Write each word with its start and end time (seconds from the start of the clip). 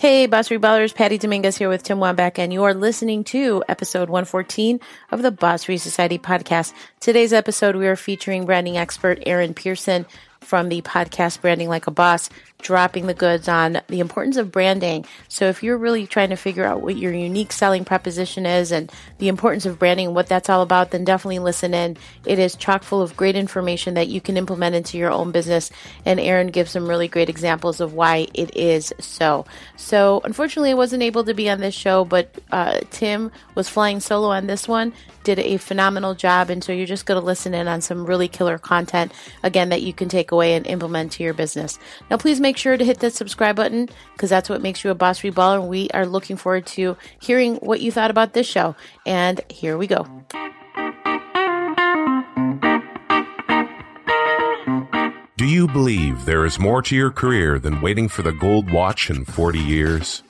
Hey, 0.00 0.24
Boss 0.24 0.50
Rebellers, 0.50 0.94
Patty 0.94 1.18
Dominguez 1.18 1.58
here 1.58 1.68
with 1.68 1.82
Tim 1.82 1.98
Wambach, 1.98 2.38
and 2.38 2.54
you 2.54 2.62
are 2.64 2.72
listening 2.72 3.22
to 3.24 3.62
episode 3.68 4.08
114 4.08 4.80
of 5.10 5.20
the 5.20 5.30
Boss 5.30 5.64
Free 5.64 5.76
Society 5.76 6.18
podcast. 6.18 6.72
Today's 7.00 7.34
episode, 7.34 7.76
we 7.76 7.86
are 7.86 7.96
featuring 7.96 8.46
branding 8.46 8.78
expert 8.78 9.22
Aaron 9.26 9.52
Pearson 9.52 10.06
from 10.40 10.68
the 10.68 10.82
podcast 10.82 11.40
Branding 11.40 11.68
Like 11.68 11.86
a 11.86 11.90
Boss 11.90 12.30
dropping 12.62 13.06
the 13.06 13.14
goods 13.14 13.48
on 13.48 13.80
the 13.88 14.00
importance 14.00 14.36
of 14.36 14.52
branding. 14.52 15.04
So 15.28 15.46
if 15.46 15.62
you're 15.62 15.78
really 15.78 16.06
trying 16.06 16.30
to 16.30 16.36
figure 16.36 16.64
out 16.64 16.82
what 16.82 16.96
your 16.96 17.12
unique 17.12 17.52
selling 17.52 17.84
proposition 17.84 18.46
is 18.46 18.72
and 18.72 18.92
the 19.18 19.28
importance 19.28 19.66
of 19.66 19.78
branding 19.78 20.06
and 20.06 20.14
what 20.14 20.26
that's 20.26 20.48
all 20.48 20.62
about, 20.62 20.90
then 20.90 21.04
definitely 21.04 21.38
listen 21.38 21.74
in. 21.74 21.96
It 22.26 22.38
is 22.38 22.54
chock 22.56 22.82
full 22.82 23.02
of 23.02 23.16
great 23.16 23.36
information 23.36 23.94
that 23.94 24.08
you 24.08 24.20
can 24.20 24.36
implement 24.36 24.74
into 24.74 24.98
your 24.98 25.10
own 25.10 25.32
business. 25.32 25.70
And 26.04 26.20
Aaron 26.20 26.48
gives 26.48 26.70
some 26.70 26.88
really 26.88 27.08
great 27.08 27.28
examples 27.28 27.80
of 27.80 27.94
why 27.94 28.26
it 28.34 28.56
is 28.56 28.92
so. 28.98 29.46
So 29.76 30.20
unfortunately, 30.24 30.70
I 30.70 30.74
wasn't 30.74 31.02
able 31.02 31.24
to 31.24 31.34
be 31.34 31.48
on 31.48 31.60
this 31.60 31.74
show, 31.74 32.04
but 32.04 32.34
uh, 32.52 32.80
Tim 32.90 33.30
was 33.54 33.68
flying 33.68 34.00
solo 34.00 34.28
on 34.28 34.46
this 34.46 34.68
one 34.68 34.92
did 35.22 35.38
a 35.38 35.56
phenomenal 35.58 36.14
job. 36.14 36.50
And 36.50 36.62
so 36.62 36.72
you're 36.72 36.86
just 36.86 37.06
going 37.06 37.20
to 37.20 37.24
listen 37.24 37.54
in 37.54 37.68
on 37.68 37.80
some 37.80 38.06
really 38.06 38.28
killer 38.28 38.58
content, 38.58 39.12
again, 39.42 39.68
that 39.70 39.82
you 39.82 39.92
can 39.92 40.08
take 40.08 40.29
away 40.30 40.54
and 40.54 40.66
implement 40.66 41.12
to 41.12 41.22
your 41.22 41.32
business. 41.32 41.78
Now, 42.10 42.18
please 42.18 42.38
make 42.38 42.50
make 42.50 42.56
sure 42.56 42.76
to 42.76 42.84
hit 42.84 42.98
that 42.98 43.12
subscribe 43.12 43.54
button 43.54 43.88
because 44.12 44.28
that's 44.28 44.48
what 44.48 44.60
makes 44.60 44.82
you 44.82 44.90
a 44.90 44.94
boss 44.94 45.20
reballer. 45.20 45.60
And 45.60 45.68
We 45.68 45.88
are 45.94 46.04
looking 46.04 46.36
forward 46.36 46.66
to 46.74 46.96
hearing 47.20 47.54
what 47.58 47.80
you 47.80 47.92
thought 47.92 48.10
about 48.10 48.32
this 48.32 48.48
show. 48.48 48.74
And 49.06 49.40
here 49.48 49.78
we 49.78 49.86
go. 49.86 50.04
Do 55.36 55.46
you 55.46 55.68
believe 55.68 56.24
there 56.24 56.44
is 56.44 56.58
more 56.58 56.82
to 56.82 56.96
your 56.96 57.12
career 57.12 57.60
than 57.60 57.80
waiting 57.80 58.08
for 58.08 58.22
the 58.22 58.32
gold 58.32 58.72
watch 58.72 59.10
in 59.10 59.24
40 59.24 59.60
years? 59.60 60.24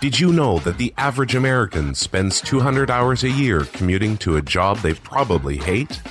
Did 0.00 0.18
you 0.18 0.32
know 0.32 0.58
that 0.58 0.78
the 0.78 0.92
average 0.98 1.36
American 1.36 1.94
spends 1.94 2.40
200 2.40 2.90
hours 2.90 3.22
a 3.22 3.30
year 3.30 3.60
commuting 3.72 4.16
to 4.18 4.36
a 4.36 4.42
job 4.42 4.78
they 4.78 4.94
probably 4.94 5.58
hate? 5.58 6.02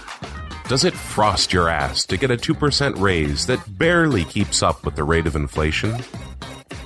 Does 0.72 0.86
it 0.86 0.94
frost 0.94 1.52
your 1.52 1.68
ass 1.68 2.06
to 2.06 2.16
get 2.16 2.32
a 2.32 2.38
2% 2.38 2.98
raise 2.98 3.46
that 3.48 3.78
barely 3.78 4.24
keeps 4.24 4.64
up 4.64 4.86
with 4.86 4.96
the 4.96 5.04
rate 5.04 5.28
of 5.28 5.36
inflation? 5.36 6.02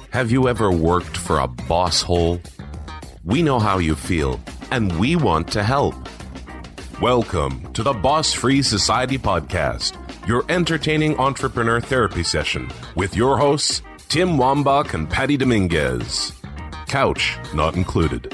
Have 0.09 0.31
you 0.31 0.47
ever 0.47 0.71
worked 0.71 1.15
for 1.15 1.37
a 1.37 1.47
boss 1.47 2.01
hole? 2.01 2.41
We 3.23 3.43
know 3.43 3.59
how 3.59 3.77
you 3.77 3.93
feel, 3.93 4.41
and 4.71 4.99
we 4.99 5.15
want 5.15 5.51
to 5.51 5.61
help. 5.61 5.93
Welcome 6.99 7.71
to 7.73 7.83
the 7.83 7.93
Boss 7.93 8.33
Free 8.33 8.63
Society 8.63 9.19
Podcast, 9.19 9.95
your 10.27 10.45
entertaining 10.49 11.15
entrepreneur 11.19 11.79
therapy 11.79 12.23
session 12.23 12.71
with 12.95 13.15
your 13.15 13.37
hosts, 13.37 13.83
Tim 14.09 14.29
Wambach 14.29 14.95
and 14.95 15.07
Patty 15.07 15.37
Dominguez. 15.37 16.33
Couch 16.87 17.37
not 17.53 17.75
included. 17.75 18.33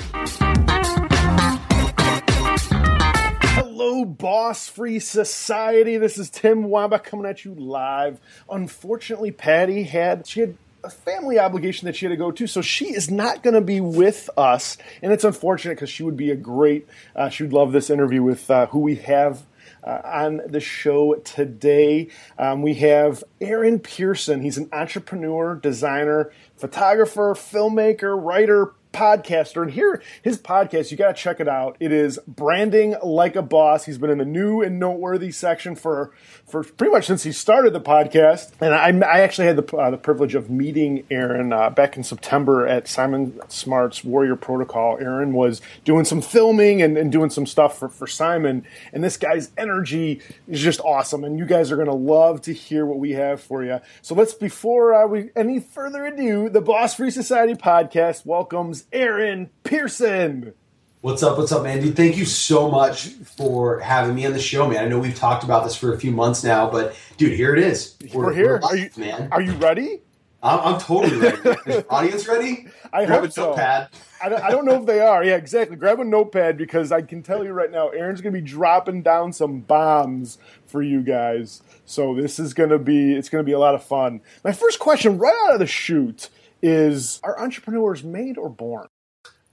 Boss 4.22 4.68
Free 4.68 5.00
Society. 5.00 5.98
This 5.98 6.20
is 6.20 6.30
Tim 6.30 6.66
Wamba 6.66 7.00
coming 7.00 7.26
at 7.26 7.44
you 7.44 7.56
live. 7.56 8.20
Unfortunately, 8.52 9.32
Patty 9.32 9.82
had 9.82 10.28
she 10.28 10.42
had 10.42 10.58
a 10.84 10.92
family 10.92 11.40
obligation 11.40 11.88
that 11.88 11.96
she 11.96 12.06
had 12.06 12.12
to 12.12 12.18
go 12.18 12.30
to, 12.30 12.46
so 12.46 12.62
she 12.62 12.94
is 12.94 13.10
not 13.10 13.42
going 13.42 13.56
to 13.56 13.62
be 13.62 13.82
with 13.82 14.30
us, 14.38 14.78
and 15.02 15.12
it's 15.12 15.24
unfortunate 15.24 15.74
because 15.74 15.90
she 15.90 16.04
would 16.04 16.18
be 16.18 16.30
a 16.30 16.36
great. 16.36 16.88
Uh, 17.16 17.30
she 17.30 17.42
would 17.42 17.52
love 17.52 17.72
this 17.72 17.90
interview 17.90 18.22
with 18.22 18.50
uh, 18.52 18.68
who 18.68 18.82
we 18.82 18.96
have 18.98 19.44
uh, 19.84 20.02
on 20.06 20.42
the 20.46 20.60
show 20.60 21.16
today. 21.16 22.08
Um, 22.38 22.62
we 22.62 22.76
have 22.76 23.24
Aaron 23.40 23.80
Pearson. 23.80 24.42
He's 24.42 24.60
an 24.60 24.70
entrepreneur, 24.72 25.56
designer, 25.56 26.32
photographer, 26.58 27.34
filmmaker, 27.34 28.24
writer, 28.24 28.74
podcaster. 28.92 29.62
And 29.62 29.72
here, 29.72 30.02
his 30.22 30.38
podcast, 30.38 30.92
you 30.92 30.98
got 30.98 31.16
to 31.16 31.22
check 31.22 31.40
it 31.40 31.48
out. 31.48 31.78
It 31.80 31.92
is 31.92 32.20
Branding 32.28 32.96
Like 33.04 33.36
a 33.36 33.42
Boss. 33.42 33.86
He's 33.86 33.98
been 33.98 34.10
in 34.10 34.18
the 34.18 34.26
new 34.26 34.62
and 34.62 34.80
noteworthy 34.80 35.32
section 35.32 35.76
for, 35.76 36.12
for 36.48 36.64
pretty 36.64 36.92
much 36.92 37.08
since 37.08 37.24
he 37.24 37.32
started 37.32 37.74
the 37.74 37.82
podcast. 37.82 38.52
And 38.60 38.74
I, 38.74 39.08
I 39.08 39.22
actually 39.22 39.48
had 39.48 39.56
the, 39.56 39.78
uh, 39.78 39.92
the 39.92 39.98
privilege 39.98 40.36
of 40.36 40.50
meeting 40.50 41.06
Aaron 41.10 41.54
uh, 41.54 41.70
back 41.70 41.98
in 41.98 42.04
September 42.04 42.68
at 42.68 42.88
Simon 42.88 43.40
Smart's 43.48 44.04
Warrior 44.04 44.36
Protocol. 44.36 44.98
Aaron 45.00 45.34
was 45.34 45.62
doing 45.84 46.06
some 46.06 46.22
filming 46.22 46.82
and, 46.82 46.98
and 46.98 47.12
doing 47.12 47.30
some 47.30 47.46
stuff 47.46 47.78
for, 47.78 47.90
for 47.90 48.08
Simon. 48.08 48.66
And 48.94 49.04
this 49.04 49.18
guy's 49.18 49.52
energy 49.58 50.22
is 50.48 50.62
just 50.62 50.80
awesome. 50.82 51.24
And 51.24 51.40
you 51.40 51.46
guys 51.46 51.72
are 51.72 51.76
going 51.76 51.88
to 51.88 51.94
love 51.94 52.42
to 52.44 52.54
hear 52.54 52.86
what 52.86 53.00
we 53.00 53.12
have 53.12 53.42
for 53.42 53.64
you. 53.64 53.80
So 54.02 54.16
let's, 54.16 54.34
before 54.34 54.94
uh, 54.94 55.08
we 55.08 55.30
any 55.36 55.60
further 55.60 56.06
ado, 56.06 56.50
the 56.50 56.62
Boss 56.62 56.96
Free 56.96 57.12
Society 57.12 57.54
podcast 57.54 58.26
welcomes 58.26 58.81
Aaron 58.92 59.50
Pearson. 59.64 60.54
What's 61.02 61.24
up? 61.24 61.38
What's 61.38 61.52
up, 61.52 61.64
man? 61.64 61.82
Dude, 61.82 61.96
thank 61.96 62.16
you 62.16 62.26
so 62.26 62.70
much 62.70 63.08
for 63.08 63.80
having 63.80 64.14
me 64.14 64.26
on 64.26 64.34
the 64.34 64.40
show, 64.40 64.68
man. 64.68 64.86
I 64.86 64.88
know 64.88 65.00
we've 65.00 65.16
talked 65.16 65.44
about 65.44 65.64
this 65.64 65.76
for 65.76 65.94
a 65.94 66.00
few 66.00 66.12
months 66.12 66.44
now, 66.44 66.70
but 66.70 66.96
dude, 67.18 67.34
here 67.34 67.56
it 67.56 67.64
is. 67.64 67.96
We're, 68.14 68.26
we're 68.26 68.34
here. 68.34 68.46
We're 68.46 68.60
live, 68.60 68.72
are 68.72 68.78
you, 68.78 68.90
man? 68.98 69.30
Are 69.32 69.42
you 69.42 69.54
ready? 69.54 70.02
I'm, 70.44 70.60
I'm 70.60 70.80
totally 70.80 71.18
ready. 71.18 71.84
audience 71.90 72.28
ready? 72.28 72.68
I 72.94 73.06
Grab 73.06 73.22
hope 73.22 73.30
a 73.30 73.32
so. 73.32 73.46
notepad. 73.48 73.90
I 74.24 74.30
don't, 74.30 74.44
I 74.44 74.52
don't 74.52 74.66
know 74.66 74.80
if 74.80 74.86
they 74.86 75.00
are. 75.00 75.24
Yeah, 75.24 75.36
exactly. 75.36 75.76
Grab 75.76 76.00
a 76.00 76.04
notepad 76.04 76.58
because 76.58 76.92
I 76.92 77.02
can 77.02 77.24
tell 77.24 77.44
you 77.44 77.52
right 77.52 77.72
now, 77.72 77.90
Aaron's 77.90 78.22
going 78.22 78.34
to 78.34 78.40
be 78.40 78.48
dropping 78.48 79.02
down 79.02 79.34
some 79.34 79.62
bombs 79.62 80.38
for 80.68 80.82
you 80.82 81.02
guys. 81.02 81.62
So 81.86 82.16
this 82.16 82.40
is 82.40 82.54
going 82.54 82.70
to 82.70 82.80
be 82.80 83.14
it's 83.14 83.30
going 83.30 83.44
to 83.44 83.46
be 83.46 83.54
a 83.54 83.60
lot 83.60 83.76
of 83.76 83.84
fun. 83.84 84.22
My 84.44 84.52
first 84.52 84.80
question 84.80 85.18
right 85.18 85.36
out 85.46 85.54
of 85.54 85.60
the 85.60 85.68
chute 85.68 86.30
is: 86.62 87.20
Are 87.24 87.40
entrepreneurs 87.40 88.04
made 88.04 88.38
or 88.38 88.50
born? 88.50 88.88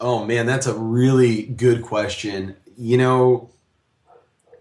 Oh 0.00 0.24
man, 0.24 0.46
that's 0.46 0.66
a 0.66 0.74
really 0.74 1.42
good 1.42 1.82
question. 1.82 2.56
You 2.76 2.98
know, 2.98 3.50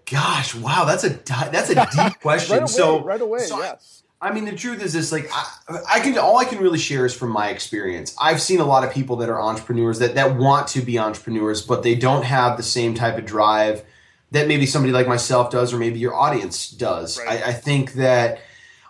gosh, 0.09 0.55
wow, 0.55 0.85
that's 0.85 1.03
a 1.03 1.09
that's 1.09 1.69
a 1.69 1.75
deep 1.95 2.19
question. 2.21 2.53
right 2.53 2.61
away, 2.61 2.67
so 2.67 3.03
right 3.03 3.21
away, 3.21 3.39
so 3.39 3.59
yes. 3.59 4.03
I, 4.19 4.29
I 4.29 4.33
mean, 4.33 4.45
the 4.45 4.55
truth 4.55 4.81
is 4.81 4.93
this: 4.93 5.11
like, 5.11 5.29
I, 5.31 5.79
I, 5.89 5.99
can 5.99 6.17
all 6.17 6.37
I 6.37 6.45
can 6.45 6.57
really 6.59 6.79
share 6.79 7.05
is 7.05 7.13
from 7.13 7.29
my 7.29 7.49
experience. 7.49 8.15
I've 8.19 8.41
seen 8.41 8.59
a 8.59 8.65
lot 8.65 8.83
of 8.83 8.91
people 8.91 9.17
that 9.17 9.29
are 9.29 9.39
entrepreneurs 9.39 9.99
that 9.99 10.15
that 10.15 10.35
want 10.35 10.67
to 10.69 10.81
be 10.81 10.97
entrepreneurs, 10.97 11.61
but 11.61 11.83
they 11.83 11.95
don't 11.95 12.23
have 12.23 12.57
the 12.57 12.63
same 12.63 12.95
type 12.95 13.17
of 13.17 13.25
drive 13.25 13.83
that 14.31 14.47
maybe 14.47 14.65
somebody 14.65 14.91
like 14.91 15.07
myself 15.07 15.51
does, 15.51 15.73
or 15.73 15.77
maybe 15.77 15.99
your 15.99 16.15
audience 16.15 16.69
does. 16.69 17.19
Right. 17.19 17.41
I, 17.41 17.49
I 17.49 17.53
think 17.53 17.93
that 17.93 18.39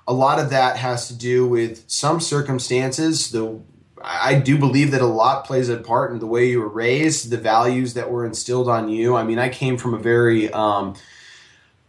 a 0.07 0.13
lot 0.13 0.39
of 0.39 0.51
that 0.51 0.77
has 0.77 1.09
to 1.09 1.13
do 1.13 1.47
with 1.47 1.83
some 1.87 2.19
circumstances, 2.19 3.31
the 3.31 3.59
I 4.01 4.35
do 4.35 4.57
believe 4.57 4.91
that 4.91 5.01
a 5.01 5.07
lot 5.07 5.45
plays 5.45 5.69
a 5.69 5.77
part 5.77 6.11
in 6.11 6.19
the 6.19 6.27
way 6.27 6.49
you 6.49 6.61
were 6.61 6.67
raised, 6.67 7.29
the 7.29 7.37
values 7.37 7.95
that 7.95 8.11
were 8.11 8.25
instilled 8.25 8.69
on 8.69 8.89
you. 8.89 9.15
I 9.15 9.23
mean, 9.23 9.39
I 9.39 9.49
came 9.49 9.77
from 9.77 9.95
a 9.95 9.97
very, 9.97 10.51
um, 10.53 10.95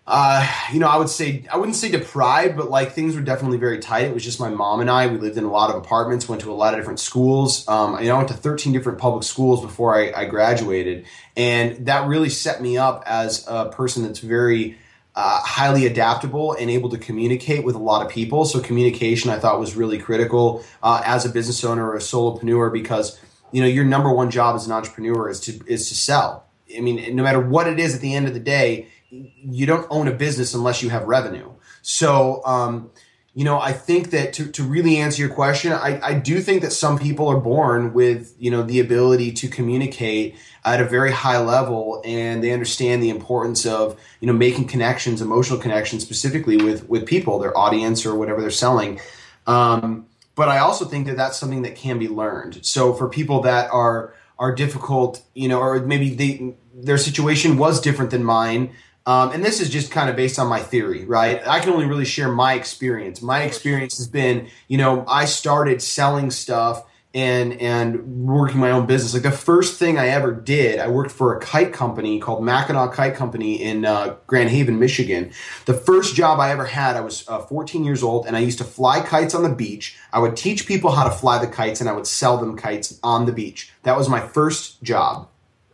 uh, 0.07 0.51
you 0.73 0.81
know, 0.81 0.89
I 0.89 0.97
would 0.97 1.11
say 1.11 1.45
I 1.53 1.59
wouldn't 1.59 1.77
say 1.77 1.91
deprived, 1.91 2.57
but 2.57 2.71
like 2.71 2.93
things 2.93 3.15
were 3.15 3.21
definitely 3.21 3.59
very 3.59 3.79
tight. 3.79 4.07
It 4.07 4.15
was 4.15 4.25
just 4.25 4.41
my 4.41 4.49
mom 4.49 4.81
and 4.81 4.91
I. 4.91 5.07
We 5.07 5.19
lived 5.19 5.37
in 5.37 5.45
a 5.45 5.51
lot 5.51 5.69
of 5.69 5.77
apartments, 5.77 6.29
went 6.29 6.41
to 6.43 6.51
a 6.51 6.55
lot 6.55 6.73
of 6.73 6.81
different 6.81 6.99
schools. 6.99 7.69
Um, 7.69 8.01
you 8.01 8.09
know, 8.09 8.15
I 8.15 8.17
went 8.17 8.29
to 8.29 8.35
13 8.35 8.73
different 8.73 8.99
public 8.99 9.23
schools 9.23 9.61
before 9.61 9.95
I, 9.95 10.23
I 10.23 10.25
graduated, 10.25 11.05
and 11.37 11.87
that 11.87 12.09
really 12.09 12.31
set 12.31 12.63
me 12.63 12.79
up 12.79 13.05
as 13.07 13.47
a 13.47 13.67
person 13.67 14.03
that's 14.03 14.21
very 14.21 14.79
uh, 15.19 15.41
highly 15.41 15.85
adaptable 15.85 16.53
and 16.53 16.71
able 16.71 16.89
to 16.89 16.97
communicate 16.97 17.65
with 17.65 17.75
a 17.75 17.79
lot 17.79 18.07
of 18.07 18.09
people. 18.09 18.45
So 18.45 18.61
communication, 18.61 19.31
I 19.31 19.39
thought, 19.41 19.59
was 19.59 19.75
really 19.75 19.99
critical 19.99 20.63
uh, 20.81 21.03
as 21.05 21.27
a 21.27 21.29
business 21.29 21.65
owner 21.65 21.89
or 21.89 21.97
a 21.97 21.99
solopreneur 21.99 22.73
because 22.73 23.19
you 23.51 23.61
know 23.61 23.67
your 23.67 23.85
number 23.85 24.13
one 24.13 24.31
job 24.31 24.55
as 24.55 24.65
an 24.65 24.71
entrepreneur 24.71 25.29
is 25.29 25.41
to 25.41 25.61
is 25.67 25.89
to 25.89 25.97
sell. 25.97 26.47
I 26.77 26.79
mean, 26.79 27.17
no 27.17 27.25
matter 27.25 27.41
what 27.41 27.67
it 27.67 27.81
is, 27.81 27.97
at 27.97 28.01
the 28.01 28.15
end 28.15 28.29
of 28.29 28.35
the 28.35 28.39
day, 28.39 28.87
you 29.11 29.67
don't 29.67 29.89
own 29.91 30.07
a 30.07 30.13
business 30.13 30.55
unless 30.55 30.85
you 30.85 30.91
have 30.91 31.03
revenue. 31.03 31.51
So. 31.83 32.41
Um, 32.45 32.91
you 33.39 33.45
know, 33.45 33.61
I 33.61 33.73
think 33.73 34.11
that 34.11 34.33
to, 34.33 34.51
to 34.51 34.65
really 34.65 34.97
answer 34.97 35.23
your 35.23 35.33
question, 35.33 35.73
I, 35.73 36.01
I 36.03 36.15
do 36.15 36.41
think 36.41 36.61
that 36.63 36.73
some 36.73 36.99
people 36.99 37.29
are 37.29 37.39
born 37.39 37.93
with, 37.93 38.35
you 38.37 38.51
know, 38.51 38.63
the 38.63 38.81
ability 38.81 39.31
to 39.31 39.47
communicate 39.49 40.35
at 40.65 40.81
a 40.81 40.85
very 40.85 41.13
high 41.13 41.39
level 41.39 42.03
and 42.05 42.43
they 42.43 42.51
understand 42.51 43.01
the 43.01 43.11
importance 43.11 43.65
of, 43.65 43.97
you 44.19 44.27
know, 44.27 44.33
making 44.33 44.67
connections, 44.67 45.23
emotional 45.23 45.61
connections 45.61 46.03
specifically 46.03 46.57
with, 46.57 46.89
with 46.89 47.07
people, 47.07 47.39
their 47.39 47.57
audience 47.57 48.05
or 48.05 48.17
whatever 48.17 48.41
they're 48.41 48.51
selling. 48.51 48.99
Um, 49.47 50.09
but 50.35 50.49
I 50.49 50.59
also 50.59 50.85
think 50.85 51.07
that 51.07 51.17
that's 51.17 51.39
something 51.39 51.63
that 51.63 51.77
can 51.77 52.01
be 52.01 52.09
learned. 52.09 52.67
So 52.67 52.93
for 52.93 53.09
people 53.09 53.43
that 53.43 53.71
are, 53.71 54.15
are 54.41 54.53
difficult, 54.53 55.23
you 55.35 55.47
know, 55.47 55.61
or 55.61 55.79
maybe 55.79 56.13
they, 56.13 56.57
their 56.75 56.99
situation 56.99 57.57
was 57.57 57.81
different 57.81 58.11
than 58.11 58.25
mine, 58.25 58.73
um, 59.09 59.33
and 59.33 59.43
this 59.43 59.63
is 59.63 59.71
just 59.71 59.91
kind 59.91 60.11
of 60.11 60.17
based 60.17 60.39
on 60.39 60.49
my 60.49 60.61
theory, 60.61 61.07
right? 61.07 61.41
I 61.49 61.61
can 61.61 61.71
only 61.71 61.87
really 61.87 62.05
share 62.05 62.31
my 62.31 62.53
experience. 62.53 63.23
My 63.23 63.41
experience 63.41 63.97
has 63.97 64.07
been, 64.07 64.51
you 64.69 64.77
know, 64.77 65.03
I 65.09 65.25
started 65.25 65.81
selling 65.81 66.31
stuff 66.31 66.85
and 67.15 67.55
and 67.55 68.27
working 68.27 68.61
my 68.61 68.71
own 68.71 68.85
business. 68.85 69.15
Like 69.15 69.23
the 69.23 69.31
first 69.31 69.79
thing 69.79 69.99
I 69.99 70.09
ever 70.09 70.33
did, 70.33 70.79
I 70.79 70.89
worked 70.89 71.11
for 71.11 71.35
a 71.35 71.41
kite 71.41 71.73
company 71.73 72.21
called 72.21 72.43
Mackinaw 72.43 72.93
Kite 72.93 73.15
Company 73.15 73.55
in 73.55 73.87
uh, 73.87 74.17
Grand 74.27 74.51
Haven, 74.51 74.79
Michigan. 74.79 75.33
The 75.65 75.73
first 75.73 76.15
job 76.15 76.39
I 76.39 76.51
ever 76.51 76.67
had, 76.67 76.95
I 76.95 77.01
was 77.01 77.27
uh, 77.31 77.39
14 77.39 77.85
years 77.85 78.03
old, 78.03 78.27
and 78.27 78.37
I 78.37 78.41
used 78.41 78.59
to 78.59 78.65
fly 78.65 79.01
kites 79.01 79.35
on 79.35 79.43
the 79.43 79.55
beach. 79.55 79.97
I 80.13 80.19
would 80.19 80.37
teach 80.37 80.67
people 80.67 80.91
how 80.91 81.05
to 81.05 81.11
fly 81.11 81.39
the 81.39 81.51
kites, 81.51 81.81
and 81.81 81.89
I 81.89 81.95
would 81.95 82.07
sell 82.07 82.37
them 82.37 82.59
kites 82.59 83.01
on 83.03 83.25
the 83.25 83.33
beach. 83.33 83.73
That 83.85 83.97
was 83.97 84.07
my 84.07 84.21
first 84.21 84.83
job. 84.83 85.31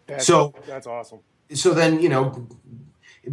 That's, 0.07 0.25
so 0.25 0.55
that's 0.69 0.87
awesome. 0.87 1.19
So 1.53 1.75
then, 1.75 2.01
you 2.01 2.09
know, 2.09 2.47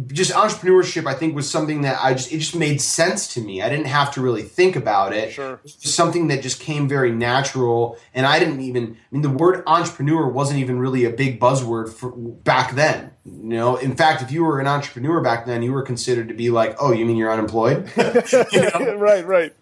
just 0.08 0.32
entrepreneurship 0.32 1.06
i 1.06 1.14
think 1.14 1.34
was 1.34 1.50
something 1.50 1.82
that 1.82 1.98
i 2.02 2.12
just 2.14 2.32
it 2.32 2.38
just 2.38 2.56
made 2.56 2.80
sense 2.80 3.32
to 3.34 3.40
me. 3.40 3.62
I 3.62 3.68
didn't 3.68 3.86
have 3.86 4.12
to 4.14 4.20
really 4.20 4.42
think 4.42 4.76
about 4.76 5.12
it. 5.12 5.32
Sure. 5.32 5.60
Something 5.64 6.28
that 6.28 6.42
just 6.42 6.60
came 6.60 6.88
very 6.88 7.12
natural 7.12 7.98
and 8.14 8.26
i 8.26 8.38
didn't 8.38 8.60
even 8.60 8.96
i 8.96 9.06
mean 9.10 9.22
the 9.22 9.30
word 9.30 9.62
entrepreneur 9.66 10.28
wasn't 10.28 10.60
even 10.60 10.78
really 10.78 11.04
a 11.04 11.10
big 11.10 11.40
buzzword 11.40 11.92
for 11.92 12.10
back 12.10 12.74
then 12.74 13.10
you 13.24 13.56
know? 13.56 13.76
In 13.76 13.94
fact 13.96 14.22
if 14.22 14.32
you 14.32 14.44
were 14.44 14.60
an 14.60 14.66
entrepreneur 14.66 15.20
back 15.20 15.46
then 15.46 15.62
you 15.62 15.72
were 15.72 15.82
considered 15.82 16.28
to 16.28 16.34
be 16.34 16.50
like 16.50 16.76
oh 16.80 16.92
you 16.92 17.04
mean 17.04 17.16
you're 17.16 17.32
unemployed? 17.32 17.90
You 18.52 18.62
know? 18.62 18.94
right 18.96 19.26
right. 19.26 19.54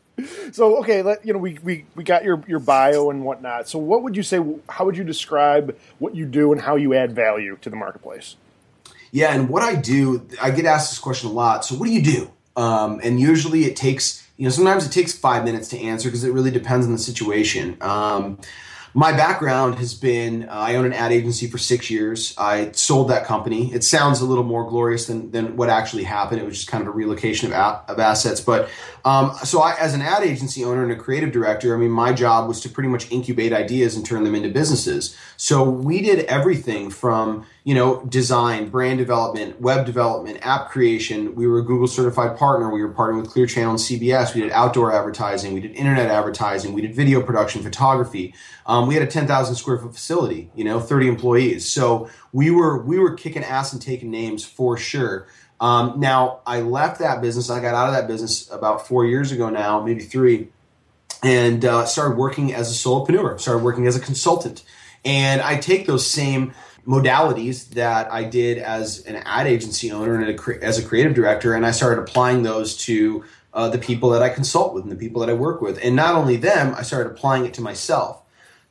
So 0.53 0.79
okay 0.79 1.03
let 1.03 1.25
you 1.25 1.33
know 1.33 1.39
we, 1.39 1.59
we 1.63 1.87
we 1.95 2.05
got 2.05 2.25
your 2.25 2.43
your 2.47 2.59
bio 2.59 3.11
and 3.11 3.25
whatnot. 3.25 3.69
So 3.69 3.79
what 3.79 4.03
would 4.03 4.17
you 4.17 4.23
say 4.23 4.39
how 4.69 4.85
would 4.85 4.97
you 4.97 5.05
describe 5.05 5.77
what 5.99 6.15
you 6.15 6.27
do 6.27 6.53
and 6.53 6.61
how 6.61 6.77
you 6.77 6.95
add 6.95 7.13
value 7.13 7.57
to 7.63 7.71
the 7.71 7.77
marketplace 7.77 8.37
yeah, 9.13 9.35
and 9.35 9.49
what 9.49 9.63
I 9.63 9.75
do, 9.75 10.27
I 10.41 10.51
get 10.51 10.65
asked 10.65 10.91
this 10.91 10.99
question 10.99 11.31
a 11.31 11.33
lot. 11.33 11.65
So, 11.65 11.75
what 11.75 11.87
do 11.87 11.93
you 11.93 12.03
do? 12.03 12.31
Um, 12.57 13.01
and 13.03 13.21
usually 13.21 13.65
it 13.65 13.77
takes, 13.77 14.27
you 14.37 14.45
know, 14.45 14.51
sometimes 14.51 14.87
it 14.87 14.93
takes 14.93 15.17
five 15.17 15.45
minutes 15.45 15.69
to 15.69 15.79
answer 15.79 16.09
because 16.09 16.25
it 16.25 16.33
really 16.33 16.51
depends 16.51 16.87
on 16.87 16.93
the 16.93 16.99
situation. 16.99 17.77
Um, 17.81 18.39
my 18.93 19.13
background 19.13 19.77
has 19.77 19.95
been 19.95 20.49
uh, 20.49 20.53
I 20.53 20.75
own 20.75 20.85
an 20.85 20.93
ad 20.93 21.13
agency 21.13 21.47
for 21.47 21.59
six 21.59 21.91
years. 21.91 22.35
I 22.37 22.73
sold 22.73 23.09
that 23.11 23.25
company. 23.25 23.73
It 23.73 23.85
sounds 23.85 24.21
a 24.21 24.25
little 24.25 24.43
more 24.43 24.65
glorious 24.69 25.07
than, 25.07 25.31
than 25.31 25.57
what 25.57 25.69
actually 25.69 26.03
happened. 26.05 26.41
It 26.41 26.45
was 26.45 26.57
just 26.57 26.69
kind 26.69 26.83
of 26.83 26.89
a 26.89 26.91
relocation 26.91 27.53
of, 27.53 27.85
of 27.89 27.99
assets. 28.01 28.41
But 28.41 28.69
um, 29.05 29.33
so, 29.45 29.61
I, 29.61 29.79
as 29.79 29.95
an 29.95 30.03
ad 30.03 30.25
agency 30.25 30.65
owner 30.65 30.83
and 30.83 30.91
a 30.91 30.97
creative 30.97 31.31
director, 31.31 31.75
I 31.75 31.79
mean, 31.79 31.91
my 31.91 32.13
job 32.13 32.49
was 32.49 32.61
to 32.63 32.69
pretty 32.69 32.89
much 32.89 33.11
incubate 33.13 33.53
ideas 33.53 33.95
and 33.95 34.05
turn 34.05 34.25
them 34.25 34.35
into 34.35 34.49
businesses. 34.49 35.17
So 35.37 35.63
we 35.63 36.03
did 36.03 36.25
everything 36.27 36.91
from 36.91 37.47
you 37.65 37.75
know 37.75 38.05
design, 38.07 38.69
brand 38.69 38.99
development, 38.99 39.61
web 39.61 39.85
development, 39.85 40.39
app 40.43 40.71
creation. 40.71 41.35
We 41.35 41.47
were 41.47 41.59
a 41.59 41.65
Google 41.65 41.87
certified 41.87 42.37
partner. 42.37 42.71
We 42.71 42.83
were 42.83 42.93
partnering 42.93 43.21
with 43.23 43.31
Clear 43.31 43.47
Channel 43.47 43.73
and 43.73 43.79
CBS. 43.81 44.35
We 44.35 44.41
did 44.43 44.53
outdoor 44.53 44.93
advertising. 44.93 45.53
We 45.53 45.61
did 45.61 45.73
internet 45.73 46.11
advertising. 46.11 46.73
We 46.73 46.81
did 46.81 46.95
video 46.95 47.23
production, 47.23 47.63
photography. 47.63 48.35
Um, 48.67 48.87
we 48.87 48.95
had 48.95 49.03
a 49.03 49.07
10,000 49.07 49.55
square 49.55 49.79
foot 49.79 49.95
facility. 49.95 50.51
You 50.55 50.65
know, 50.65 50.81
30 50.81 51.09
employees. 51.09 51.69
So 51.71 52.09
we 52.33 52.51
were 52.51 52.83
we 52.83 52.99
were 52.99 53.15
kicking 53.15 53.45
ass 53.45 53.73
and 53.73 53.83
taking 53.83 54.11
names 54.11 54.45
for 54.45 54.77
sure. 54.77 55.27
Um, 55.61 56.01
now 56.01 56.41
I 56.47 56.61
left 56.63 57.01
that 57.01 57.21
business. 57.21 57.51
I 57.51 57.61
got 57.61 57.75
out 57.75 57.89
of 57.89 57.95
that 57.95 58.09
business 58.09 58.51
about 58.51 58.89
four 58.89 59.05
years 59.05 59.31
ago 59.31 59.51
now, 59.51 59.83
maybe 59.83 60.01
three, 60.01 60.49
and 61.23 61.63
uh, 61.65 61.85
started 61.85 62.17
working 62.17 62.55
as 62.55 62.71
a 62.71 62.75
solopreneur. 62.89 63.39
Started 63.39 63.63
working 63.63 63.87
as 63.87 63.97
a 63.97 64.01
consultant. 64.01 64.65
And 65.05 65.41
I 65.41 65.57
take 65.57 65.87
those 65.87 66.07
same 66.07 66.53
modalities 66.87 67.71
that 67.71 68.13
I 68.13 68.25
did 68.25 68.59
as 68.59 69.05
an 69.07 69.17
ad 69.17 69.47
agency 69.47 69.91
owner 69.93 70.21
and 70.21 70.39
a, 70.39 70.65
as 70.65 70.79
a 70.79 70.83
creative 70.83 71.15
director, 71.15 71.55
and 71.55 71.67
I 71.67 71.71
started 71.71 72.01
applying 72.01 72.43
those 72.43 72.77
to 72.79 73.25
uh, 73.53 73.69
the 73.69 73.79
people 73.79 74.11
that 74.11 74.23
I 74.23 74.29
consult 74.29 74.75
with 74.75 74.85
and 74.85 74.93
the 74.93 74.97
people 74.97 75.21
that 75.21 75.31
I 75.31 75.35
work 75.35 75.61
with. 75.61 75.79
And 75.83 75.97
not 75.97 76.15
only 76.15 76.37
them, 76.37 76.75
I 76.77 76.83
started 76.83 77.11
applying 77.11 77.45
it 77.45 77.55
to 77.55 77.63
myself. 77.63 78.23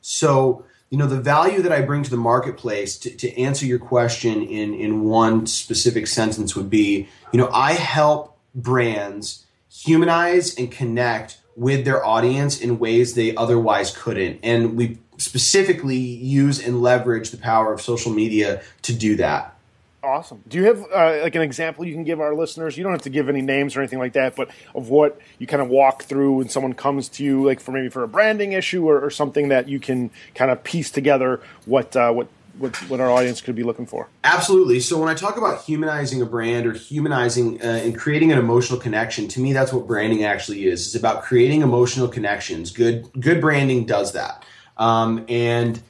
So, 0.02 0.66
you 0.90 0.98
know, 0.98 1.08
the 1.08 1.20
value 1.20 1.62
that 1.62 1.72
I 1.72 1.82
bring 1.82 2.04
to 2.04 2.10
the 2.10 2.18
marketplace 2.18 2.98
to, 3.00 3.10
to 3.10 3.38
answer 3.40 3.66
your 3.66 3.80
question 3.80 4.42
in, 4.42 4.74
in 4.74 5.04
one 5.04 5.46
specific 5.46 6.08
sentence 6.08 6.56
would 6.56 6.70
be, 6.70 7.10
you 7.32 7.38
know, 7.40 7.50
I 7.52 7.74
help 7.74 8.38
brands 8.56 9.46
humanize 9.70 10.56
and 10.56 10.72
connect 10.72 11.40
with 11.56 11.84
their 11.84 12.04
audience 12.06 12.60
in 12.62 12.80
ways 12.80 13.14
they 13.14 13.36
otherwise 13.36 13.96
couldn't. 13.96 14.40
And 14.44 14.78
we 14.78 14.98
specifically 15.20 15.98
use 15.98 16.66
and 16.66 16.82
leverage 16.82 17.30
the 17.30 17.38
power 17.38 17.72
of 17.72 17.82
social 17.82 18.12
media 18.12 18.62
to 18.82 18.94
do 18.94 19.16
that. 19.18 19.56
Awesome. 20.02 20.42
Do 20.48 20.58
you 20.58 20.64
have 20.64 20.86
uh, 20.94 21.20
like 21.24 21.36
an 21.36 21.42
example 21.42 21.86
you 21.86 21.94
can 21.94 22.06
give 22.06 22.22
our 22.22 22.34
listeners? 22.34 22.78
You 22.78 22.84
don't 22.84 22.94
have 22.94 23.02
to 23.02 23.10
give 23.10 23.28
any 23.28 23.42
names 23.42 23.76
or 23.76 23.82
anything 23.82 24.00
like 24.00 24.14
that, 24.14 24.36
but 24.36 24.50
of 24.74 24.90
what 24.90 25.20
you 25.40 25.48
kind 25.48 25.62
of 25.62 25.68
walk 25.68 26.04
through 26.04 26.38
when 26.38 26.48
someone 26.48 26.74
comes 26.74 27.10
to 27.10 27.24
you, 27.24 27.46
like 27.46 27.60
for 27.60 27.72
maybe 27.72 27.90
for 27.90 28.04
a 28.04 28.08
branding 28.08 28.54
issue 28.54 28.88
or, 28.88 29.04
or 29.04 29.10
something 29.10 29.50
that 29.50 29.68
you 29.68 29.78
can 29.78 30.10
kind 30.36 30.52
of 30.52 30.64
piece 30.64 30.90
together 30.90 31.42
what 31.66 31.98
uh, 31.98 32.12
what 32.14 32.30
what, 32.58 32.76
what 32.90 33.00
our 33.00 33.10
audience 33.10 33.42
could 33.42 33.56
be 33.56 33.64
looking 33.64 33.86
for. 33.86 34.08
Absolutely. 34.24 34.80
So 34.80 35.00
when 35.00 35.10
I 35.10 35.14
talk 35.14 35.38
about 35.38 35.64
humanizing 35.64 36.22
a 36.22 36.26
brand 36.26 36.66
or 36.66 36.74
humanizing 36.74 37.62
uh, 37.62 37.66
and 37.66 37.98
creating 37.98 38.32
an 38.32 38.38
emotional 38.38 38.80
connection, 38.80 39.28
to 39.30 39.40
me 39.40 39.54
that's 39.54 39.74
what 39.74 39.86
branding 39.86 40.24
actually 40.24 40.66
is. 40.66 40.88
It's 40.88 40.96
about 40.96 41.24
creating 41.24 41.62
emotional 41.62 42.08
connections. 42.08 42.72
Good 42.72 43.10
good 43.20 43.42
branding 43.42 43.86
does 43.86 44.14
that. 44.14 44.46
Um, 44.80 45.26
and 45.30 45.82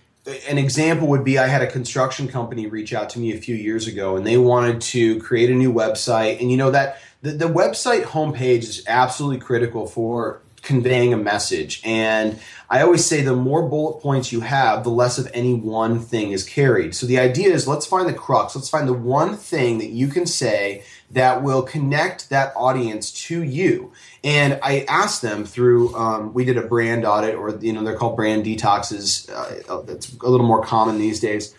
an 0.49 0.57
example 0.57 1.07
would 1.07 1.23
be 1.23 1.37
I 1.37 1.47
had 1.47 1.61
a 1.61 1.67
construction 1.67 2.27
company 2.27 2.67
reach 2.67 2.93
out 2.93 3.09
to 3.11 3.19
me 3.19 3.33
a 3.33 3.37
few 3.37 3.55
years 3.55 3.87
ago 3.87 4.17
and 4.17 4.27
they 4.27 4.37
wanted 4.37 4.81
to 4.81 5.19
create 5.21 5.49
a 5.49 5.55
new 5.55 5.71
website. 5.71 6.41
And 6.41 6.51
you 6.51 6.57
know 6.57 6.71
that 6.71 6.99
the, 7.21 7.31
the 7.31 7.45
website 7.45 8.03
homepage 8.03 8.63
is 8.63 8.83
absolutely 8.87 9.39
critical 9.39 9.87
for 9.87 10.41
conveying 10.61 11.13
a 11.13 11.17
message. 11.17 11.81
And 11.85 12.39
I 12.69 12.81
always 12.81 13.05
say 13.05 13.21
the 13.21 13.35
more 13.35 13.67
bullet 13.67 14.01
points 14.01 14.31
you 14.31 14.41
have, 14.41 14.83
the 14.83 14.89
less 14.89 15.17
of 15.17 15.29
any 15.33 15.53
one 15.53 15.99
thing 15.99 16.31
is 16.31 16.43
carried. 16.43 16.93
So 16.95 17.05
the 17.05 17.19
idea 17.19 17.53
is 17.53 17.67
let's 17.67 17.85
find 17.85 18.07
the 18.07 18.13
crux. 18.13 18.55
Let's 18.55 18.69
find 18.69 18.87
the 18.87 18.93
one 18.93 19.35
thing 19.35 19.77
that 19.79 19.89
you 19.89 20.07
can 20.07 20.25
say 20.25 20.83
that 21.11 21.41
will 21.41 21.63
connect 21.63 22.29
that 22.29 22.53
audience 22.55 23.11
to 23.11 23.41
you. 23.41 23.91
And 24.23 24.59
I 24.61 24.85
asked 24.89 25.21
them 25.21 25.45
through, 25.45 25.95
um, 25.95 26.33
we 26.33 26.43
did 26.43 26.57
a 26.57 26.61
brand 26.61 27.05
audit, 27.05 27.35
or 27.35 27.57
you 27.61 27.71
know, 27.71 27.83
they're 27.83 27.95
called 27.95 28.17
brand 28.17 28.45
detoxes. 28.45 29.29
Uh, 29.29 29.81
that's 29.83 30.13
a 30.13 30.27
little 30.27 30.45
more 30.45 30.61
common 30.63 30.97
these 30.97 31.19
days. 31.19 31.55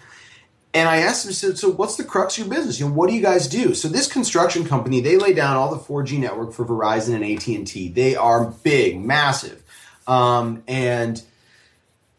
And 0.72 0.88
I 0.88 0.98
asked 0.98 1.24
them, 1.24 1.32
so, 1.32 1.54
so 1.54 1.70
what's 1.70 1.96
the 1.96 2.04
crux 2.04 2.38
of 2.38 2.46
your 2.46 2.54
business? 2.54 2.78
You 2.78 2.86
know, 2.86 2.92
what 2.92 3.08
do 3.08 3.16
you 3.16 3.22
guys 3.22 3.48
do? 3.48 3.74
So 3.74 3.88
this 3.88 4.06
construction 4.06 4.64
company, 4.64 5.00
they 5.00 5.16
lay 5.16 5.32
down 5.32 5.56
all 5.56 5.74
the 5.74 5.82
4G 5.82 6.18
network 6.18 6.52
for 6.52 6.64
Verizon 6.64 7.14
and 7.14 7.24
AT&T. 7.24 7.88
They 7.88 8.14
are 8.14 8.44
big, 8.62 9.00
massive. 9.00 9.64
Um, 10.06 10.62
and 10.68 11.20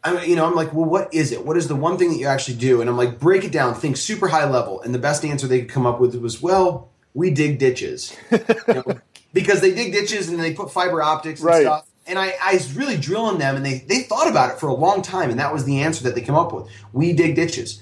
I 0.03 0.25
you 0.25 0.35
know, 0.35 0.45
I'm 0.45 0.55
like, 0.55 0.73
well, 0.73 0.85
what 0.85 1.13
is 1.13 1.31
it? 1.31 1.45
What 1.45 1.57
is 1.57 1.67
the 1.67 1.75
one 1.75 1.97
thing 1.97 2.09
that 2.09 2.17
you 2.17 2.27
actually 2.27 2.57
do? 2.57 2.81
And 2.81 2.89
I'm 2.89 2.97
like, 2.97 3.19
break 3.19 3.44
it 3.44 3.51
down, 3.51 3.73
think 3.75 3.97
super 3.97 4.27
high 4.27 4.49
level. 4.49 4.81
And 4.81 4.94
the 4.94 4.99
best 4.99 5.23
answer 5.23 5.47
they 5.47 5.61
could 5.61 5.69
come 5.69 5.85
up 5.85 5.99
with 5.99 6.15
was, 6.15 6.41
well, 6.41 6.89
we 7.13 7.29
dig 7.29 7.59
ditches. 7.59 8.15
you 8.31 8.39
know, 8.67 8.99
because 9.33 9.62
they 9.62 9.74
dig 9.74 9.94
ditches 9.94 10.30
and 10.30 10.39
they 10.39 10.54
put 10.54 10.72
fiber 10.72 11.01
optics 11.01 11.39
and 11.39 11.48
right. 11.48 11.62
stuff. 11.62 11.88
And 12.07 12.18
I, 12.18 12.33
I 12.44 12.54
was 12.54 12.75
really 12.75 12.98
drilling 12.98 13.38
them, 13.38 13.56
and 13.56 13.66
they, 13.66 13.86
they 13.88 14.01
thought 14.01 14.28
about 14.28 14.51
it 14.51 14.60
for 14.60 14.68
a 14.68 14.74
long 14.74 15.01
time, 15.01 15.30
and 15.30 15.39
that 15.39 15.54
was 15.54 15.66
the 15.66 15.81
answer 15.81 16.04
that 16.06 16.16
they 16.16 16.22
came 16.22 16.36
up 16.36 16.51
with. 16.51 16.68
We 16.94 17.13
dig 17.13 17.35
ditches. 17.35 17.81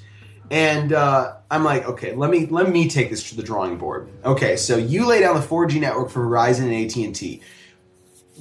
And 0.51 0.94
uh, 0.94 1.36
I'm 1.50 1.63
like, 1.63 1.86
okay, 1.86 2.13
let 2.15 2.29
me 2.29 2.48
let 2.48 2.70
me 2.70 2.89
take 2.89 3.10
this 3.10 3.29
to 3.29 3.36
the 3.36 3.44
drawing 3.44 3.77
board. 3.77 4.10
Okay, 4.25 4.56
so 4.56 4.77
you 4.77 5.06
lay 5.06 5.22
down 5.22 5.36
the 5.36 5.46
4G 5.46 5.79
network 5.79 6.10
for 6.10 6.25
Verizon 6.25 6.63
and 6.63 6.86
AT 6.86 6.96
and 6.96 7.15
T. 7.15 7.41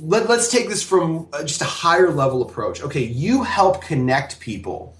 Let, 0.00 0.28
let's 0.28 0.50
take 0.50 0.68
this 0.68 0.82
from 0.82 1.28
uh, 1.32 1.42
just 1.42 1.60
a 1.60 1.66
higher 1.66 2.10
level 2.10 2.42
approach. 2.42 2.82
Okay, 2.82 3.02
you 3.02 3.42
help 3.42 3.82
connect 3.82 4.40
people 4.40 4.96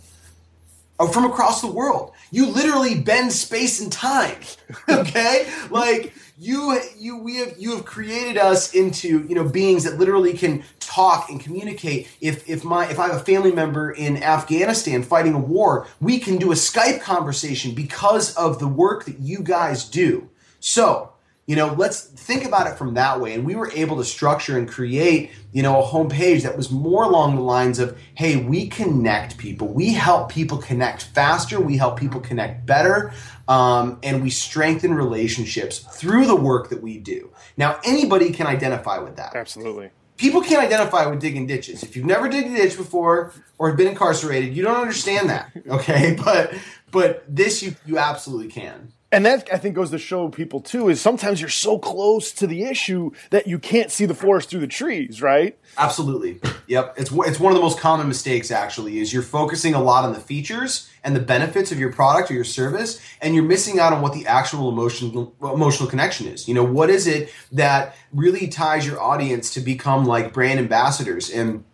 Oh, 1.00 1.07
from 1.07 1.25
across 1.25 1.61
the 1.61 1.71
world. 1.71 2.12
You 2.31 2.47
literally 2.47 3.00
bend 3.00 3.33
space 3.33 3.81
and 3.81 3.93
time. 3.93 4.37
Okay, 4.88 5.47
like 5.71 6.12
you 6.38 6.81
you 6.97 7.19
we 7.19 7.37
have 7.37 7.59
you 7.59 7.73
have 7.73 7.85
created 7.85 8.38
us 8.38 8.75
into 8.75 9.25
you 9.28 9.35
know 9.35 9.45
beings 9.49 9.85
that 9.85 9.99
literally 9.99 10.33
can 10.33 10.62
talk 10.78 11.28
and 11.28 11.40
communicate 11.40 12.09
if 12.21 12.49
if 12.49 12.64
my 12.64 12.88
if 12.88 12.99
i 12.99 13.09
have 13.09 13.17
a 13.17 13.25
family 13.25 13.50
member 13.50 13.90
in 13.90 14.23
afghanistan 14.23 15.02
fighting 15.02 15.35
a 15.35 15.38
war 15.38 15.87
we 16.00 16.19
can 16.19 16.37
do 16.37 16.52
a 16.52 16.55
skype 16.55 17.00
conversation 17.00 17.75
because 17.75 18.35
of 18.37 18.61
the 18.61 18.69
work 18.69 19.05
that 19.05 19.19
you 19.19 19.40
guys 19.40 19.85
do 19.85 20.28
so 20.61 21.08
you 21.49 21.57
know 21.57 21.75
let's 21.76 22.02
think 22.02 22.45
about 22.45 22.69
it 22.69 22.78
from 22.78 22.95
that 22.95 23.21
way 23.21 23.35
and 23.35 23.45
we 23.45 23.57
were 23.57 23.73
able 23.73 23.97
to 23.97 24.05
structure 24.05 24.57
and 24.57 24.69
create 24.69 25.33
you 25.52 25.64
know 25.64 25.83
a 25.83 25.85
homepage 25.85 26.45
that 26.45 26.57
was 26.57 26.71
more 26.71 27.02
along 27.02 27.35
the 27.35 27.43
lines 27.43 27.81
of 27.81 27.99
hey 28.14 28.37
we 28.37 28.69
connect 28.69 29.37
people 29.37 29.67
we 29.67 29.93
help 29.93 30.31
people 30.31 30.59
connect 30.59 31.02
faster 31.02 31.61
we 31.61 31.76
help 31.76 31.99
people 31.99 32.21
connect 32.21 32.64
better 32.64 33.12
um, 33.49 33.99
and 34.02 34.23
we 34.23 34.31
strengthen 34.31 34.95
relationships 34.95 35.78
through 35.78 36.26
the 36.26 36.37
work 36.37 36.69
that 36.69 36.83
we 36.83 36.99
do. 36.99 37.31
Now, 37.57 37.81
anybody 37.83 38.31
can 38.31 38.47
identify 38.47 38.99
with 38.99 39.17
that. 39.17 39.35
Absolutely. 39.35 39.90
People 40.19 40.43
can't 40.43 40.62
identify 40.62 41.07
with 41.07 41.21
digging 41.21 41.47
ditches. 41.47 41.83
If 41.83 41.97
you've 41.97 42.05
never 42.05 42.28
digged 42.28 42.49
a 42.49 42.57
ditch 42.57 42.76
before 42.76 43.33
or 43.57 43.69
have 43.69 43.76
been 43.76 43.87
incarcerated, 43.87 44.55
you 44.55 44.62
don't 44.62 44.81
understand 44.81 45.31
that. 45.31 45.50
Okay, 45.69 46.17
but 46.23 46.55
but 46.90 47.25
this 47.28 47.62
you 47.62 47.75
you 47.87 47.99
absolutely 47.99 48.49
can. 48.49 48.93
And 49.11 49.25
that 49.25 49.49
I 49.50 49.57
think 49.57 49.75
goes 49.75 49.91
to 49.93 49.99
show 49.99 50.29
people 50.29 50.61
too 50.61 50.91
is 50.91 51.00
sometimes 51.00 51.41
you're 51.41 51.49
so 51.49 51.79
close 51.79 52.31
to 52.33 52.47
the 52.47 52.65
issue 52.65 53.11
that 53.31 53.47
you 53.47 53.59
can't 53.59 53.91
see 53.91 54.05
the 54.05 54.15
forest 54.15 54.50
through 54.50 54.61
the 54.61 54.67
trees, 54.67 55.23
right? 55.23 55.59
Absolutely. 55.79 56.41
Yep. 56.67 56.95
It's 56.99 57.11
it's 57.11 57.41
one 57.41 57.50
of 57.50 57.57
the 57.57 57.62
most 57.62 57.79
common 57.79 58.07
mistakes 58.07 58.50
actually 58.50 58.99
is 58.99 59.11
you're 59.11 59.23
focusing 59.23 59.73
a 59.73 59.81
lot 59.81 60.05
on 60.05 60.12
the 60.12 60.21
features 60.21 60.91
and 61.03 61.17
the 61.17 61.21
benefits 61.21 61.73
of 61.73 61.79
your 61.79 61.91
product 61.91 62.31
or 62.31 62.35
your 62.35 62.45
service 62.45 63.00
and 63.23 63.35
you're 63.35 63.45
missing 63.45 63.79
out 63.79 63.95
on 63.95 64.03
what 64.03 64.12
the 64.12 64.27
actual 64.27 64.69
emotional 64.69 65.35
emotional 65.41 65.88
connection 65.88 66.27
is. 66.27 66.47
You 66.47 66.53
know, 66.53 66.65
what 66.65 66.91
is 66.91 67.07
it 67.07 67.33
that 67.53 67.97
really 68.12 68.47
ties 68.47 68.87
your 68.87 69.00
audience 69.00 69.55
to 69.55 69.61
become 69.61 70.05
like 70.05 70.35
brand 70.35 70.59
ambassadors 70.59 71.31
and 71.31 71.65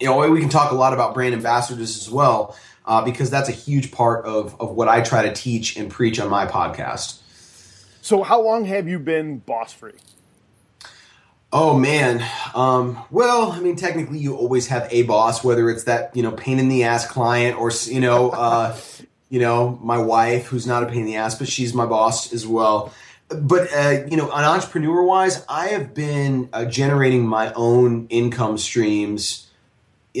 you 0.00 0.06
know, 0.06 0.30
we 0.30 0.40
can 0.40 0.48
talk 0.48 0.72
a 0.72 0.74
lot 0.74 0.94
about 0.94 1.12
brand 1.12 1.34
ambassadors 1.34 1.98
as 1.98 2.10
well 2.10 2.56
uh, 2.90 3.00
because 3.04 3.30
that's 3.30 3.48
a 3.48 3.52
huge 3.52 3.92
part 3.92 4.26
of, 4.26 4.60
of 4.60 4.72
what 4.72 4.88
I 4.88 5.00
try 5.00 5.22
to 5.22 5.32
teach 5.32 5.76
and 5.76 5.88
preach 5.88 6.18
on 6.18 6.28
my 6.28 6.44
podcast. 6.44 7.20
So, 8.02 8.24
how 8.24 8.42
long 8.42 8.64
have 8.64 8.88
you 8.88 8.98
been 8.98 9.38
boss 9.38 9.72
free? 9.72 9.92
Oh 11.52 11.78
man. 11.78 12.24
Um, 12.52 12.98
well, 13.10 13.52
I 13.52 13.60
mean, 13.60 13.76
technically, 13.76 14.18
you 14.18 14.36
always 14.36 14.66
have 14.68 14.88
a 14.90 15.04
boss, 15.04 15.44
whether 15.44 15.70
it's 15.70 15.84
that 15.84 16.14
you 16.16 16.22
know 16.24 16.32
pain 16.32 16.58
in 16.58 16.68
the 16.68 16.82
ass 16.82 17.06
client 17.06 17.58
or 17.58 17.70
you 17.86 18.00
know, 18.00 18.30
uh, 18.30 18.76
you 19.28 19.38
know, 19.38 19.78
my 19.82 19.98
wife, 19.98 20.46
who's 20.46 20.66
not 20.66 20.82
a 20.82 20.86
pain 20.86 21.00
in 21.00 21.06
the 21.06 21.16
ass, 21.16 21.36
but 21.36 21.46
she's 21.46 21.72
my 21.72 21.86
boss 21.86 22.32
as 22.32 22.44
well. 22.44 22.92
But 23.28 23.72
uh, 23.72 24.04
you 24.10 24.16
know, 24.16 24.30
on 24.32 24.42
entrepreneur 24.42 25.04
wise, 25.04 25.44
I 25.48 25.68
have 25.68 25.94
been 25.94 26.48
uh, 26.52 26.64
generating 26.64 27.24
my 27.24 27.52
own 27.52 28.08
income 28.08 28.58
streams 28.58 29.49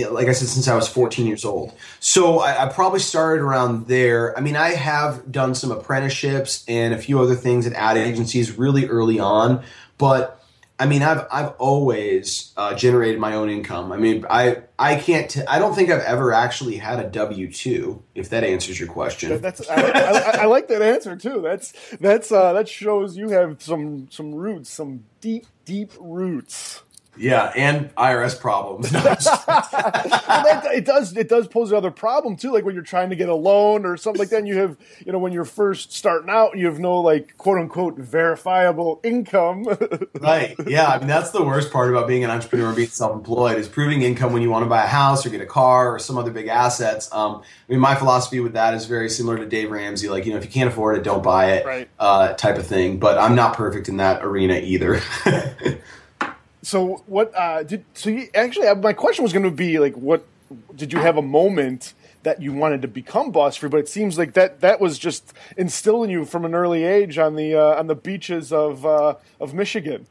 like 0.06 0.28
I 0.28 0.32
said, 0.32 0.48
since 0.48 0.68
I 0.68 0.74
was 0.74 0.88
14 0.88 1.26
years 1.26 1.44
old. 1.44 1.72
So 2.00 2.40
I, 2.40 2.64
I, 2.64 2.68
probably 2.72 3.00
started 3.00 3.42
around 3.42 3.86
there. 3.86 4.36
I 4.36 4.40
mean, 4.40 4.56
I 4.56 4.70
have 4.70 5.30
done 5.30 5.54
some 5.54 5.70
apprenticeships 5.70 6.64
and 6.68 6.94
a 6.94 6.98
few 6.98 7.20
other 7.20 7.34
things 7.34 7.66
at 7.66 7.72
ad 7.74 7.96
agencies 7.96 8.56
really 8.56 8.86
early 8.86 9.18
on, 9.18 9.62
but 9.98 10.40
I 10.80 10.86
mean, 10.86 11.02
I've 11.02 11.26
I've 11.30 11.52
always 11.58 12.54
uh, 12.56 12.74
generated 12.74 13.20
my 13.20 13.34
own 13.34 13.50
income. 13.50 13.92
I 13.92 13.98
mean, 13.98 14.24
I 14.30 14.62
I 14.78 14.96
can't. 14.96 15.30
T- 15.30 15.42
I 15.46 15.58
don't 15.58 15.74
think 15.74 15.90
I've 15.90 16.00
ever 16.00 16.32
actually 16.32 16.78
had 16.78 16.98
a 16.98 17.06
W 17.10 17.52
two. 17.52 18.02
If 18.14 18.30
that 18.30 18.44
answers 18.44 18.80
your 18.80 18.88
question, 18.88 19.42
that's 19.42 19.68
I, 19.68 19.74
I, 19.74 20.30
I, 20.38 20.44
like 20.46 20.68
that 20.68 20.80
answer 20.80 21.16
too. 21.16 21.42
That's 21.42 21.74
that's 22.00 22.32
uh, 22.32 22.54
that 22.54 22.66
shows 22.66 23.14
you 23.14 23.28
have 23.28 23.60
some 23.60 24.08
some 24.10 24.34
roots, 24.34 24.70
some 24.70 25.04
deep 25.20 25.44
deep 25.66 25.92
roots. 26.00 26.82
Yeah, 27.16 27.52
and 27.56 27.94
IRS 27.96 28.38
problems. 28.40 28.90
well, 28.92 29.02
that, 29.04 30.68
it 30.72 30.84
does 30.84 31.16
it 31.16 31.28
does 31.28 31.48
pose 31.48 31.70
another 31.70 31.90
problem 31.90 32.36
too. 32.36 32.52
Like 32.52 32.64
when 32.64 32.74
you're 32.74 32.84
trying 32.84 33.10
to 33.10 33.16
get 33.16 33.28
a 33.28 33.34
loan 33.34 33.84
or 33.84 33.96
something 33.96 34.18
like 34.18 34.30
that, 34.30 34.38
and 34.38 34.48
you 34.48 34.56
have 34.58 34.76
you 35.04 35.12
know 35.12 35.18
when 35.18 35.32
you're 35.32 35.44
first 35.44 35.92
starting 35.92 36.30
out, 36.30 36.56
you 36.56 36.66
have 36.66 36.78
no 36.78 37.00
like 37.00 37.36
quote 37.36 37.58
unquote 37.58 37.98
verifiable 37.98 39.00
income. 39.02 39.64
right. 40.20 40.54
Yeah. 40.66 40.86
I 40.86 40.98
mean 40.98 41.08
that's 41.08 41.30
the 41.30 41.44
worst 41.44 41.72
part 41.72 41.90
about 41.90 42.06
being 42.06 42.24
an 42.24 42.30
entrepreneur, 42.30 42.72
being 42.72 42.88
self-employed, 42.88 43.58
is 43.58 43.68
proving 43.68 44.02
income 44.02 44.32
when 44.32 44.42
you 44.42 44.50
want 44.50 44.64
to 44.64 44.68
buy 44.68 44.84
a 44.84 44.88
house 44.88 45.26
or 45.26 45.30
get 45.30 45.40
a 45.40 45.46
car 45.46 45.94
or 45.94 45.98
some 45.98 46.16
other 46.16 46.30
big 46.30 46.46
assets. 46.46 47.12
Um, 47.12 47.42
I 47.68 47.72
mean 47.72 47.80
my 47.80 47.96
philosophy 47.96 48.40
with 48.40 48.54
that 48.54 48.74
is 48.74 48.86
very 48.86 49.10
similar 49.10 49.36
to 49.36 49.46
Dave 49.46 49.70
Ramsey. 49.70 50.08
Like 50.08 50.24
you 50.26 50.32
know 50.32 50.38
if 50.38 50.44
you 50.44 50.50
can't 50.50 50.70
afford 50.70 50.96
it, 50.96 51.04
don't 51.04 51.22
buy 51.22 51.52
it. 51.52 51.66
Right. 51.66 51.88
Uh, 51.98 52.32
type 52.34 52.56
of 52.56 52.66
thing. 52.66 52.98
But 52.98 53.18
I'm 53.18 53.34
not 53.34 53.56
perfect 53.56 53.88
in 53.88 53.98
that 53.98 54.24
arena 54.24 54.54
either. 54.54 55.00
So 56.62 57.02
what 57.06 57.32
uh, 57.34 57.62
did 57.62 57.84
so? 57.94 58.10
You, 58.10 58.28
actually, 58.34 58.66
uh, 58.66 58.74
my 58.74 58.92
question 58.92 59.22
was 59.22 59.32
going 59.32 59.44
to 59.44 59.50
be 59.50 59.78
like, 59.78 59.94
what 59.94 60.26
did 60.74 60.92
you 60.92 60.98
have 60.98 61.16
a 61.16 61.22
moment 61.22 61.94
that 62.22 62.42
you 62.42 62.52
wanted 62.52 62.82
to 62.82 62.88
become 62.88 63.30
boss 63.30 63.56
free? 63.56 63.68
But 63.68 63.78
it 63.78 63.88
seems 63.88 64.18
like 64.18 64.34
that 64.34 64.60
that 64.60 64.80
was 64.80 64.98
just 64.98 65.32
instilled 65.56 66.04
in 66.04 66.10
you 66.10 66.24
from 66.24 66.44
an 66.44 66.54
early 66.54 66.84
age 66.84 67.18
on 67.18 67.36
the 67.36 67.54
uh, 67.54 67.78
on 67.78 67.86
the 67.86 67.94
beaches 67.94 68.52
of 68.52 68.84
uh, 68.84 69.14
of 69.40 69.54
Michigan. 69.54 70.06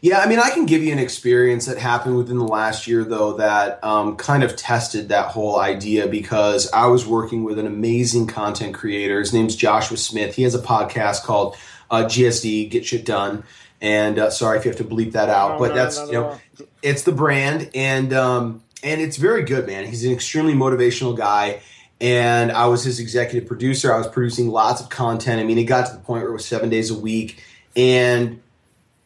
Yeah, 0.00 0.20
I 0.20 0.28
mean, 0.28 0.38
I 0.38 0.50
can 0.50 0.64
give 0.64 0.84
you 0.84 0.92
an 0.92 1.00
experience 1.00 1.66
that 1.66 1.76
happened 1.76 2.16
within 2.16 2.38
the 2.38 2.46
last 2.46 2.86
year, 2.86 3.02
though, 3.02 3.32
that 3.38 3.82
um, 3.82 4.16
kind 4.16 4.44
of 4.44 4.54
tested 4.54 5.08
that 5.08 5.26
whole 5.32 5.58
idea 5.58 6.06
because 6.06 6.70
I 6.70 6.86
was 6.86 7.04
working 7.04 7.42
with 7.42 7.58
an 7.58 7.66
amazing 7.66 8.28
content 8.28 8.76
creator. 8.76 9.18
His 9.18 9.32
name's 9.32 9.56
Joshua 9.56 9.96
Smith. 9.96 10.36
He 10.36 10.44
has 10.44 10.54
a 10.54 10.60
podcast 10.60 11.24
called 11.24 11.56
uh, 11.90 12.04
GSD, 12.04 12.70
Get 12.70 12.86
Shit 12.86 13.04
Done 13.04 13.42
and 13.80 14.18
uh, 14.18 14.30
sorry 14.30 14.58
if 14.58 14.64
you 14.64 14.70
have 14.70 14.78
to 14.78 14.84
bleep 14.84 15.12
that 15.12 15.28
out, 15.28 15.52
no, 15.52 15.58
but 15.58 15.68
no, 15.68 15.74
that's 15.74 15.98
you 16.06 16.12
know, 16.12 16.40
it's 16.82 17.02
the 17.02 17.12
brand, 17.12 17.70
and 17.74 18.12
um, 18.12 18.62
and 18.82 19.00
it's 19.00 19.16
very 19.16 19.42
good, 19.42 19.66
man. 19.66 19.86
He's 19.86 20.04
an 20.04 20.12
extremely 20.12 20.54
motivational 20.54 21.16
guy, 21.16 21.60
and 22.00 22.50
I 22.50 22.66
was 22.66 22.84
his 22.84 23.00
executive 23.00 23.48
producer. 23.48 23.92
I 23.92 23.98
was 23.98 24.08
producing 24.08 24.48
lots 24.48 24.80
of 24.80 24.88
content. 24.88 25.40
I 25.40 25.44
mean, 25.44 25.58
it 25.58 25.64
got 25.64 25.86
to 25.86 25.92
the 25.92 26.00
point 26.00 26.22
where 26.22 26.30
it 26.30 26.34
was 26.34 26.44
seven 26.44 26.70
days 26.70 26.90
a 26.90 26.98
week, 26.98 27.42
and 27.76 28.40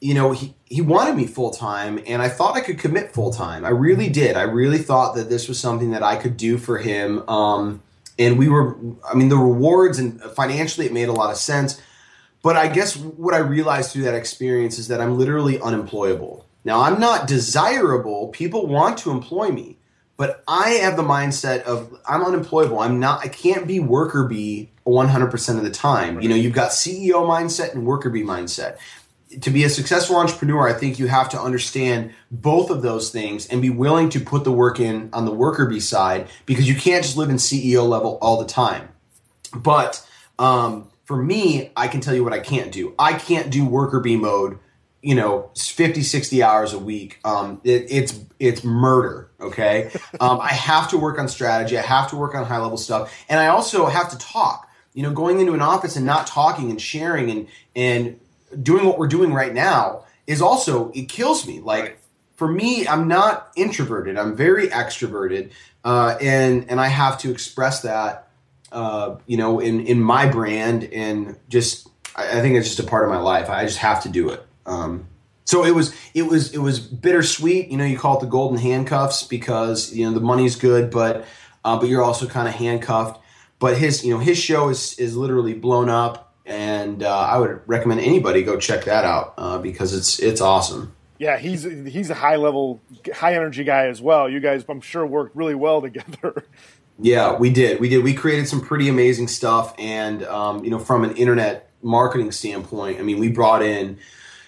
you 0.01 0.15
know, 0.15 0.33
he 0.33 0.55
he 0.65 0.81
wanted 0.81 1.17
me 1.17 1.27
full 1.27 1.51
time, 1.51 2.03
and 2.07 2.23
I 2.23 2.29
thought 2.29 2.57
I 2.57 2.61
could 2.61 2.79
commit 2.79 3.13
full 3.13 3.33
time. 3.33 3.65
I 3.65 3.71
really 3.71 4.09
did. 4.09 4.37
I 4.37 4.43
really 4.43 4.79
thought 4.79 5.15
that 5.17 5.29
this 5.29 5.49
was 5.49 5.61
something 5.61 5.91
that 5.91 6.03
I 6.03 6.17
could 6.17 6.37
do 6.37 6.59
for 6.59 6.79
him. 6.79 7.29
Um, 7.29 7.83
and 8.19 8.39
we 8.39 8.49
were, 8.49 8.77
I 9.09 9.15
mean, 9.15 9.29
the 9.29 9.37
rewards 9.37 9.99
and 9.99 10.21
financially, 10.21 10.87
it 10.87 10.93
made 10.93 11.09
a 11.09 11.13
lot 11.13 11.31
of 11.31 11.37
sense 11.37 11.81
but 12.43 12.57
I 12.57 12.69
guess 12.69 12.97
what 12.97 13.35
I 13.35 13.39
realized 13.39 13.93
through 13.93 14.03
that 14.03 14.15
experience 14.15 14.79
is 14.79 14.89
that 14.89 15.01
I'm 15.01 15.17
literally 15.17 15.61
unemployable. 15.61 16.45
Now, 16.65 16.81
I'm 16.81 17.01
not 17.01 17.27
desirable. 17.27 18.29
People 18.29 18.67
want 18.67 18.99
to 18.99 19.11
employ 19.11 19.51
me, 19.51 19.79
but 20.17 20.43
I 20.47 20.71
have 20.71 20.97
the 20.97 21.03
mindset 21.03 21.63
of 21.63 21.97
I'm 22.07 22.23
unemployable. 22.23 22.81
I'm 22.81 23.01
not, 23.01 23.21
I 23.25 23.29
can't 23.29 23.67
be 23.67 23.81
worker 23.81 24.25
bee 24.25 24.71
100% 24.87 25.57
of 25.57 25.63
the 25.63 25.71
time. 25.71 26.21
You 26.21 26.29
know, 26.29 26.35
you've 26.35 26.53
got 26.53 26.71
CEO 26.71 27.27
mindset 27.27 27.75
and 27.75 27.87
worker 27.87 28.11
bee 28.11 28.23
mindset. 28.23 28.79
To 29.41 29.51
be 29.51 29.65
a 29.65 29.71
successful 29.71 30.17
entrepreneur, 30.17 30.69
I 30.69 30.75
think 30.75 30.99
you 30.99 31.07
have 31.07 31.31
to 31.31 31.41
understand 31.41 32.13
both 32.31 32.71
of 32.71 32.83
those 32.83 33.11
things 33.11 33.47
and 33.47 33.63
be 33.63 33.71
willing 33.71 34.11
to 34.11 34.21
put 34.21 34.45
the 34.45 34.53
work 34.53 34.79
in 34.79 35.09
on 35.13 35.25
the 35.25 35.33
worker 35.33 35.65
bee 35.65 35.81
side 35.81 36.29
because 36.45 36.69
you 36.69 36.75
can't 36.75 37.03
just 37.03 37.17
live 37.17 37.31
in 37.31 37.37
CEO 37.37 37.89
level 37.89 38.19
all 38.21 38.39
the 38.39 38.47
time. 38.47 38.89
But, 39.55 40.07
um, 40.39 40.89
for 41.05 41.17
me, 41.17 41.71
I 41.77 41.89
can 41.89 42.01
tell 42.01 42.15
you 42.15 42.25
what 42.25 42.33
I 42.33 42.41
can't 42.41 42.73
do. 42.73 42.95
I 42.99 43.15
can't 43.15 43.51
do 43.51 43.67
worker 43.67 44.01
bee 44.01 44.17
mode, 44.17 44.59
you 45.03 45.15
know, 45.15 45.51
50, 45.57 46.03
60 46.03 46.43
hours 46.43 46.73
a 46.73 46.79
week. 46.79 47.19
Um, 47.25 47.61
it, 47.65 47.87
it's 47.91 48.21
it's 48.39 48.65
murder. 48.65 49.31
Okay, 49.41 49.91
um, 50.21 50.41
I 50.41 50.53
have 50.53 50.91
to 50.91 50.99
work 50.99 51.19
on 51.19 51.29
strategy. 51.29 51.77
I 51.77 51.83
have 51.83 52.11
to 52.11 52.17
work 52.17 52.35
on 52.35 52.45
high 52.45 52.59
level 52.59 52.79
stuff, 52.79 53.13
and 53.29 53.41
I 53.41 53.49
also 53.49 53.87
have 53.87 54.11
to 54.11 54.19
talk. 54.19 54.69
You 54.95 55.03
know, 55.03 55.13
going 55.13 55.41
into 55.41 55.55
an 55.55 55.63
office 55.63 55.97
and 55.97 56.05
not 56.05 56.27
talking 56.27 56.71
and 56.71 56.81
sharing 56.81 57.31
and 57.31 57.49
and 57.75 58.21
doing 58.63 58.87
what 58.87 58.99
we're 58.99 59.09
doing 59.09 59.33
right 59.33 59.53
now 59.53 60.05
is 60.27 60.43
also 60.43 60.91
it 60.93 61.09
kills 61.09 61.47
me. 61.47 61.61
Like 61.61 61.99
for 62.37 62.47
me, 62.47 62.87
I'm 62.87 63.09
not 63.09 63.51
introverted. 63.57 64.19
I'm 64.19 64.37
very 64.37 64.69
extroverted, 64.69 65.51
uh, 65.85 66.17
and 66.21 66.71
and 66.71 66.81
I 66.81 66.89
have 66.89 67.19
to 67.19 67.31
express 67.31 67.83
that 67.83 68.29
uh, 68.73 69.17
you 69.27 69.37
know, 69.37 69.61
in 69.61 69.81
in 69.87 70.01
my 70.01 70.27
brand, 70.27 70.85
and 70.93 71.39
just 71.49 71.89
I, 72.17 72.39
I, 72.39 72.41
think 72.41 72.57
it's 72.57 72.69
just 72.69 72.81
a 72.81 72.85
part 72.85 73.05
of 73.05 73.11
my 73.11 73.19
life. 73.19 73.51
I 73.51 73.65
just 73.65 73.79
have 73.79 74.03
to 74.05 74.09
do 74.09 74.31
it. 74.31 74.45
Um, 74.67 75.07
so 75.45 75.65
it 75.65 75.75
was 75.75 75.95
it 76.15 76.23
was 76.23 76.55
it 76.55 76.59
was 76.59 76.81
bittersweet. 76.81 77.69
You 77.69 77.77
know, 77.77 77.85
you 77.85 77.99
call 77.99 78.17
it 78.17 78.21
the 78.21 78.27
golden 78.27 78.59
handcuffs 78.59 79.25
because 79.25 79.93
you 79.93 80.07
know 80.07 80.13
the 80.13 80.21
money's 80.21 80.57
good, 80.57 80.91
but 80.91 81.27
uh, 81.65 81.79
but 81.79 81.89
you're 81.89 82.03
also 82.03 82.27
kind 82.27 82.49
of 82.49 82.55
handcuffed. 82.55 83.21
But 83.59 83.77
his 83.77 84.05
you 84.05 84.15
know 84.15 84.21
his 84.21 84.39
show 84.39 84.71
is 84.71 84.99
is 84.99 85.17
literally 85.17 85.55
blown 85.55 85.89
up, 85.89 86.35
and 86.47 87.03
uh, 87.03 87.15
I 87.15 87.39
would 87.39 87.61
recommend 87.67 88.01
anybody 88.01 88.43
go 88.43 88.59
check 88.59 88.85
that 88.85 89.05
out 89.05 89.35
uh, 89.37 89.59
because 89.59 89.95
it's 89.95 90.19
it's 90.19 90.41
awesome. 90.41 90.95
Yeah, 91.19 91.39
he's 91.39 91.63
he's 91.63 92.11
a 92.11 92.15
high 92.15 92.37
level, 92.37 92.81
high 93.15 93.35
energy 93.35 93.65
guy 93.65 93.87
as 93.87 94.01
well. 94.01 94.29
You 94.29 94.41
guys, 94.41 94.65
I'm 94.69 94.81
sure, 94.81 95.07
worked 95.07 95.37
really 95.37 95.55
well 95.55 95.81
together. 95.83 96.47
Yeah, 97.03 97.37
we 97.37 97.51
did. 97.51 97.81
We 97.81 97.89
did. 97.89 98.05
We 98.05 98.15
created 98.15 98.49
some 98.49 98.61
pretty 98.61 98.89
amazing 98.89 99.29
stuff, 99.29 99.75
and 99.79 100.23
um, 100.25 100.65
you 100.65 100.71
know, 100.71 100.79
from 100.79 101.05
an 101.05 101.17
internet 101.17 101.69
marketing 101.83 102.31
standpoint, 102.31 103.01
I 103.01 103.03
mean, 103.03 103.19
we 103.19 103.29
brought 103.29 103.63
in 103.63 103.99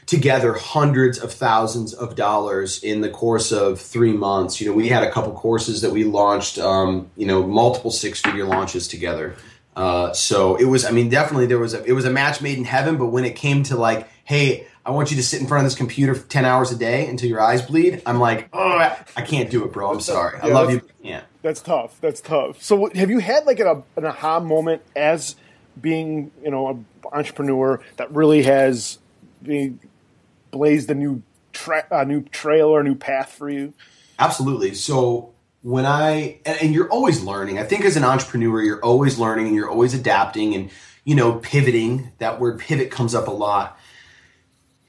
together 0.06 0.52
hundreds 0.52 1.18
of 1.18 1.32
thousands 1.32 1.94
of 1.94 2.14
dollars 2.14 2.82
in 2.82 3.00
the 3.00 3.08
course 3.08 3.50
of 3.50 3.80
three 3.80 4.12
months. 4.12 4.60
You 4.60 4.68
know, 4.68 4.74
we 4.74 4.88
had 4.88 5.02
a 5.02 5.10
couple 5.10 5.32
courses 5.32 5.80
that 5.80 5.90
we 5.90 6.04
launched. 6.04 6.58
Um, 6.58 7.10
you 7.16 7.26
know, 7.26 7.44
multiple 7.44 7.90
six-figure 7.90 8.44
launches 8.44 8.86
together. 8.86 9.34
Uh, 9.74 10.12
so 10.12 10.54
it 10.54 10.66
was. 10.66 10.84
I 10.84 10.92
mean, 10.92 11.08
definitely 11.08 11.46
there 11.46 11.58
was 11.58 11.74
a. 11.74 11.82
It 11.84 11.92
was 11.92 12.04
a 12.04 12.10
match 12.10 12.40
made 12.40 12.56
in 12.56 12.64
heaven. 12.64 12.96
But 12.96 13.06
when 13.06 13.24
it 13.24 13.34
came 13.34 13.64
to 13.64 13.76
like, 13.76 14.08
hey, 14.24 14.68
I 14.86 14.90
want 14.90 15.10
you 15.10 15.16
to 15.16 15.22
sit 15.22 15.40
in 15.40 15.48
front 15.48 15.64
of 15.64 15.70
this 15.70 15.76
computer 15.76 16.14
for 16.14 16.28
10 16.28 16.44
hours 16.44 16.70
a 16.70 16.76
day 16.76 17.08
until 17.08 17.28
your 17.28 17.40
eyes 17.40 17.62
bleed. 17.62 18.02
I'm 18.06 18.20
like, 18.20 18.48
oh, 18.52 18.96
I 19.16 19.22
can't 19.22 19.50
do 19.50 19.64
it, 19.64 19.72
bro. 19.72 19.90
I'm 19.90 20.00
sorry. 20.00 20.38
I 20.40 20.48
love 20.48 20.70
you. 20.70 20.82
Yeah. 21.02 21.22
That's 21.44 21.60
tough. 21.60 22.00
That's 22.00 22.22
tough. 22.22 22.62
So 22.62 22.88
have 22.94 23.10
you 23.10 23.18
had 23.18 23.44
like 23.44 23.60
an, 23.60 23.82
an 23.96 24.06
aha 24.06 24.40
moment 24.40 24.80
as 24.96 25.36
being, 25.78 26.30
you 26.42 26.50
know, 26.50 26.68
an 26.70 26.86
entrepreneur 27.12 27.82
that 27.98 28.10
really 28.10 28.44
has 28.44 28.98
blazed 30.50 30.90
a 30.90 30.94
new, 30.94 31.22
tra- 31.52 31.86
a 31.90 32.06
new 32.06 32.22
trail 32.22 32.68
or 32.68 32.80
a 32.80 32.82
new 32.82 32.94
path 32.94 33.30
for 33.30 33.50
you? 33.50 33.74
Absolutely. 34.18 34.72
So 34.72 35.34
when 35.60 35.84
I, 35.84 36.38
and, 36.46 36.62
and 36.62 36.74
you're 36.74 36.88
always 36.88 37.22
learning. 37.22 37.58
I 37.58 37.64
think 37.64 37.84
as 37.84 37.98
an 37.98 38.04
entrepreneur, 38.04 38.62
you're 38.62 38.82
always 38.82 39.18
learning 39.18 39.48
and 39.48 39.54
you're 39.54 39.68
always 39.68 39.92
adapting 39.92 40.54
and 40.54 40.70
you 41.04 41.14
know, 41.14 41.34
pivoting. 41.34 42.10
That 42.20 42.40
word 42.40 42.58
pivot 42.58 42.90
comes 42.90 43.14
up 43.14 43.28
a 43.28 43.30
lot. 43.30 43.78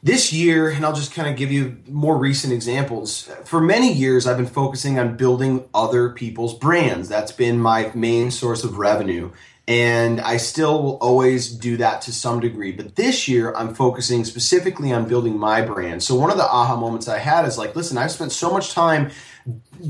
This 0.06 0.32
year, 0.32 0.70
and 0.70 0.86
I'll 0.86 0.94
just 0.94 1.16
kind 1.16 1.28
of 1.28 1.36
give 1.36 1.52
you 1.52 1.78
more 1.90 2.16
recent 2.16 2.54
examples. 2.54 3.24
For 3.44 3.60
many 3.60 3.92
years, 3.92 4.28
I've 4.28 4.38
been 4.38 4.46
focusing 4.46 5.00
on 5.00 5.18
building 5.18 5.68
other 5.74 6.12
people's 6.12 6.54
brands. 6.54 7.10
That's 7.10 7.32
been 7.32 7.60
my 7.60 7.90
main 7.96 8.30
source 8.30 8.64
of 8.64 8.78
revenue. 8.78 9.32
And 9.68 10.22
I 10.22 10.38
still 10.38 10.84
will 10.84 10.98
always 10.98 11.50
do 11.50 11.78
that 11.78 12.04
to 12.04 12.14
some 12.14 12.40
degree. 12.40 12.72
But 12.72 12.96
this 12.96 13.28
year, 13.28 13.52
I'm 13.56 13.74
focusing 13.74 14.26
specifically 14.26 14.94
on 14.94 15.08
building 15.08 15.40
my 15.40 15.64
brand. 15.64 16.04
So, 16.04 16.14
one 16.14 16.30
of 16.30 16.38
the 16.38 16.48
aha 16.48 16.76
moments 16.76 17.08
I 17.08 17.18
had 17.18 17.46
is 17.46 17.58
like, 17.58 17.76
listen, 17.76 17.98
I've 17.98 18.12
spent 18.12 18.32
so 18.32 18.52
much 18.52 18.74
time 18.74 19.10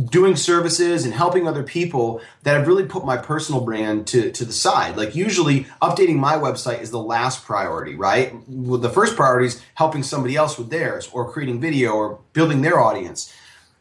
doing 0.10 0.36
services 0.36 1.06
and 1.06 1.14
helping 1.14 1.48
other 1.48 1.64
people 1.64 2.22
that 2.44 2.58
I've 2.58 2.68
really 2.68 2.86
put 2.86 3.06
my 3.06 3.16
personal 3.16 3.62
brand 3.62 4.08
to, 4.08 4.32
to 4.32 4.46
the 4.46 4.52
side. 4.52 4.98
Like 4.98 5.16
usually 5.16 5.66
updating 5.82 6.18
my 6.18 6.34
website 6.34 6.82
is 6.82 6.92
the 6.92 7.02
last 7.02 7.46
priority, 7.46 7.96
right? 7.96 8.34
Well, 8.48 8.80
the 8.80 8.90
first 8.90 9.16
priority 9.16 9.48
is 9.48 9.62
helping 9.76 10.04
somebody 10.04 10.36
else 10.36 10.58
with 10.58 10.70
theirs 10.70 11.10
or 11.14 11.32
creating 11.32 11.62
video 11.62 11.94
or 11.94 12.20
building 12.34 12.62
their 12.62 12.80
audience. 12.80 13.34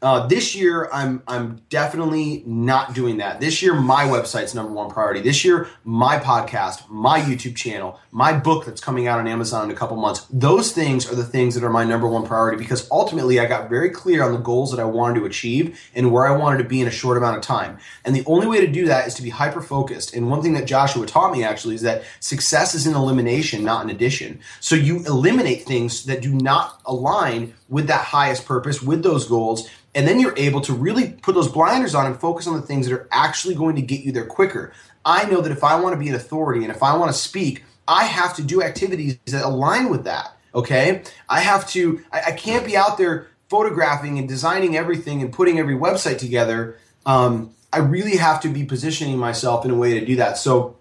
Uh, 0.04 0.26
this 0.26 0.54
year, 0.54 0.86
I'm 0.92 1.22
I'm 1.26 1.62
definitely 1.70 2.42
not 2.44 2.92
doing 2.92 3.16
that. 3.16 3.40
This 3.40 3.62
year, 3.62 3.72
my 3.72 4.04
website's 4.04 4.54
number 4.54 4.70
one 4.70 4.90
priority. 4.90 5.22
This 5.22 5.46
year, 5.46 5.66
my 5.82 6.18
podcast, 6.18 6.90
my 6.90 7.22
YouTube 7.22 7.56
channel, 7.56 7.98
my 8.10 8.38
book 8.38 8.66
that's 8.66 8.82
coming 8.82 9.08
out 9.08 9.18
on 9.18 9.26
Amazon 9.26 9.64
in 9.64 9.70
a 9.74 9.74
couple 9.74 9.96
months. 9.96 10.26
Those 10.28 10.72
things 10.72 11.10
are 11.10 11.14
the 11.14 11.24
things 11.24 11.54
that 11.54 11.64
are 11.64 11.70
my 11.70 11.84
number 11.84 12.06
one 12.06 12.26
priority 12.26 12.58
because 12.58 12.86
ultimately, 12.90 13.40
I 13.40 13.46
got 13.46 13.70
very 13.70 13.88
clear 13.88 14.22
on 14.22 14.32
the 14.32 14.38
goals 14.38 14.72
that 14.72 14.78
I 14.78 14.84
wanted 14.84 15.20
to 15.20 15.24
achieve 15.24 15.80
and 15.94 16.12
where 16.12 16.26
I 16.26 16.36
wanted 16.36 16.58
to 16.58 16.68
be 16.68 16.82
in 16.82 16.86
a 16.86 16.90
short 16.90 17.16
amount 17.16 17.38
of 17.38 17.42
time. 17.42 17.78
And 18.04 18.14
the 18.14 18.24
only 18.26 18.46
way 18.46 18.60
to 18.60 18.70
do 18.70 18.84
that 18.84 19.06
is 19.08 19.14
to 19.14 19.22
be 19.22 19.30
hyper 19.30 19.62
focused. 19.62 20.14
And 20.14 20.28
one 20.28 20.42
thing 20.42 20.52
that 20.52 20.66
Joshua 20.66 21.06
taught 21.06 21.32
me 21.32 21.44
actually 21.44 21.76
is 21.76 21.82
that 21.82 22.02
success 22.20 22.74
is 22.74 22.86
in 22.86 22.94
elimination, 22.94 23.64
not 23.64 23.82
in 23.82 23.88
addition. 23.88 24.40
So 24.60 24.76
you 24.76 24.98
eliminate 25.06 25.62
things 25.62 26.04
that 26.04 26.20
do 26.20 26.34
not 26.34 26.82
align 26.84 27.54
with 27.68 27.86
that 27.86 28.04
highest 28.04 28.46
purpose, 28.46 28.82
with 28.82 29.02
those 29.02 29.26
goals 29.26 29.68
and 29.94 30.08
then 30.08 30.18
you're 30.18 30.36
able 30.36 30.60
to 30.62 30.72
really 30.72 31.12
put 31.22 31.34
those 31.34 31.48
blinders 31.48 31.94
on 31.94 32.06
and 32.06 32.18
focus 32.18 32.46
on 32.46 32.56
the 32.56 32.66
things 32.66 32.88
that 32.88 32.94
are 32.94 33.08
actually 33.12 33.54
going 33.54 33.76
to 33.76 33.82
get 33.82 34.00
you 34.00 34.12
there 34.12 34.26
quicker. 34.26 34.72
I 35.04 35.24
know 35.26 35.40
that 35.40 35.52
if 35.52 35.62
I 35.62 35.78
want 35.80 35.94
to 35.94 35.98
be 35.98 36.08
an 36.08 36.14
authority 36.14 36.64
and 36.64 36.74
if 36.74 36.82
I 36.82 36.96
want 36.96 37.12
to 37.12 37.16
speak, 37.18 37.62
I 37.86 38.04
have 38.04 38.34
to 38.36 38.42
do 38.42 38.62
activities 38.62 39.18
that 39.26 39.44
align 39.44 39.90
with 39.90 40.04
that. 40.04 40.36
Okay. 40.54 41.02
I 41.28 41.40
have 41.40 41.68
to, 41.70 42.02
I, 42.12 42.22
I 42.28 42.32
can't 42.32 42.66
be 42.66 42.76
out 42.76 42.98
there 42.98 43.28
photographing 43.48 44.18
and 44.18 44.28
designing 44.28 44.76
everything 44.76 45.22
and 45.22 45.32
putting 45.32 45.58
every 45.58 45.76
website 45.76 46.18
together. 46.18 46.76
Um, 47.06 47.54
I 47.72 47.78
really 47.78 48.16
have 48.16 48.40
to 48.42 48.48
be 48.48 48.64
positioning 48.64 49.18
myself 49.18 49.64
in 49.64 49.70
a 49.70 49.74
way 49.74 49.98
to 49.98 50.04
do 50.04 50.16
that. 50.16 50.38
So 50.38 50.76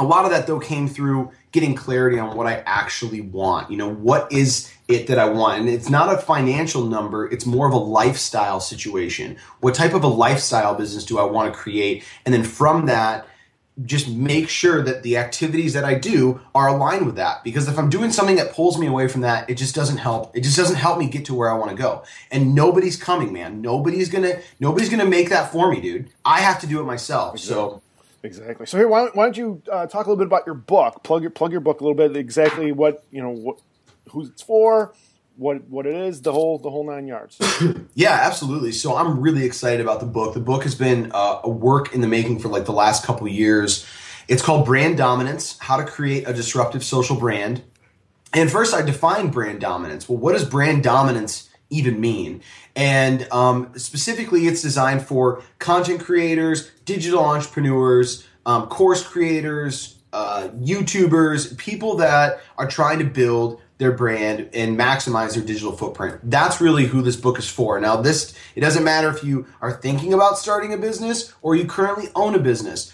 a 0.00 0.04
lot 0.04 0.24
of 0.24 0.30
that 0.30 0.46
though 0.46 0.58
came 0.58 0.88
through 0.88 1.30
getting 1.52 1.74
clarity 1.74 2.18
on 2.18 2.36
what 2.36 2.46
I 2.46 2.62
actually 2.66 3.20
want. 3.20 3.70
You 3.70 3.76
know, 3.76 3.92
what 3.92 4.32
is 4.32 4.72
it 4.88 5.06
that 5.08 5.18
I 5.18 5.28
want? 5.28 5.60
And 5.60 5.68
it's 5.68 5.90
not 5.90 6.12
a 6.12 6.18
financial 6.18 6.86
number, 6.86 7.30
it's 7.30 7.46
more 7.46 7.68
of 7.68 7.74
a 7.74 7.78
lifestyle 7.78 8.60
situation. 8.60 9.36
What 9.60 9.74
type 9.74 9.92
of 9.92 10.02
a 10.02 10.08
lifestyle 10.08 10.74
business 10.74 11.04
do 11.04 11.18
I 11.18 11.24
want 11.24 11.52
to 11.52 11.58
create? 11.58 12.02
And 12.24 12.34
then 12.34 12.42
from 12.42 12.86
that, 12.86 13.26
just 13.84 14.08
make 14.08 14.48
sure 14.48 14.82
that 14.82 15.02
the 15.02 15.16
activities 15.16 15.72
that 15.74 15.84
I 15.84 15.94
do 15.94 16.40
are 16.54 16.68
aligned 16.68 17.06
with 17.06 17.16
that. 17.16 17.44
Because 17.44 17.68
if 17.68 17.78
I'm 17.78 17.88
doing 17.88 18.10
something 18.10 18.36
that 18.36 18.52
pulls 18.52 18.78
me 18.78 18.86
away 18.86 19.08
from 19.08 19.20
that, 19.22 19.48
it 19.48 19.54
just 19.54 19.74
doesn't 19.74 19.98
help. 19.98 20.36
It 20.36 20.42
just 20.42 20.56
doesn't 20.56 20.76
help 20.76 20.98
me 20.98 21.08
get 21.08 21.24
to 21.26 21.34
where 21.34 21.50
I 21.50 21.56
want 21.56 21.70
to 21.70 21.76
go. 21.76 22.04
And 22.30 22.54
nobody's 22.54 22.96
coming, 22.96 23.32
man. 23.32 23.60
Nobody's 23.60 24.08
gonna 24.08 24.40
nobody's 24.58 24.88
gonna 24.88 25.06
make 25.06 25.30
that 25.30 25.52
for 25.52 25.70
me, 25.70 25.80
dude. 25.80 26.10
I 26.24 26.40
have 26.40 26.60
to 26.60 26.66
do 26.66 26.80
it 26.80 26.84
myself. 26.84 27.38
So 27.38 27.80
Exactly. 28.22 28.66
So 28.66 28.76
here, 28.76 28.88
why 28.88 29.04
don't, 29.04 29.16
why 29.16 29.24
don't 29.24 29.36
you 29.36 29.62
uh, 29.70 29.86
talk 29.86 30.06
a 30.06 30.10
little 30.10 30.16
bit 30.16 30.26
about 30.26 30.44
your 30.46 30.54
book? 30.54 31.02
Plug 31.02 31.22
your 31.22 31.30
plug 31.30 31.52
your 31.52 31.60
book 31.60 31.80
a 31.80 31.84
little 31.84 31.96
bit. 31.96 32.16
Exactly 32.16 32.72
what 32.72 33.04
you 33.10 33.22
know, 33.22 33.30
what 33.30 33.60
who 34.10 34.26
it's 34.26 34.42
for, 34.42 34.94
what 35.36 35.64
what 35.68 35.86
it 35.86 35.94
is, 35.94 36.22
the 36.22 36.32
whole 36.32 36.58
the 36.58 36.70
whole 36.70 36.84
nine 36.84 37.06
yards. 37.06 37.38
yeah, 37.94 38.20
absolutely. 38.22 38.72
So 38.72 38.94
I'm 38.96 39.20
really 39.20 39.44
excited 39.44 39.80
about 39.80 40.00
the 40.00 40.06
book. 40.06 40.34
The 40.34 40.40
book 40.40 40.64
has 40.64 40.74
been 40.74 41.10
uh, 41.14 41.40
a 41.44 41.50
work 41.50 41.94
in 41.94 42.02
the 42.02 42.08
making 42.08 42.40
for 42.40 42.48
like 42.48 42.66
the 42.66 42.72
last 42.72 43.04
couple 43.04 43.26
years. 43.26 43.86
It's 44.28 44.42
called 44.42 44.66
Brand 44.66 44.98
Dominance: 44.98 45.58
How 45.58 45.78
to 45.78 45.84
Create 45.84 46.28
a 46.28 46.32
Disruptive 46.34 46.84
Social 46.84 47.16
Brand. 47.16 47.62
And 48.32 48.50
first, 48.50 48.74
I 48.74 48.82
define 48.82 49.30
brand 49.30 49.60
dominance. 49.60 50.08
Well, 50.08 50.18
what 50.18 50.32
does 50.32 50.44
brand 50.44 50.84
dominance 50.84 51.49
even 51.70 52.00
mean? 52.00 52.42
And 52.76 53.26
um, 53.32 53.72
specifically, 53.76 54.46
it's 54.46 54.62
designed 54.62 55.02
for 55.02 55.42
content 55.58 56.00
creators, 56.00 56.70
digital 56.84 57.24
entrepreneurs, 57.24 58.26
um, 58.46 58.66
course 58.66 59.02
creators, 59.02 59.96
uh, 60.12 60.48
YouTubers, 60.54 61.56
people 61.56 61.96
that 61.96 62.40
are 62.58 62.66
trying 62.66 62.98
to 62.98 63.04
build 63.04 63.60
their 63.78 63.92
brand 63.92 64.50
and 64.52 64.78
maximize 64.78 65.34
their 65.34 65.42
digital 65.42 65.72
footprint. 65.72 66.20
That's 66.24 66.60
really 66.60 66.84
who 66.84 67.00
this 67.00 67.16
book 67.16 67.38
is 67.38 67.48
for. 67.48 67.80
Now, 67.80 67.96
this 67.96 68.34
it 68.54 68.60
doesn't 68.60 68.84
matter 68.84 69.08
if 69.08 69.24
you 69.24 69.46
are 69.62 69.72
thinking 69.72 70.12
about 70.12 70.36
starting 70.36 70.74
a 70.74 70.76
business 70.76 71.32
or 71.40 71.56
you 71.56 71.64
currently 71.64 72.08
own 72.14 72.34
a 72.34 72.38
business. 72.38 72.92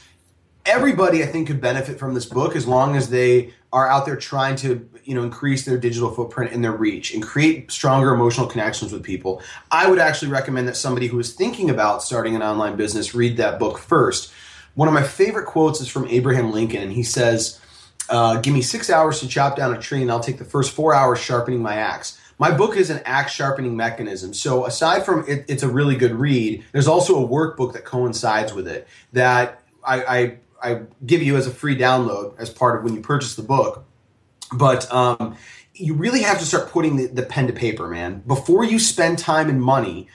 Everybody, 0.66 1.22
I 1.22 1.26
think, 1.26 1.46
could 1.46 1.60
benefit 1.60 1.96
from 1.96 2.14
this 2.14 2.26
book 2.26 2.56
as 2.56 2.66
long 2.66 2.96
as 2.96 3.08
they 3.08 3.54
are 3.72 3.88
out 3.88 4.04
there 4.04 4.16
trying 4.16 4.56
to 4.56 4.88
you 5.04 5.14
know 5.14 5.22
increase 5.22 5.64
their 5.64 5.78
digital 5.78 6.10
footprint 6.10 6.52
and 6.52 6.64
their 6.64 6.72
reach 6.72 7.14
and 7.14 7.22
create 7.22 7.70
stronger 7.70 8.12
emotional 8.12 8.46
connections 8.46 8.92
with 8.92 9.02
people. 9.02 9.40
I 9.70 9.88
would 9.88 9.98
actually 9.98 10.30
recommend 10.32 10.66
that 10.68 10.76
somebody 10.76 11.06
who 11.06 11.18
is 11.18 11.34
thinking 11.34 11.70
about 11.70 12.02
starting 12.02 12.34
an 12.34 12.42
online 12.42 12.76
business 12.76 13.14
read 13.14 13.36
that 13.36 13.58
book 13.58 13.78
first. 13.78 14.32
One 14.74 14.88
of 14.88 14.94
my 14.94 15.02
favorite 15.02 15.46
quotes 15.46 15.80
is 15.80 15.88
from 15.88 16.06
abraham 16.08 16.52
lincoln 16.52 16.82
and 16.82 16.92
he 16.92 17.02
says 17.02 17.60
uh, 18.08 18.40
give 18.40 18.52
me 18.52 18.62
six 18.62 18.90
hours 18.90 19.20
to 19.20 19.28
chop 19.28 19.56
down 19.56 19.74
a 19.74 19.80
tree 19.80 20.02
and 20.02 20.10
i'll 20.10 20.20
take 20.20 20.38
the 20.38 20.44
first 20.44 20.72
four 20.72 20.94
hours 20.94 21.18
sharpening 21.18 21.62
my 21.62 21.76
axe. 21.76 22.20
My 22.38 22.50
book 22.50 22.76
is 22.76 22.90
an 22.90 23.00
axe 23.06 23.32
sharpening 23.32 23.76
mechanism. 23.76 24.34
So 24.34 24.66
aside 24.66 25.06
from 25.06 25.24
it, 25.26 25.46
it's 25.48 25.62
a 25.62 25.68
really 25.68 25.96
good 25.96 26.12
read, 26.12 26.64
there's 26.72 26.88
also 26.88 27.24
a 27.24 27.28
workbook 27.28 27.72
that 27.72 27.84
coincides 27.84 28.52
with 28.52 28.68
it 28.68 28.86
that 29.12 29.62
I, 29.84 30.02
I 30.02 30.38
I 30.62 30.82
give 31.04 31.22
you 31.22 31.36
as 31.36 31.46
a 31.46 31.50
free 31.50 31.76
download 31.76 32.38
as 32.38 32.50
part 32.50 32.78
of 32.78 32.84
when 32.84 32.94
you 32.94 33.00
purchase 33.00 33.34
the 33.34 33.42
book. 33.42 33.84
But 34.52 34.90
um, 34.92 35.36
you 35.74 35.94
really 35.94 36.22
have 36.22 36.38
to 36.38 36.44
start 36.44 36.70
putting 36.70 36.96
the, 36.96 37.06
the, 37.06 37.22
pen 37.22 37.46
to 37.48 37.52
paper, 37.52 37.88
man. 37.88 38.22
Before 38.26 38.64
you 38.64 38.78
spend 38.78 39.18
time 39.18 39.48
and 39.48 39.60
money 39.60 40.08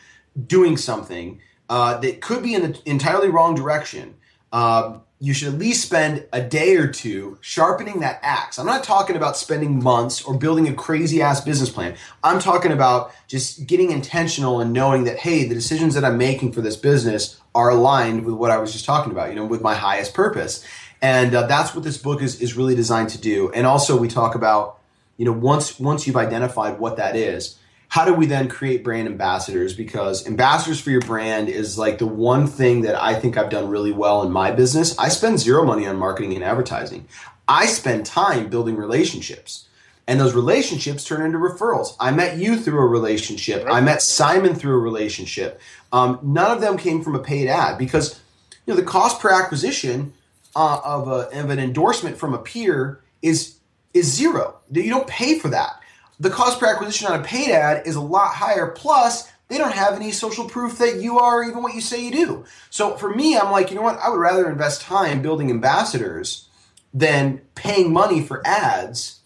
doing 0.48 0.78
something 0.78 1.42
uh, 1.70 1.98
that 2.00 2.22
could 2.22 2.42
be 2.42 2.54
in 2.54 2.64
an 2.64 2.76
entirely 2.86 3.30
wrong 3.30 3.56
direction, 3.56 4.16
uh, 4.52 5.00
you 5.20 5.34
should 5.34 5.50
at 5.50 5.60
least 5.60 5.84
spend 5.84 6.26
a 6.34 6.42
day 6.42 6.76
or 6.78 6.88
two 6.88 7.38
sharpening 7.42 8.00
that 8.00 8.20
axe. 8.24 8.58
I'm 8.58 8.66
not 8.66 8.84
talking 8.84 9.16
about 9.16 9.38
spending 9.38 9.82
months 9.82 10.24
or 10.24 10.36
building 10.36 10.68
a 10.68 10.74
crazy 10.74 11.22
ass 11.22 11.42
business 11.42 11.70
plan. 11.70 11.96
I'm 12.24 12.40
talking 12.40 12.72
about 12.72 13.14
just 13.28 13.68
getting 13.68 13.92
intentional 13.92 14.60
and 14.60 14.74
knowing 14.74 15.04
that, 15.04 15.18
hey, 15.20 15.48
the 15.48 15.54
decisions 15.54 15.94
that 15.94 16.04
I'm 16.04 16.18
making 16.18 16.54
for 16.54 16.62
this 16.62 16.76
business 16.76 17.40
are 17.54 17.70
aligned 17.70 18.26
with 18.26 18.36
what 18.36 18.52
I 18.52 18.58
was 18.58 18.72
just 18.72 18.86
talking 18.86 19.12
about, 19.12 19.30
you 19.30 19.36
know, 19.36 19.46
with 19.46 19.62
my 19.62 19.76
highest 19.76 20.14
purpose. 20.14 20.66
And 21.02 21.34
uh, 21.34 21.48
that's 21.48 21.74
what 21.74 21.84
this 21.84 21.98
book 21.98 22.22
is, 22.22 22.42
is 22.42 22.56
really 22.56 22.76
designed 22.76 23.10
to 23.10 23.18
do. 23.18 23.52
And 23.52 23.66
also, 23.66 23.98
we 23.98 24.08
talk 24.08 24.36
about, 24.36 24.80
you 25.18 25.26
know, 25.26 25.32
once 25.32 25.80
once 25.80 26.06
you've 26.06 26.16
identified 26.16 26.80
what 26.80 26.98
that 26.98 27.16
is, 27.16 27.58
how 27.90 28.06
do 28.06 28.14
we 28.14 28.26
then 28.26 28.48
create 28.48 28.84
brand 28.84 29.08
ambassadors? 29.08 29.74
Because 29.74 30.26
ambassadors 30.26 30.80
for 30.80 30.92
your 30.92 31.02
brand 31.02 31.50
is 31.50 31.78
like 31.78 31.98
the 31.98 32.08
one 32.08 32.48
thing 32.48 32.82
that 32.82 32.96
I 32.96 33.16
think 33.16 33.36
I've 33.36 33.50
done 33.50 33.68
really 33.68 33.92
well 33.92 34.24
in 34.24 34.32
my 34.32 34.52
business. 34.52 34.98
I 34.98 35.10
spend 35.10 35.40
zero 35.40 35.66
money 35.66 35.86
on 35.86 35.98
marketing 35.98 36.34
and 36.34 36.44
advertising. 36.44 37.08
I 37.48 37.66
spend 37.66 38.06
time 38.06 38.48
building 38.48 38.78
relationships. 38.78 39.68
And 40.08 40.20
those 40.20 40.34
relationships 40.34 41.04
turn 41.04 41.26
into 41.26 41.38
referrals. 41.38 41.96
I 42.00 42.12
met 42.12 42.38
you 42.38 42.58
through 42.58 42.80
a 42.80 42.88
relationship. 42.88 43.66
I 43.70 43.82
met 43.82 44.02
Simon 44.02 44.56
through 44.56 44.76
a 44.76 44.80
relationship. 44.80 45.62
Um, 45.94 46.20
none 46.24 46.52
of 46.52 46.60
them 46.60 46.78
came 46.78 47.04
from 47.04 47.16
a 47.16 47.20
paid 47.20 47.48
ad 47.48 47.78
because 47.78 48.20
you 48.66 48.74
know 48.74 48.80
the 48.80 48.86
cost 48.86 49.22
per 49.22 49.30
acquisition 49.30 50.14
uh, 50.56 50.82
of, 50.84 51.08
a, 51.08 51.40
of 51.40 51.50
an 51.50 51.60
endorsement 51.60 52.18
from 52.18 52.34
a 52.34 52.40
peer 52.40 53.02
is 53.22 53.58
is 53.94 54.12
zero. 54.12 54.58
You 54.72 54.90
don't 54.90 55.08
pay 55.08 55.38
for 55.38 55.50
that 55.50 55.82
the 56.22 56.30
cost 56.30 56.60
per 56.60 56.68
acquisition 56.68 57.08
on 57.08 57.20
a 57.20 57.24
paid 57.24 57.50
ad 57.50 57.88
is 57.88 57.96
a 57.96 58.02
lot 58.02 58.36
higher. 58.36 58.68
Plus, 58.68 59.28
they 59.48 59.58
don't 59.58 59.74
have 59.74 59.96
any 59.96 60.12
social 60.12 60.48
proof 60.48 60.78
that 60.78 61.02
you 61.02 61.18
are 61.18 61.44
even 61.44 61.64
what 61.64 61.74
you 61.74 61.82
say 61.82 62.06
you 62.06 62.12
do. 62.12 62.46
So 62.70 62.96
for 62.96 63.10
me, 63.14 63.36
I'm 63.36 63.52
like, 63.52 63.72
you 63.72 63.76
know 63.76 63.82
what? 63.82 63.98
I 63.98 64.10
would 64.10 64.20
rather 64.20 64.50
invest 64.50 64.82
time 64.82 65.24
building 65.24 65.50
ambassadors 65.50 66.48
than 66.94 67.42
paying 67.56 67.92
money 67.92 68.22
for 68.22 68.46
ads. 68.46 69.21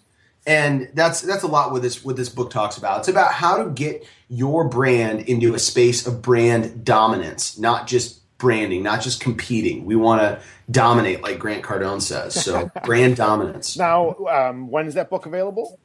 And 0.47 0.89
that's 0.93 1.21
that's 1.21 1.43
a 1.43 1.47
lot 1.47 1.71
what 1.71 1.81
this 1.81 2.05
what 2.05 2.15
this 2.15 2.29
book 2.29 2.51
talks 2.51 2.77
about. 2.77 2.99
It's 2.99 3.07
about 3.07 3.33
how 3.33 3.63
to 3.63 3.69
get 3.71 4.07
your 4.29 4.67
brand 4.67 5.21
into 5.21 5.55
a 5.55 5.59
space 5.59 6.05
of 6.05 6.21
brand 6.21 6.85
dominance, 6.85 7.57
not 7.57 7.87
just 7.87 8.21
branding, 8.37 8.83
not 8.83 9.01
just 9.01 9.21
competing. 9.21 9.85
We 9.85 9.95
want 9.95 10.21
to 10.21 10.39
dominate, 10.69 11.23
like 11.23 11.39
Grant 11.39 11.63
Cardone 11.63 12.01
says. 12.01 12.43
So 12.43 12.69
brand 12.83 13.15
dominance. 13.15 13.77
Now, 13.77 14.15
um, 14.29 14.69
when 14.69 14.87
is 14.87 14.93
that 14.95 15.09
book 15.09 15.25
available? 15.25 15.79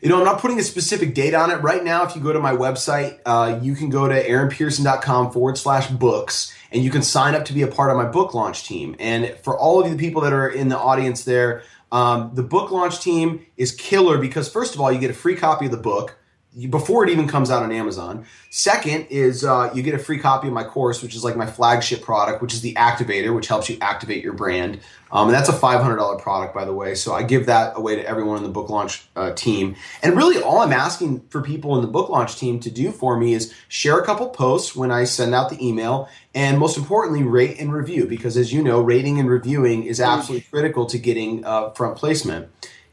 You 0.00 0.08
know, 0.08 0.18
I'm 0.18 0.24
not 0.24 0.40
putting 0.40 0.58
a 0.58 0.62
specific 0.62 1.14
date 1.14 1.34
on 1.34 1.50
it 1.50 1.56
right 1.56 1.84
now. 1.84 2.04
If 2.04 2.16
you 2.16 2.22
go 2.22 2.32
to 2.32 2.40
my 2.40 2.52
website, 2.52 3.18
uh, 3.26 3.58
you 3.60 3.74
can 3.74 3.90
go 3.90 4.08
to 4.08 4.14
aaronpearson.com 4.14 5.30
forward 5.30 5.58
slash 5.58 5.88
books 5.88 6.54
and 6.72 6.82
you 6.82 6.90
can 6.90 7.02
sign 7.02 7.34
up 7.34 7.44
to 7.46 7.52
be 7.52 7.60
a 7.62 7.66
part 7.66 7.90
of 7.90 7.98
my 7.98 8.06
book 8.06 8.32
launch 8.32 8.64
team. 8.64 8.96
And 8.98 9.36
for 9.42 9.58
all 9.58 9.78
of 9.78 9.90
you 9.90 9.98
people 9.98 10.22
that 10.22 10.32
are 10.32 10.48
in 10.48 10.68
the 10.68 10.78
audience 10.78 11.24
there, 11.24 11.64
um, 11.92 12.30
the 12.34 12.42
book 12.42 12.70
launch 12.70 13.00
team 13.00 13.46
is 13.56 13.72
killer 13.72 14.18
because, 14.18 14.48
first 14.48 14.74
of 14.74 14.80
all, 14.80 14.92
you 14.92 14.98
get 14.98 15.10
a 15.10 15.14
free 15.14 15.36
copy 15.36 15.66
of 15.66 15.70
the 15.70 15.76
book 15.76 16.18
before 16.68 17.04
it 17.04 17.10
even 17.10 17.28
comes 17.28 17.50
out 17.50 17.62
on 17.62 17.70
Amazon. 17.70 18.26
Second 18.50 19.06
is 19.08 19.44
uh, 19.44 19.70
you 19.72 19.82
get 19.82 19.94
a 19.94 19.98
free 19.98 20.18
copy 20.18 20.48
of 20.48 20.52
my 20.52 20.64
course, 20.64 21.00
which 21.00 21.14
is 21.14 21.22
like 21.22 21.36
my 21.36 21.46
flagship 21.46 22.02
product, 22.02 22.42
which 22.42 22.52
is 22.52 22.60
the 22.60 22.74
Activator, 22.74 23.32
which 23.34 23.46
helps 23.46 23.68
you 23.68 23.78
activate 23.80 24.24
your 24.24 24.32
brand. 24.32 24.80
Um, 25.12 25.28
and 25.28 25.34
that's 25.34 25.48
a 25.48 25.52
$500 25.52 26.20
product, 26.20 26.54
by 26.54 26.64
the 26.64 26.72
way. 26.72 26.96
So 26.96 27.12
I 27.12 27.22
give 27.22 27.46
that 27.46 27.76
away 27.76 27.96
to 27.96 28.06
everyone 28.06 28.38
in 28.38 28.42
the 28.42 28.48
book 28.48 28.68
launch 28.68 29.04
uh, 29.14 29.32
team. 29.32 29.76
And 30.02 30.16
really, 30.16 30.42
all 30.42 30.58
I'm 30.58 30.72
asking 30.72 31.20
for 31.30 31.40
people 31.40 31.76
in 31.76 31.82
the 31.82 31.88
book 31.88 32.10
launch 32.10 32.36
team 32.36 32.58
to 32.60 32.70
do 32.70 32.90
for 32.90 33.16
me 33.16 33.34
is 33.34 33.54
share 33.68 33.98
a 33.98 34.04
couple 34.04 34.28
posts 34.28 34.74
when 34.74 34.90
I 34.90 35.04
send 35.04 35.34
out 35.34 35.50
the 35.50 35.64
email. 35.64 36.08
And 36.34 36.58
most 36.58 36.76
importantly, 36.76 37.22
rate 37.22 37.60
and 37.60 37.72
review, 37.72 38.06
because 38.06 38.36
as 38.36 38.52
you 38.52 38.62
know, 38.62 38.80
rating 38.80 39.20
and 39.20 39.28
reviewing 39.28 39.84
is 39.84 40.00
absolutely 40.00 40.46
critical 40.50 40.86
to 40.86 40.98
getting 40.98 41.44
uh, 41.44 41.70
front 41.70 41.96
placement. 41.96 42.48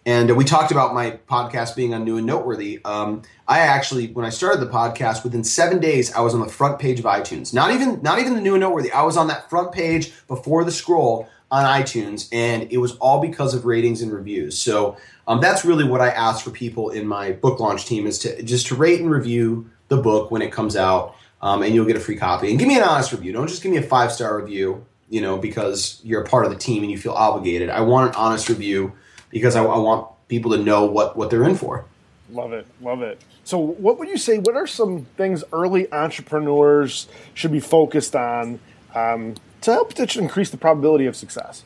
And 0.07 0.37
we 0.37 0.45
talked 0.45 0.71
about 0.71 0.93
my 0.93 1.19
podcast 1.29 1.75
being 1.75 1.93
on 1.93 2.05
New 2.05 2.15
and 2.15 2.25
Noteworthy. 2.25 2.79
Um, 2.85 3.23
I 3.45 3.59
actually, 3.59 4.07
when 4.07 4.23
I 4.23 4.29
started 4.29 4.61
the 4.61 4.71
podcast, 4.71 5.25
within 5.25 5.43
seven 5.43 5.79
days, 5.79 6.13
I 6.13 6.21
was 6.21 6.33
on 6.33 6.39
the 6.39 6.47
front 6.47 6.79
page 6.79 6.97
of 6.97 7.03
iTunes. 7.05 7.53
Not 7.53 7.71
even, 7.71 8.01
not 8.01 8.17
even 8.17 8.33
the 8.33 8.39
New 8.39 8.53
and 8.53 8.61
Noteworthy. 8.61 8.89
I 8.89 9.03
was 9.03 9.17
on 9.17 9.27
that 9.27 9.49
front 9.49 9.73
page 9.73 10.13
before 10.29 10.63
the 10.63 10.71
scroll 10.71 11.27
on 11.51 11.65
iTunes, 11.65 12.29
and 12.31 12.71
it 12.71 12.77
was 12.77 12.95
all 12.99 13.19
because 13.19 13.53
of 13.53 13.65
ratings 13.65 14.01
and 14.01 14.13
reviews. 14.13 14.57
So 14.57 14.95
um, 15.27 15.41
that's 15.41 15.65
really 15.65 15.83
what 15.83 15.99
I 15.99 16.07
ask 16.07 16.41
for 16.41 16.51
people 16.51 16.89
in 16.89 17.05
my 17.05 17.33
book 17.33 17.59
launch 17.59 17.85
team 17.85 18.07
is 18.07 18.17
to 18.19 18.41
just 18.43 18.67
to 18.67 18.75
rate 18.75 19.01
and 19.01 19.11
review 19.11 19.69
the 19.89 19.97
book 19.97 20.31
when 20.31 20.41
it 20.41 20.53
comes 20.53 20.77
out, 20.77 21.15
um, 21.41 21.63
and 21.63 21.75
you'll 21.75 21.85
get 21.85 21.97
a 21.97 22.01
free 22.01 22.15
copy. 22.15 22.49
And 22.49 22.57
give 22.57 22.69
me 22.69 22.77
an 22.77 22.83
honest 22.83 23.11
review. 23.11 23.33
Don't 23.33 23.47
just 23.47 23.61
give 23.61 23.73
me 23.73 23.77
a 23.77 23.83
five 23.83 24.13
star 24.13 24.39
review, 24.39 24.85
you 25.09 25.19
know, 25.19 25.37
because 25.37 25.99
you're 26.01 26.21
a 26.21 26.25
part 26.25 26.45
of 26.45 26.51
the 26.53 26.57
team 26.57 26.83
and 26.83 26.91
you 26.93 26.97
feel 26.97 27.11
obligated. 27.11 27.69
I 27.69 27.81
want 27.81 28.11
an 28.11 28.15
honest 28.15 28.47
review 28.47 28.93
because 29.29 29.55
I, 29.55 29.63
I 29.63 29.77
want 29.77 30.07
people 30.27 30.51
to 30.51 30.57
know 30.57 30.85
what 30.85 31.17
what 31.17 31.29
they're 31.29 31.47
in 31.47 31.55
for. 31.55 31.85
Love 32.29 32.51
it, 32.51 32.67
love 32.81 33.01
it. 33.01 33.21
So, 33.43 33.57
what 33.57 33.97
would 33.99 34.09
you 34.09 34.17
say? 34.17 34.37
What 34.37 34.55
are 34.55 34.67
some 34.67 35.05
things 35.15 35.43
early 35.53 35.91
entrepreneurs 35.93 37.07
should 37.33 37.51
be 37.51 37.61
focused 37.61 38.15
on 38.15 38.59
um, 38.93 39.35
to 39.61 39.71
help 39.71 39.93
to 39.93 40.19
increase 40.19 40.49
the 40.49 40.57
probability 40.57 41.05
of 41.05 41.15
success? 41.15 41.63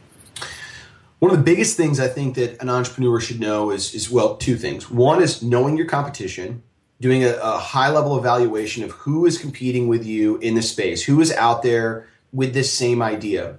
One 1.18 1.32
of 1.32 1.38
the 1.38 1.44
biggest 1.44 1.78
things 1.78 2.00
I 2.00 2.08
think 2.08 2.36
that 2.36 2.62
an 2.62 2.70
entrepreneur 2.70 3.20
should 3.20 3.40
know 3.40 3.72
is 3.72 3.96
is 3.96 4.12
well, 4.12 4.38
two 4.38 4.56
things. 4.56 4.90
One 4.90 5.22
is 5.22 5.42
knowing 5.42 5.78
your 5.78 5.88
competition, 5.88 6.62
doing 7.00 7.24
a, 7.24 7.34
a 7.42 7.58
high 7.58 7.90
level 7.90 8.18
evaluation 8.18 8.84
of 8.84 8.92
who 8.92 9.26
is 9.26 9.40
competing 9.40 9.88
with 9.88 10.06
you 10.06 10.38
in 10.38 10.54
the 10.54 10.62
space, 10.62 11.04
who 11.04 11.20
is 11.22 11.32
out 11.32 11.64
there 11.64 12.08
with 12.32 12.54
this 12.54 12.72
same 12.72 13.02
idea. 13.02 13.58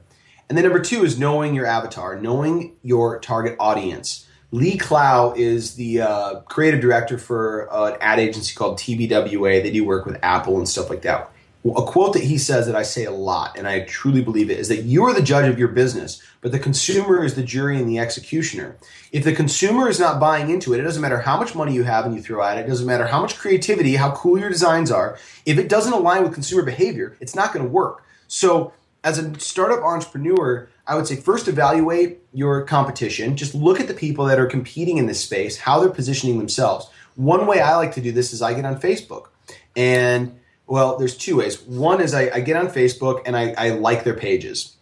And 0.52 0.56
then 0.58 0.64
number 0.64 0.80
two 0.80 1.02
is 1.02 1.18
knowing 1.18 1.54
your 1.54 1.64
avatar, 1.64 2.20
knowing 2.20 2.76
your 2.82 3.18
target 3.20 3.56
audience. 3.58 4.26
Lee 4.50 4.76
Clow 4.76 5.32
is 5.34 5.76
the 5.76 6.02
uh, 6.02 6.40
creative 6.40 6.78
director 6.78 7.16
for 7.16 7.72
uh, 7.72 7.92
an 7.92 7.96
ad 8.02 8.18
agency 8.18 8.54
called 8.54 8.78
TBWA. 8.78 9.62
They 9.62 9.70
do 9.70 9.82
work 9.82 10.04
with 10.04 10.18
Apple 10.22 10.58
and 10.58 10.68
stuff 10.68 10.90
like 10.90 11.00
that. 11.00 11.30
A 11.64 11.82
quote 11.84 12.12
that 12.12 12.24
he 12.24 12.36
says 12.36 12.66
that 12.66 12.76
I 12.76 12.82
say 12.82 13.06
a 13.06 13.10
lot, 13.10 13.56
and 13.56 13.66
I 13.66 13.86
truly 13.86 14.22
believe 14.22 14.50
it, 14.50 14.58
is 14.58 14.68
that 14.68 14.82
you 14.82 15.04
are 15.04 15.14
the 15.14 15.22
judge 15.22 15.48
of 15.48 15.58
your 15.58 15.68
business, 15.68 16.22
but 16.42 16.52
the 16.52 16.58
consumer 16.58 17.24
is 17.24 17.34
the 17.34 17.42
jury 17.42 17.78
and 17.78 17.88
the 17.88 17.98
executioner. 17.98 18.76
If 19.10 19.24
the 19.24 19.34
consumer 19.34 19.88
is 19.88 19.98
not 19.98 20.20
buying 20.20 20.50
into 20.50 20.74
it, 20.74 20.80
it 20.80 20.82
doesn't 20.82 21.00
matter 21.00 21.20
how 21.20 21.38
much 21.38 21.54
money 21.54 21.72
you 21.72 21.84
have 21.84 22.04
and 22.04 22.14
you 22.14 22.20
throw 22.20 22.44
at 22.44 22.58
it, 22.58 22.66
it 22.66 22.68
doesn't 22.68 22.86
matter 22.86 23.06
how 23.06 23.22
much 23.22 23.38
creativity, 23.38 23.96
how 23.96 24.10
cool 24.10 24.38
your 24.38 24.50
designs 24.50 24.90
are. 24.90 25.16
If 25.46 25.56
it 25.56 25.70
doesn't 25.70 25.94
align 25.94 26.24
with 26.24 26.34
consumer 26.34 26.62
behavior, 26.62 27.16
it's 27.20 27.34
not 27.34 27.54
going 27.54 27.64
to 27.64 27.72
work. 27.72 28.04
So, 28.28 28.74
as 29.04 29.18
a 29.18 29.38
startup 29.40 29.82
entrepreneur, 29.82 30.68
I 30.86 30.94
would 30.94 31.06
say 31.06 31.16
first 31.16 31.48
evaluate 31.48 32.20
your 32.32 32.62
competition. 32.64 33.36
Just 33.36 33.54
look 33.54 33.80
at 33.80 33.88
the 33.88 33.94
people 33.94 34.26
that 34.26 34.38
are 34.38 34.46
competing 34.46 34.98
in 34.98 35.06
this 35.06 35.22
space, 35.22 35.58
how 35.58 35.80
they're 35.80 35.90
positioning 35.90 36.38
themselves. 36.38 36.88
One 37.16 37.46
way 37.46 37.60
I 37.60 37.76
like 37.76 37.94
to 37.94 38.00
do 38.00 38.12
this 38.12 38.32
is 38.32 38.42
I 38.42 38.54
get 38.54 38.64
on 38.64 38.80
Facebook. 38.80 39.28
And 39.76 40.38
well, 40.66 40.96
there's 40.96 41.16
two 41.16 41.36
ways. 41.36 41.60
One 41.62 42.00
is 42.00 42.14
I, 42.14 42.30
I 42.30 42.40
get 42.40 42.56
on 42.56 42.68
Facebook 42.68 43.22
and 43.26 43.36
I, 43.36 43.54
I 43.58 43.70
like 43.70 44.04
their 44.04 44.14
pages. 44.14 44.76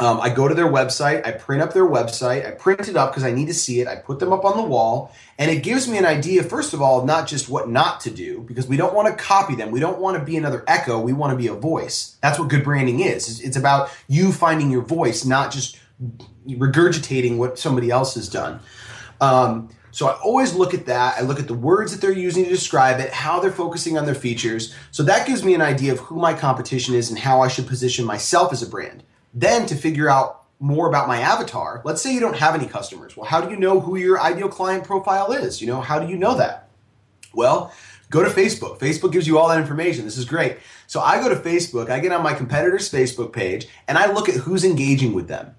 Um, 0.00 0.20
I 0.20 0.28
go 0.28 0.48
to 0.48 0.54
their 0.54 0.66
website, 0.66 1.24
I 1.24 1.30
print 1.30 1.62
up 1.62 1.72
their 1.72 1.86
website, 1.86 2.44
I 2.44 2.50
print 2.50 2.88
it 2.88 2.96
up 2.96 3.12
because 3.12 3.22
I 3.22 3.30
need 3.30 3.46
to 3.46 3.54
see 3.54 3.80
it, 3.80 3.86
I 3.86 3.94
put 3.94 4.18
them 4.18 4.32
up 4.32 4.44
on 4.44 4.56
the 4.56 4.62
wall, 4.64 5.14
and 5.38 5.48
it 5.48 5.62
gives 5.62 5.86
me 5.86 5.98
an 5.98 6.04
idea, 6.04 6.42
first 6.42 6.74
of 6.74 6.82
all, 6.82 7.04
not 7.04 7.28
just 7.28 7.48
what 7.48 7.70
not 7.70 8.00
to 8.00 8.10
do, 8.10 8.40
because 8.40 8.66
we 8.66 8.76
don't 8.76 8.92
want 8.92 9.06
to 9.06 9.14
copy 9.22 9.54
them. 9.54 9.70
We 9.70 9.78
don't 9.78 10.00
want 10.00 10.18
to 10.18 10.24
be 10.24 10.36
another 10.36 10.64
echo, 10.66 11.00
we 11.00 11.12
want 11.12 11.30
to 11.30 11.36
be 11.36 11.46
a 11.46 11.54
voice. 11.54 12.16
That's 12.22 12.40
what 12.40 12.48
good 12.48 12.64
branding 12.64 13.00
is. 13.00 13.40
It's 13.40 13.56
about 13.56 13.88
you 14.08 14.32
finding 14.32 14.68
your 14.68 14.82
voice, 14.82 15.24
not 15.24 15.52
just 15.52 15.78
regurgitating 16.44 17.36
what 17.36 17.56
somebody 17.56 17.90
else 17.90 18.16
has 18.16 18.28
done. 18.28 18.58
Um, 19.20 19.68
so 19.92 20.08
I 20.08 20.18
always 20.24 20.54
look 20.54 20.74
at 20.74 20.86
that. 20.86 21.18
I 21.18 21.20
look 21.20 21.38
at 21.38 21.46
the 21.46 21.54
words 21.54 21.92
that 21.92 22.00
they're 22.00 22.10
using 22.10 22.42
to 22.42 22.50
describe 22.50 22.98
it, 22.98 23.12
how 23.12 23.38
they're 23.38 23.52
focusing 23.52 23.96
on 23.96 24.06
their 24.06 24.16
features. 24.16 24.74
So 24.90 25.04
that 25.04 25.24
gives 25.24 25.44
me 25.44 25.54
an 25.54 25.62
idea 25.62 25.92
of 25.92 26.00
who 26.00 26.16
my 26.16 26.34
competition 26.34 26.96
is 26.96 27.10
and 27.10 27.18
how 27.18 27.42
I 27.42 27.48
should 27.48 27.68
position 27.68 28.04
myself 28.04 28.52
as 28.52 28.60
a 28.60 28.66
brand. 28.66 29.04
Then 29.34 29.66
to 29.66 29.74
figure 29.74 30.08
out 30.08 30.44
more 30.60 30.88
about 30.88 31.08
my 31.08 31.20
avatar, 31.20 31.82
let's 31.84 32.00
say 32.00 32.14
you 32.14 32.20
don't 32.20 32.36
have 32.36 32.54
any 32.54 32.66
customers. 32.66 33.16
Well, 33.16 33.26
how 33.26 33.40
do 33.40 33.50
you 33.50 33.56
know 33.56 33.80
who 33.80 33.96
your 33.96 34.20
ideal 34.20 34.48
client 34.48 34.84
profile 34.84 35.32
is? 35.32 35.60
You 35.60 35.66
know, 35.66 35.80
how 35.80 35.98
do 35.98 36.08
you 36.08 36.16
know 36.16 36.36
that? 36.36 36.68
Well, 37.34 37.72
go 38.10 38.22
to 38.22 38.30
Facebook. 38.30 38.78
Facebook 38.78 39.12
gives 39.12 39.26
you 39.26 39.38
all 39.38 39.48
that 39.48 39.60
information. 39.60 40.04
This 40.04 40.16
is 40.16 40.24
great. 40.24 40.58
So 40.86 41.00
I 41.00 41.20
go 41.20 41.28
to 41.28 41.36
Facebook, 41.36 41.90
I 41.90 41.98
get 41.98 42.12
on 42.12 42.22
my 42.22 42.34
competitor's 42.34 42.90
Facebook 42.90 43.32
page, 43.32 43.66
and 43.88 43.98
I 43.98 44.12
look 44.12 44.28
at 44.28 44.36
who's 44.36 44.64
engaging 44.64 45.12
with 45.12 45.28
them. 45.28 45.54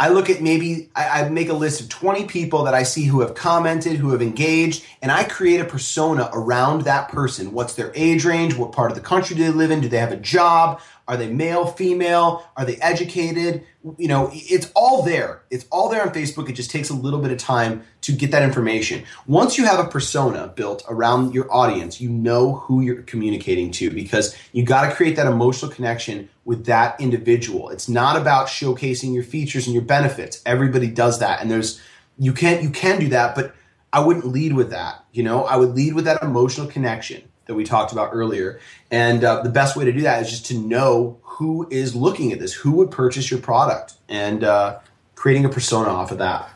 I 0.00 0.10
look 0.10 0.30
at 0.30 0.40
maybe, 0.40 0.90
I, 0.94 1.22
I, 1.22 1.28
make 1.28 1.48
a 1.48 1.54
list 1.54 1.80
of 1.80 1.88
20 1.88 2.26
people 2.26 2.62
that 2.64 2.74
I 2.74 2.84
see 2.84 3.04
who 3.06 3.20
have 3.20 3.34
commented, 3.34 3.96
who 3.96 4.10
have 4.10 4.22
engaged, 4.22 4.86
and 5.02 5.10
I 5.10 5.24
create 5.24 5.60
a 5.60 5.64
persona 5.64 6.30
around 6.32 6.82
that 6.82 7.08
person. 7.08 7.52
What's 7.52 7.74
their 7.74 7.90
age 7.96 8.24
range? 8.24 8.54
What 8.54 8.70
part 8.70 8.92
of 8.92 8.96
the 8.96 9.02
country 9.02 9.34
do 9.34 9.42
they 9.42 9.50
live 9.50 9.72
in? 9.72 9.80
Do 9.80 9.88
they 9.88 9.98
have 9.98 10.12
a 10.12 10.16
job? 10.16 10.80
Are 11.08 11.16
they 11.16 11.28
male, 11.28 11.66
female? 11.66 12.46
Are 12.54 12.66
they 12.66 12.76
educated? 12.76 13.64
You 13.96 14.08
know, 14.08 14.30
it's 14.32 14.70
all 14.76 15.02
there. 15.02 15.42
It's 15.50 15.64
all 15.70 15.88
there 15.88 16.02
on 16.02 16.10
Facebook. 16.10 16.50
It 16.50 16.52
just 16.52 16.70
takes 16.70 16.90
a 16.90 16.94
little 16.94 17.18
bit 17.18 17.32
of 17.32 17.38
time 17.38 17.82
to 18.02 18.12
get 18.12 18.30
that 18.32 18.42
information. 18.42 19.04
Once 19.26 19.56
you 19.56 19.64
have 19.64 19.80
a 19.80 19.88
persona 19.88 20.52
built 20.54 20.84
around 20.86 21.32
your 21.32 21.50
audience, 21.50 21.98
you 21.98 22.10
know 22.10 22.56
who 22.56 22.82
you're 22.82 23.02
communicating 23.02 23.70
to 23.72 23.90
because 23.90 24.36
you 24.52 24.64
got 24.64 24.86
to 24.86 24.94
create 24.94 25.16
that 25.16 25.26
emotional 25.26 25.70
connection 25.70 26.28
with 26.44 26.66
that 26.66 27.00
individual. 27.00 27.70
It's 27.70 27.88
not 27.88 28.20
about 28.20 28.48
showcasing 28.48 29.14
your 29.14 29.24
features 29.24 29.66
and 29.66 29.72
your 29.72 29.84
benefits. 29.84 30.42
Everybody 30.44 30.88
does 30.88 31.20
that 31.20 31.40
and 31.40 31.50
there's 31.50 31.80
you 32.18 32.32
can't 32.32 32.62
you 32.62 32.70
can 32.70 33.00
do 33.00 33.08
that, 33.08 33.34
but 33.34 33.54
I 33.92 34.00
wouldn't 34.00 34.26
lead 34.26 34.52
with 34.52 34.70
that. 34.70 35.04
You 35.12 35.22
know, 35.22 35.44
I 35.44 35.56
would 35.56 35.70
lead 35.70 35.94
with 35.94 36.04
that 36.04 36.22
emotional 36.22 36.66
connection 36.66 37.22
that 37.48 37.54
we 37.54 37.64
talked 37.64 37.92
about 37.92 38.10
earlier. 38.12 38.60
And 38.90 39.24
uh, 39.24 39.42
the 39.42 39.48
best 39.48 39.74
way 39.74 39.84
to 39.86 39.92
do 39.92 40.02
that 40.02 40.22
is 40.22 40.30
just 40.30 40.46
to 40.46 40.54
know 40.54 41.18
who 41.22 41.66
is 41.70 41.96
looking 41.96 42.30
at 42.30 42.38
this, 42.38 42.52
who 42.52 42.72
would 42.72 42.90
purchase 42.90 43.30
your 43.30 43.40
product, 43.40 43.94
and 44.08 44.44
uh, 44.44 44.78
creating 45.14 45.44
a 45.46 45.48
persona 45.48 45.88
off 45.88 46.12
of 46.12 46.18
that. 46.18 46.50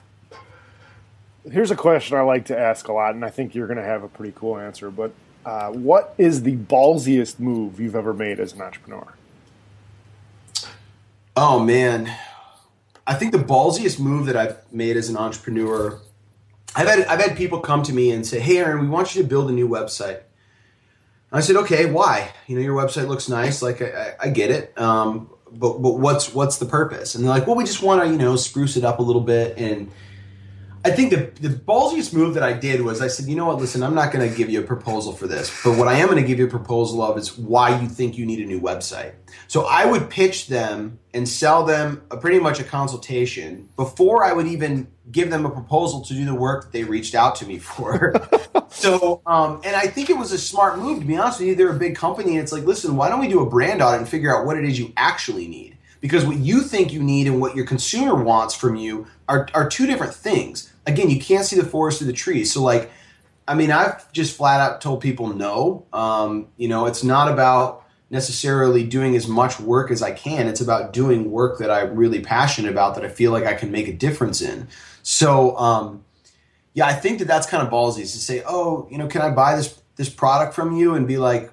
Here's 1.50 1.70
a 1.70 1.76
question 1.76 2.16
I 2.16 2.20
like 2.20 2.44
to 2.46 2.59
ask 2.59 2.87
a 2.88 2.92
lot, 2.92 3.14
and 3.14 3.24
I 3.24 3.31
think 3.31 3.55
you're 3.55 3.66
going 3.66 3.78
to 3.78 3.85
have 3.85 4.05
a 4.05 4.09
pretty 4.09 4.35
cool 4.37 4.59
answer. 4.59 4.90
But 4.90 5.12
uh, 5.46 5.70
what 5.70 6.14
is 6.18 6.42
the 6.42 6.57
ballsiest 6.57 7.40
move 7.40 7.81
you've 7.81 7.96
ever 7.96 8.12
made 8.12 8.38
as 8.38 8.52
an 8.52 8.61
entrepreneur? 8.61 9.14
Oh 11.35 11.59
man, 11.59 12.14
I 13.07 13.14
think 13.14 13.33
the 13.33 13.38
ballsiest 13.38 13.98
move 13.98 14.26
that 14.26 14.37
I've 14.37 14.59
made 14.70 14.98
as 14.98 15.09
an 15.09 15.16
entrepreneur, 15.16 15.98
I've 16.76 16.87
had 16.87 17.07
I've 17.07 17.20
had 17.20 17.37
people 17.37 17.61
come 17.61 17.83
to 17.85 17.92
me 17.94 18.11
and 18.11 18.26
say, 18.26 18.38
"Hey, 18.38 18.59
Aaron, 18.59 18.83
we 18.83 18.88
want 18.88 19.14
you 19.14 19.22
to 19.22 19.28
build 19.28 19.48
a 19.48 19.52
new 19.52 19.66
website." 19.66 20.20
I 21.33 21.40
said, 21.40 21.57
okay, 21.57 21.87
why? 21.87 22.31
You 22.47 22.57
know, 22.57 22.62
your 22.62 22.77
website 22.77 23.09
looks 23.09 23.29
nice. 23.29 23.62
Like, 23.62 23.81
I, 23.81 24.14
I 24.21 24.29
get 24.29 24.51
it. 24.51 24.79
Um, 24.79 25.31
but, 25.51 25.79
but 25.79 25.99
what's, 25.99 26.35
what's 26.35 26.59
the 26.59 26.66
purpose? 26.66 27.14
And 27.14 27.25
they're 27.25 27.31
like, 27.31 27.47
well, 27.47 27.57
we 27.57 27.64
just 27.64 27.83
want 27.83 28.03
to, 28.03 28.09
you 28.09 28.18
know, 28.18 28.37
spruce 28.37 28.77
it 28.77 28.85
up 28.85 28.99
a 28.99 29.03
little 29.03 29.23
bit. 29.23 29.57
And 29.59 29.90
I 30.85 30.90
think 30.90 31.11
the, 31.11 31.49
the 31.49 31.55
ballsiest 31.55 32.12
move 32.12 32.35
that 32.35 32.42
I 32.42 32.53
did 32.53 32.81
was 32.81 33.01
I 33.01 33.07
said, 33.07 33.27
you 33.27 33.37
know 33.37 33.47
what, 33.47 33.59
listen, 33.59 33.85
I'm 33.85 33.95
not 33.95 34.12
going 34.12 34.29
to 34.29 34.37
give 34.37 34.51
you 34.51 34.61
a 34.61 34.64
proposal 34.64 35.12
for 35.12 35.29
this. 35.29 35.62
But 35.62 35.79
what 35.79 35.87
I 35.87 35.95
am 35.95 36.09
going 36.09 36.21
to 36.21 36.27
give 36.27 36.40
you 36.40 36.47
a 36.47 36.51
proposal 36.51 37.03
of 37.03 37.16
is 37.16 37.38
why 37.38 37.81
you 37.81 37.88
think 37.88 38.18
you 38.18 38.27
need 38.27 38.40
a 38.40 38.45
new 38.45 38.61
website. 38.61 39.12
So 39.47 39.66
I 39.66 39.87
would 39.87 40.11
pitch 40.11 40.49
them 40.49 40.99
and 41.14 41.29
sell 41.29 41.64
them 41.64 42.03
a, 42.11 42.16
pretty 42.16 42.40
much 42.40 42.59
a 42.59 42.64
consultation 42.64 43.68
before 43.77 44.25
I 44.25 44.33
would 44.33 44.49
even 44.49 44.88
give 45.12 45.31
them 45.31 45.47
a 45.47 45.51
proposal 45.51 46.01
to 46.03 46.14
do 46.14 46.25
the 46.25 46.35
work 46.35 46.64
that 46.64 46.73
they 46.73 46.83
reached 46.83 47.14
out 47.14 47.37
to 47.37 47.47
me 47.47 47.59
for. 47.59 48.14
so, 48.71 49.23
um, 49.27 49.61
and 49.64 49.77
I 49.77 49.87
think 49.87 50.11
it 50.11 50.16
was 50.16 50.33
a 50.33 50.38
smart 50.38 50.79
move 50.79 51.01
to 51.01 51.07
be 51.07 51.16
honest 51.16 51.38
with 51.38 51.49
you. 51.49 51.55
They're 51.55 51.71
a 51.71 51.79
big 51.79 51.95
company, 51.95 52.33
and 52.33 52.40
it's 52.40 52.53
like, 52.53 52.64
listen, 52.64 52.97
why 52.97 53.09
don't 53.09 53.21
we 53.21 53.29
do 53.29 53.40
a 53.40 53.49
brand 53.49 53.83
audit 53.83 54.01
and 54.01 54.09
figure 54.09 54.37
out 54.37 54.47
what 54.47 54.57
it 54.57 54.64
is 54.64 54.79
you 54.79 54.92
actually 54.97 55.47
need? 55.47 55.77
Because 56.01 56.27
what 56.27 56.38
you 56.38 56.62
think 56.62 56.92
you 56.92 57.01
need 57.01 57.29
and 57.29 57.40
what 57.40 57.55
your 57.55 57.64
consumer 57.64 58.14
wants 58.14 58.57
from 58.57 58.75
you 58.75 59.07
are, 59.29 59.49
are 59.55 59.68
two 59.68 59.87
different 59.87 60.12
things. 60.12 60.71
Again, 60.87 61.11
you 61.11 61.21
can't 61.21 61.45
see 61.45 61.57
the 61.57 61.64
forest 61.64 61.99
through 61.99 62.09
the 62.09 62.12
trees. 62.12 62.53
So, 62.53 62.62
like, 62.62 62.90
I 63.47 63.55
mean, 63.55 63.71
I've 63.71 64.11
just 64.12 64.37
flat 64.37 64.61
out 64.61 64.81
told 64.81 65.01
people 65.01 65.29
no. 65.35 65.87
Um, 65.92 66.49
you 66.57 66.68
know, 66.68 66.87
it's 66.87 67.05
not 67.05 67.31
about 67.31 67.85
necessarily 68.11 68.85
doing 68.85 69.16
as 69.16 69.27
much 69.27 69.59
work 69.59 69.90
as 69.90 70.03
I 70.03 70.12
can. 70.12 70.47
It's 70.47 70.61
about 70.61 70.92
doing 70.92 71.31
work 71.31 71.59
that 71.59 71.71
I'm 71.71 71.97
really 71.97 72.21
passionate 72.21 72.71
about 72.71 72.95
that 72.95 73.05
I 73.05 73.09
feel 73.09 73.33
like 73.33 73.45
I 73.45 73.55
can 73.55 73.71
make 73.71 73.88
a 73.88 73.92
difference 73.92 74.42
in. 74.42 74.68
So, 75.03 75.57
um, 75.57 76.05
yeah, 76.75 76.87
I 76.87 76.92
think 76.92 77.18
that 77.18 77.27
that's 77.27 77.47
kind 77.47 77.66
of 77.66 77.73
ballsy 77.73 78.01
to 78.01 78.07
say, 78.07 78.42
oh, 78.47 78.87
you 78.90 78.99
know, 78.99 79.07
can 79.07 79.23
I 79.23 79.31
buy 79.31 79.57
this 79.57 79.81
this 79.97 80.09
product 80.09 80.55
from 80.55 80.77
you 80.77 80.95
and 80.95 81.07
be 81.07 81.18
like, 81.18 81.53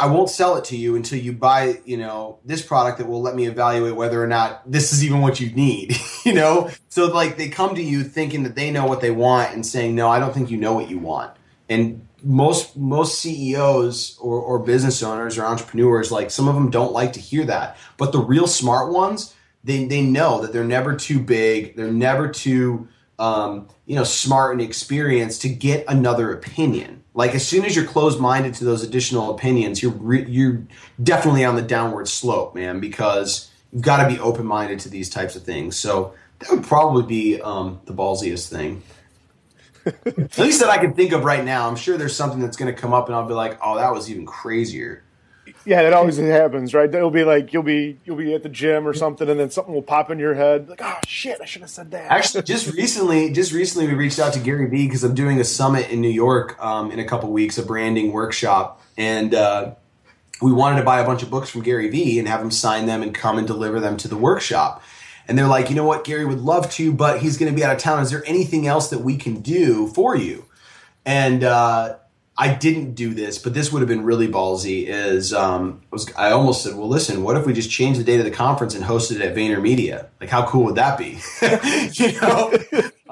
I 0.00 0.06
won't 0.06 0.30
sell 0.30 0.56
it 0.56 0.64
to 0.66 0.76
you 0.76 0.96
until 0.96 1.18
you 1.18 1.32
buy, 1.32 1.80
you 1.84 1.98
know, 1.98 2.38
this 2.44 2.62
product 2.62 2.98
that 2.98 3.06
will 3.06 3.20
let 3.20 3.34
me 3.34 3.46
evaluate 3.46 3.94
whether 3.94 4.22
or 4.22 4.26
not 4.26 4.70
this 4.70 4.92
is 4.92 5.04
even 5.04 5.20
what 5.20 5.40
you 5.40 5.50
need, 5.50 5.96
you 6.24 6.32
know? 6.32 6.70
So 6.88 7.06
like 7.06 7.36
they 7.36 7.48
come 7.48 7.74
to 7.74 7.82
you 7.82 8.02
thinking 8.02 8.44
that 8.44 8.54
they 8.54 8.70
know 8.70 8.86
what 8.86 9.00
they 9.00 9.10
want 9.10 9.52
and 9.52 9.64
saying, 9.64 9.94
"No, 9.94 10.08
I 10.08 10.18
don't 10.18 10.32
think 10.32 10.50
you 10.50 10.56
know 10.56 10.72
what 10.72 10.88
you 10.88 10.98
want." 10.98 11.32
And 11.68 12.06
most 12.22 12.76
most 12.76 13.20
CEOs 13.20 14.18
or, 14.20 14.40
or 14.40 14.58
business 14.58 15.02
owners 15.02 15.36
or 15.36 15.44
entrepreneurs, 15.44 16.10
like 16.10 16.30
some 16.30 16.48
of 16.48 16.54
them 16.54 16.70
don't 16.70 16.92
like 16.92 17.12
to 17.14 17.20
hear 17.20 17.44
that. 17.44 17.76
But 17.98 18.12
the 18.12 18.20
real 18.20 18.46
smart 18.46 18.92
ones, 18.92 19.34
they 19.64 19.84
they 19.84 20.00
know 20.00 20.40
that 20.40 20.52
they're 20.52 20.64
never 20.64 20.96
too 20.96 21.20
big, 21.20 21.76
they're 21.76 21.92
never 21.92 22.28
too 22.28 22.88
um, 23.18 23.68
you 23.86 23.96
know, 23.96 24.04
smart 24.04 24.52
and 24.52 24.60
experienced 24.60 25.42
to 25.42 25.48
get 25.48 25.84
another 25.88 26.32
opinion. 26.32 27.03
Like 27.14 27.34
as 27.34 27.46
soon 27.46 27.64
as 27.64 27.76
you're 27.76 27.86
closed 27.86 28.20
minded 28.20 28.54
to 28.54 28.64
those 28.64 28.82
additional 28.82 29.32
opinions, 29.32 29.82
you're 29.82 29.92
re- 29.92 30.28
you're 30.28 30.62
definitely 31.02 31.44
on 31.44 31.54
the 31.54 31.62
downward 31.62 32.08
slope, 32.08 32.54
man. 32.54 32.80
Because 32.80 33.50
you've 33.72 33.82
got 33.82 34.02
to 34.02 34.12
be 34.12 34.20
open 34.20 34.44
minded 34.44 34.80
to 34.80 34.88
these 34.88 35.08
types 35.08 35.36
of 35.36 35.44
things. 35.44 35.76
So 35.76 36.14
that 36.40 36.50
would 36.50 36.64
probably 36.64 37.04
be 37.04 37.40
um, 37.40 37.80
the 37.84 37.94
ballsiest 37.94 38.48
thing. 38.48 38.82
At 39.86 40.38
least 40.38 40.60
that 40.60 40.70
I 40.70 40.78
can 40.78 40.94
think 40.94 41.12
of 41.12 41.24
right 41.24 41.44
now. 41.44 41.68
I'm 41.68 41.76
sure 41.76 41.96
there's 41.96 42.16
something 42.16 42.40
that's 42.40 42.56
going 42.56 42.74
to 42.74 42.80
come 42.80 42.92
up, 42.92 43.06
and 43.06 43.14
I'll 43.14 43.26
be 43.26 43.34
like, 43.34 43.58
"Oh, 43.62 43.76
that 43.76 43.92
was 43.92 44.10
even 44.10 44.26
crazier." 44.26 45.04
Yeah, 45.66 45.82
that 45.82 45.94
always 45.94 46.18
happens, 46.18 46.74
right? 46.74 46.92
It'll 46.92 47.10
be 47.10 47.24
like 47.24 47.52
you'll 47.52 47.62
be 47.62 47.98
you'll 48.04 48.16
be 48.16 48.34
at 48.34 48.42
the 48.42 48.48
gym 48.48 48.86
or 48.86 48.92
something, 48.92 49.28
and 49.28 49.40
then 49.40 49.50
something 49.50 49.72
will 49.72 49.82
pop 49.82 50.10
in 50.10 50.18
your 50.18 50.34
head, 50.34 50.68
like, 50.68 50.80
"Oh 50.82 50.98
shit, 51.06 51.38
I 51.40 51.46
should 51.46 51.62
have 51.62 51.70
said 51.70 51.90
that." 51.92 52.10
Actually, 52.10 52.42
just 52.42 52.72
recently, 52.74 53.32
just 53.32 53.52
recently, 53.52 53.86
we 53.86 53.94
reached 53.94 54.18
out 54.18 54.34
to 54.34 54.40
Gary 54.40 54.68
Vee 54.68 54.86
because 54.86 55.04
I'm 55.04 55.14
doing 55.14 55.40
a 55.40 55.44
summit 55.44 55.88
in 55.90 56.00
New 56.00 56.10
York 56.10 56.62
um, 56.62 56.90
in 56.90 56.98
a 56.98 57.04
couple 57.04 57.30
weeks, 57.32 57.56
a 57.56 57.62
branding 57.62 58.12
workshop, 58.12 58.82
and 58.98 59.34
uh, 59.34 59.74
we 60.42 60.52
wanted 60.52 60.80
to 60.80 60.84
buy 60.84 61.00
a 61.00 61.06
bunch 61.06 61.22
of 61.22 61.30
books 61.30 61.48
from 61.48 61.62
Gary 61.62 61.88
Vee 61.88 62.18
and 62.18 62.28
have 62.28 62.42
him 62.42 62.50
sign 62.50 62.84
them 62.84 63.02
and 63.02 63.14
come 63.14 63.38
and 63.38 63.46
deliver 63.46 63.80
them 63.80 63.96
to 63.98 64.08
the 64.08 64.16
workshop. 64.16 64.82
And 65.26 65.38
they're 65.38 65.48
like, 65.48 65.70
you 65.70 65.76
know 65.76 65.86
what, 65.86 66.04
Gary 66.04 66.26
would 66.26 66.40
love 66.40 66.70
to, 66.72 66.92
but 66.92 67.20
he's 67.20 67.38
going 67.38 67.50
to 67.50 67.56
be 67.56 67.64
out 67.64 67.74
of 67.74 67.80
town. 67.80 68.02
Is 68.02 68.10
there 68.10 68.22
anything 68.26 68.66
else 68.66 68.90
that 68.90 68.98
we 68.98 69.16
can 69.16 69.40
do 69.40 69.86
for 69.88 70.14
you? 70.14 70.44
And 71.06 71.42
uh, 71.44 71.96
I 72.36 72.52
didn't 72.52 72.94
do 72.94 73.14
this, 73.14 73.38
but 73.38 73.54
this 73.54 73.72
would 73.72 73.80
have 73.80 73.88
been 73.88 74.02
really 74.02 74.26
ballsy. 74.26 74.86
Is 74.88 75.32
um, 75.32 75.82
I, 75.84 75.86
was, 75.90 76.12
I 76.14 76.30
almost 76.32 76.62
said, 76.62 76.74
well, 76.74 76.88
listen, 76.88 77.22
what 77.22 77.36
if 77.36 77.46
we 77.46 77.52
just 77.52 77.70
change 77.70 77.96
the 77.96 78.04
date 78.04 78.18
of 78.18 78.24
the 78.24 78.32
conference 78.32 78.74
and 78.74 78.84
hosted 78.84 79.16
it 79.16 79.22
at 79.22 79.36
VaynerMedia? 79.36 80.08
Like, 80.20 80.30
how 80.30 80.46
cool 80.46 80.64
would 80.64 80.74
that 80.74 80.98
be? 80.98 81.20
you 82.02 82.20
know, 82.20 82.52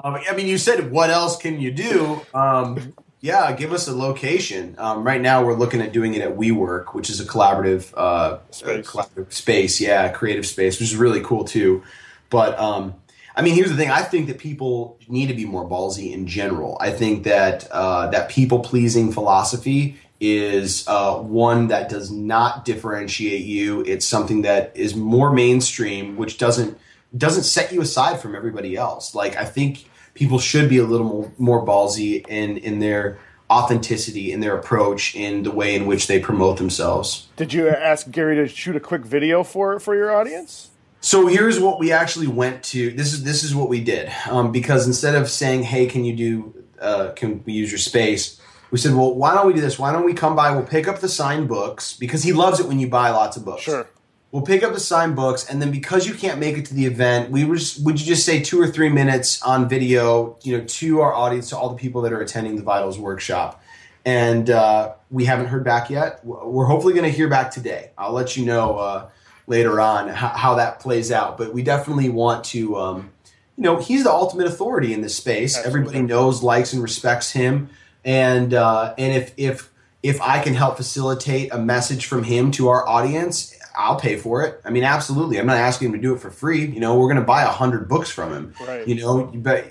um, 0.03 0.19
I 0.29 0.35
mean, 0.35 0.47
you 0.47 0.57
said, 0.57 0.91
what 0.91 1.09
else 1.09 1.37
can 1.37 1.61
you 1.61 1.71
do? 1.71 2.21
Um, 2.33 2.93
yeah, 3.21 3.53
give 3.53 3.71
us 3.71 3.87
a 3.87 3.95
location. 3.95 4.75
Um, 4.77 5.05
right 5.05 5.21
now, 5.21 5.45
we're 5.45 5.53
looking 5.53 5.79
at 5.79 5.93
doing 5.93 6.13
it 6.13 6.21
at 6.21 6.35
WeWork, 6.35 6.93
which 6.93 7.09
is 7.09 7.21
a 7.21 7.25
collaborative 7.25 7.93
uh, 7.95 8.39
space. 8.51 8.85
collaborative 8.85 9.31
space. 9.31 9.79
Yeah, 9.79 10.09
creative 10.09 10.45
space, 10.45 10.77
which 10.77 10.89
is 10.89 10.97
really 10.97 11.21
cool 11.21 11.45
too. 11.45 11.83
But 12.29 12.59
um, 12.59 12.95
I 13.35 13.41
mean, 13.41 13.55
here's 13.55 13.69
the 13.69 13.75
thing. 13.75 13.89
I 13.89 14.03
think 14.03 14.27
that 14.27 14.37
people 14.37 14.99
need 15.07 15.27
to 15.27 15.33
be 15.33 15.45
more 15.45 15.67
ballsy 15.67 16.11
in 16.11 16.27
general. 16.27 16.77
I 16.79 16.91
think 16.91 17.23
that 17.23 17.67
uh, 17.71 18.07
that 18.11 18.29
people 18.29 18.59
pleasing 18.59 19.11
philosophy 19.11 19.97
is 20.19 20.87
uh, 20.87 21.15
one 21.17 21.67
that 21.67 21.89
does 21.89 22.11
not 22.11 22.63
differentiate 22.63 23.43
you. 23.43 23.81
It's 23.81 24.05
something 24.05 24.43
that 24.43 24.71
is 24.75 24.95
more 24.95 25.31
mainstream, 25.31 26.15
which 26.15 26.37
doesn't 26.37 26.77
doesn't 27.17 27.43
set 27.43 27.71
you 27.71 27.81
aside 27.81 28.19
from 28.19 28.35
everybody 28.35 28.75
else. 28.75 29.15
Like 29.15 29.35
I 29.35 29.45
think 29.45 29.89
people 30.13 30.39
should 30.39 30.69
be 30.69 30.77
a 30.77 30.85
little 30.85 31.07
more, 31.07 31.31
more 31.37 31.65
ballsy 31.65 32.25
in 32.27 32.57
in 32.57 32.79
their 32.79 33.19
authenticity 33.51 34.31
in 34.31 34.39
their 34.39 34.57
approach 34.57 35.15
in 35.15 35.43
the 35.43 35.51
way 35.51 35.75
in 35.75 35.85
which 35.85 36.07
they 36.07 36.19
promote 36.19 36.57
themselves. 36.57 37.27
Did 37.35 37.53
you 37.53 37.67
ask 37.69 38.09
Gary 38.09 38.35
to 38.35 38.47
shoot 38.47 38.75
a 38.75 38.79
quick 38.79 39.05
video 39.05 39.43
for 39.43 39.79
for 39.79 39.95
your 39.95 40.11
audience? 40.15 40.69
So 41.03 41.27
here's 41.27 41.59
what 41.59 41.79
we 41.79 41.91
actually 41.91 42.27
went 42.27 42.63
to. 42.63 42.89
This 42.91 43.11
is 43.11 43.25
this 43.25 43.43
is 43.43 43.53
what 43.53 43.67
we 43.67 43.83
did 43.83 44.09
um, 44.29 44.53
because 44.53 44.87
instead 44.87 45.15
of 45.15 45.29
saying, 45.29 45.63
"Hey, 45.63 45.85
can 45.85 46.05
you 46.05 46.15
do? 46.15 46.63
Uh, 46.79 47.11
can 47.13 47.43
we 47.43 47.51
use 47.51 47.69
your 47.69 47.77
space?" 47.77 48.39
We 48.71 48.77
said, 48.77 48.95
"Well, 48.95 49.13
why 49.13 49.33
don't 49.33 49.45
we 49.45 49.51
do 49.51 49.59
this? 49.59 49.77
Why 49.77 49.91
don't 49.91 50.05
we 50.05 50.13
come 50.13 50.33
by? 50.33 50.51
We'll 50.51 50.63
pick 50.63 50.87
up 50.87 51.01
the 51.01 51.09
signed 51.09 51.49
books 51.49 51.91
because 51.91 52.23
he 52.23 52.31
loves 52.31 52.61
it 52.61 52.69
when 52.69 52.79
you 52.79 52.87
buy 52.87 53.09
lots 53.09 53.35
of 53.35 53.43
books. 53.43 53.63
Sure. 53.63 53.85
We'll 54.31 54.43
pick 54.43 54.63
up 54.63 54.71
the 54.71 54.79
signed 54.79 55.17
books, 55.17 55.45
and 55.45 55.61
then 55.61 55.71
because 55.71 56.07
you 56.07 56.13
can't 56.13 56.39
make 56.39 56.57
it 56.57 56.65
to 56.67 56.73
the 56.73 56.85
event, 56.85 57.31
we 57.31 57.43
would 57.43 57.59
just, 57.59 57.83
would 57.83 57.99
you 57.99 58.07
just 58.07 58.25
say 58.25 58.41
two 58.41 58.59
or 58.61 58.67
three 58.67 58.89
minutes 58.89 59.43
on 59.43 59.67
video, 59.67 60.37
you 60.41 60.57
know, 60.57 60.63
to 60.63 61.01
our 61.01 61.13
audience, 61.13 61.49
to 61.49 61.57
all 61.57 61.67
the 61.67 61.75
people 61.75 62.01
that 62.03 62.13
are 62.13 62.21
attending 62.21 62.55
the 62.55 62.63
Vitals 62.63 62.97
workshop." 62.97 63.61
And 64.05 64.49
uh, 64.49 64.93
we 65.11 65.25
haven't 65.25 65.47
heard 65.47 65.65
back 65.65 65.89
yet. 65.89 66.23
We're 66.23 66.65
hopefully 66.65 66.93
going 66.93 67.11
to 67.11 67.15
hear 67.15 67.27
back 67.27 67.51
today. 67.51 67.91
I'll 67.97 68.13
let 68.13 68.37
you 68.37 68.45
know. 68.45 68.77
Uh, 68.77 69.09
later 69.47 69.79
on 69.79 70.09
how, 70.09 70.29
how 70.29 70.55
that 70.55 70.79
plays 70.79 71.11
out. 71.11 71.37
But 71.37 71.53
we 71.53 71.63
definitely 71.63 72.09
want 72.09 72.43
to, 72.45 72.77
um, 72.77 73.11
you 73.57 73.63
know, 73.63 73.77
he's 73.77 74.03
the 74.03 74.11
ultimate 74.11 74.47
authority 74.47 74.93
in 74.93 75.01
this 75.01 75.15
space. 75.15 75.57
Absolutely. 75.57 75.81
Everybody 75.81 76.07
knows, 76.07 76.43
likes, 76.43 76.73
and 76.73 76.81
respects 76.81 77.31
him. 77.31 77.69
And 78.05 78.53
uh, 78.53 78.93
and 78.97 79.13
if 79.13 79.33
if 79.37 79.71
if 80.01 80.21
I 80.21 80.43
can 80.43 80.53
help 80.53 80.77
facilitate 80.77 81.53
a 81.53 81.57
message 81.57 82.05
from 82.05 82.23
him 82.23 82.51
to 82.51 82.67
our 82.67 82.87
audience, 82.87 83.57
I'll 83.75 83.99
pay 83.99 84.17
for 84.17 84.43
it. 84.43 84.59
I 84.65 84.69
mean, 84.69 84.83
absolutely. 84.83 85.39
I'm 85.39 85.45
not 85.45 85.57
asking 85.57 85.87
him 85.87 85.93
to 85.93 85.99
do 85.99 86.13
it 86.13 86.19
for 86.19 86.29
free. 86.29 86.65
You 86.65 86.79
know, 86.79 86.97
we're 86.97 87.07
going 87.07 87.19
to 87.19 87.25
buy 87.25 87.43
a 87.43 87.47
hundred 87.47 87.87
books 87.87 88.09
from 88.09 88.33
him. 88.33 88.53
Right. 88.67 88.87
You 88.87 88.95
know, 88.95 89.31
but 89.33 89.65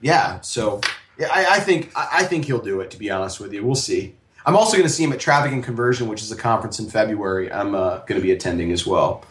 yeah. 0.00 0.40
So 0.40 0.80
yeah, 1.18 1.28
I, 1.32 1.56
I 1.56 1.60
think 1.60 1.90
I, 1.96 2.08
I 2.12 2.22
think 2.24 2.44
he'll 2.44 2.62
do 2.62 2.80
it. 2.80 2.90
To 2.92 2.98
be 2.98 3.10
honest 3.10 3.40
with 3.40 3.52
you, 3.52 3.64
we'll 3.64 3.74
see. 3.74 4.14
I'm 4.46 4.56
also 4.56 4.76
going 4.76 4.86
to 4.86 4.92
see 4.92 5.04
him 5.04 5.12
at 5.12 5.20
Traffic 5.20 5.52
and 5.52 5.62
Conversion, 5.62 6.08
which 6.08 6.22
is 6.22 6.32
a 6.32 6.36
conference 6.36 6.78
in 6.78 6.88
February. 6.88 7.52
I'm 7.52 7.74
uh, 7.74 7.98
going 7.98 8.20
to 8.20 8.22
be 8.22 8.32
attending 8.32 8.72
as 8.72 8.86
well. 8.86 9.24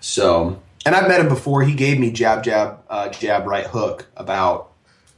So, 0.00 0.60
and 0.86 0.94
I've 0.94 1.08
met 1.08 1.20
him 1.20 1.28
before. 1.28 1.62
He 1.62 1.74
gave 1.74 1.98
me 2.00 2.10
jab, 2.10 2.42
jab, 2.42 2.80
uh, 2.88 3.08
jab, 3.10 3.46
right 3.46 3.66
hook 3.66 4.06
about 4.16 4.72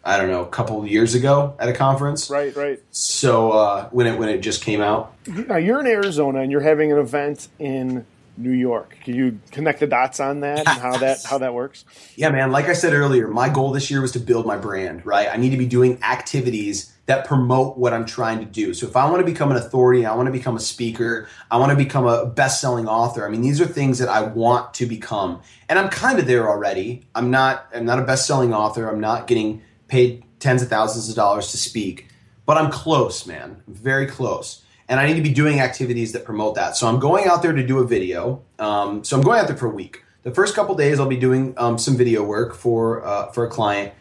I 0.04 0.18
don't 0.18 0.28
know 0.28 0.42
a 0.42 0.48
couple 0.48 0.82
of 0.82 0.88
years 0.88 1.14
ago 1.14 1.56
at 1.58 1.68
a 1.68 1.72
conference. 1.72 2.28
Right, 2.28 2.54
right. 2.54 2.82
So 2.90 3.52
uh, 3.52 3.88
when 3.88 4.06
it 4.06 4.18
when 4.18 4.28
it 4.28 4.38
just 4.38 4.62
came 4.62 4.80
out. 4.80 5.14
Now 5.26 5.56
you're 5.56 5.80
in 5.80 5.86
Arizona 5.86 6.40
and 6.40 6.52
you're 6.52 6.60
having 6.60 6.92
an 6.92 6.98
event 6.98 7.48
in 7.58 8.04
New 8.36 8.52
York. 8.52 8.96
Can 9.04 9.14
you 9.14 9.40
connect 9.50 9.80
the 9.80 9.86
dots 9.86 10.18
on 10.20 10.40
that 10.40 10.58
and 10.60 10.68
how 10.68 10.96
that 10.98 11.24
how 11.24 11.38
that 11.38 11.54
works? 11.54 11.84
Yeah, 12.16 12.30
man. 12.30 12.52
Like 12.52 12.66
I 12.66 12.74
said 12.74 12.92
earlier, 12.92 13.26
my 13.26 13.48
goal 13.48 13.72
this 13.72 13.90
year 13.90 14.00
was 14.00 14.12
to 14.12 14.20
build 14.20 14.46
my 14.46 14.56
brand. 14.56 15.04
Right. 15.04 15.28
I 15.30 15.36
need 15.36 15.50
to 15.50 15.56
be 15.56 15.66
doing 15.66 16.00
activities 16.02 16.92
that 17.06 17.26
promote 17.26 17.76
what 17.76 17.92
I'm 17.92 18.06
trying 18.06 18.38
to 18.38 18.44
do. 18.44 18.72
So 18.72 18.86
if 18.86 18.96
I 18.96 19.10
want 19.10 19.18
to 19.20 19.24
become 19.24 19.50
an 19.50 19.56
authority, 19.56 20.06
I 20.06 20.14
want 20.14 20.26
to 20.26 20.32
become 20.32 20.56
a 20.56 20.60
speaker, 20.60 21.28
I 21.50 21.58
want 21.58 21.70
to 21.70 21.76
become 21.76 22.06
a 22.06 22.24
best-selling 22.24 22.88
author. 22.88 23.26
I 23.26 23.30
mean, 23.30 23.42
these 23.42 23.60
are 23.60 23.66
things 23.66 23.98
that 23.98 24.08
I 24.08 24.22
want 24.22 24.74
to 24.74 24.86
become. 24.86 25.42
And 25.68 25.78
I'm 25.78 25.88
kind 25.88 26.18
of 26.18 26.26
there 26.26 26.48
already. 26.48 27.04
I'm 27.14 27.30
not 27.30 27.66
I'm 27.74 27.84
not 27.84 27.98
a 27.98 28.04
best-selling 28.04 28.54
author. 28.54 28.88
I'm 28.88 29.00
not 29.00 29.26
getting 29.26 29.62
paid 29.88 30.24
tens 30.38 30.62
of 30.62 30.68
thousands 30.68 31.08
of 31.08 31.14
dollars 31.16 31.50
to 31.50 31.56
speak, 31.56 32.08
but 32.46 32.56
I'm 32.56 32.70
close, 32.70 33.26
man. 33.26 33.62
very 33.66 34.06
close. 34.06 34.63
And 34.88 35.00
I 35.00 35.06
need 35.06 35.14
to 35.14 35.22
be 35.22 35.32
doing 35.32 35.60
activities 35.60 36.12
that 36.12 36.24
promote 36.24 36.56
that. 36.56 36.76
So 36.76 36.86
I'm 36.86 36.98
going 36.98 37.26
out 37.26 37.42
there 37.42 37.52
to 37.52 37.66
do 37.66 37.78
a 37.78 37.86
video. 37.86 38.42
Um, 38.58 39.02
so 39.02 39.16
I'm 39.16 39.22
going 39.22 39.40
out 39.40 39.46
there 39.48 39.56
for 39.56 39.66
a 39.66 39.74
week. 39.74 40.02
The 40.24 40.30
first 40.30 40.54
couple 40.54 40.74
days, 40.74 41.00
I'll 41.00 41.06
be 41.06 41.16
doing 41.16 41.54
um, 41.56 41.78
some 41.78 41.96
video 41.96 42.22
work 42.22 42.54
for 42.54 43.04
uh, 43.04 43.30
for 43.32 43.44
a 43.44 43.50
client 43.50 43.92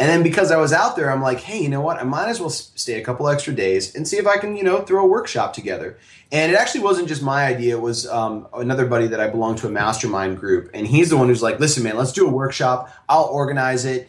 and 0.00 0.08
then 0.08 0.22
because 0.22 0.50
I 0.50 0.56
was 0.56 0.72
out 0.72 0.96
there, 0.96 1.12
I'm 1.12 1.20
like, 1.20 1.40
hey, 1.40 1.60
you 1.60 1.68
know 1.68 1.82
what? 1.82 1.98
I 1.98 2.04
might 2.04 2.30
as 2.30 2.40
well 2.40 2.48
stay 2.48 2.98
a 2.98 3.04
couple 3.04 3.28
extra 3.28 3.52
days 3.52 3.94
and 3.94 4.08
see 4.08 4.16
if 4.16 4.26
I 4.26 4.38
can, 4.38 4.56
you 4.56 4.64
know, 4.64 4.80
throw 4.80 5.04
a 5.04 5.06
workshop 5.06 5.52
together. 5.52 5.98
And 6.32 6.50
it 6.50 6.54
actually 6.54 6.80
wasn't 6.80 7.06
just 7.06 7.22
my 7.22 7.44
idea. 7.44 7.76
It 7.76 7.82
was 7.82 8.08
um, 8.08 8.48
another 8.54 8.86
buddy 8.86 9.08
that 9.08 9.20
I 9.20 9.28
belong 9.28 9.56
to 9.56 9.66
a 9.66 9.70
mastermind 9.70 10.38
group. 10.38 10.70
And 10.72 10.86
he's 10.86 11.10
the 11.10 11.18
one 11.18 11.28
who's 11.28 11.42
like, 11.42 11.60
listen, 11.60 11.82
man, 11.82 11.98
let's 11.98 12.12
do 12.12 12.26
a 12.26 12.30
workshop. 12.30 12.90
I'll 13.10 13.24
organize 13.24 13.84
it. 13.84 14.08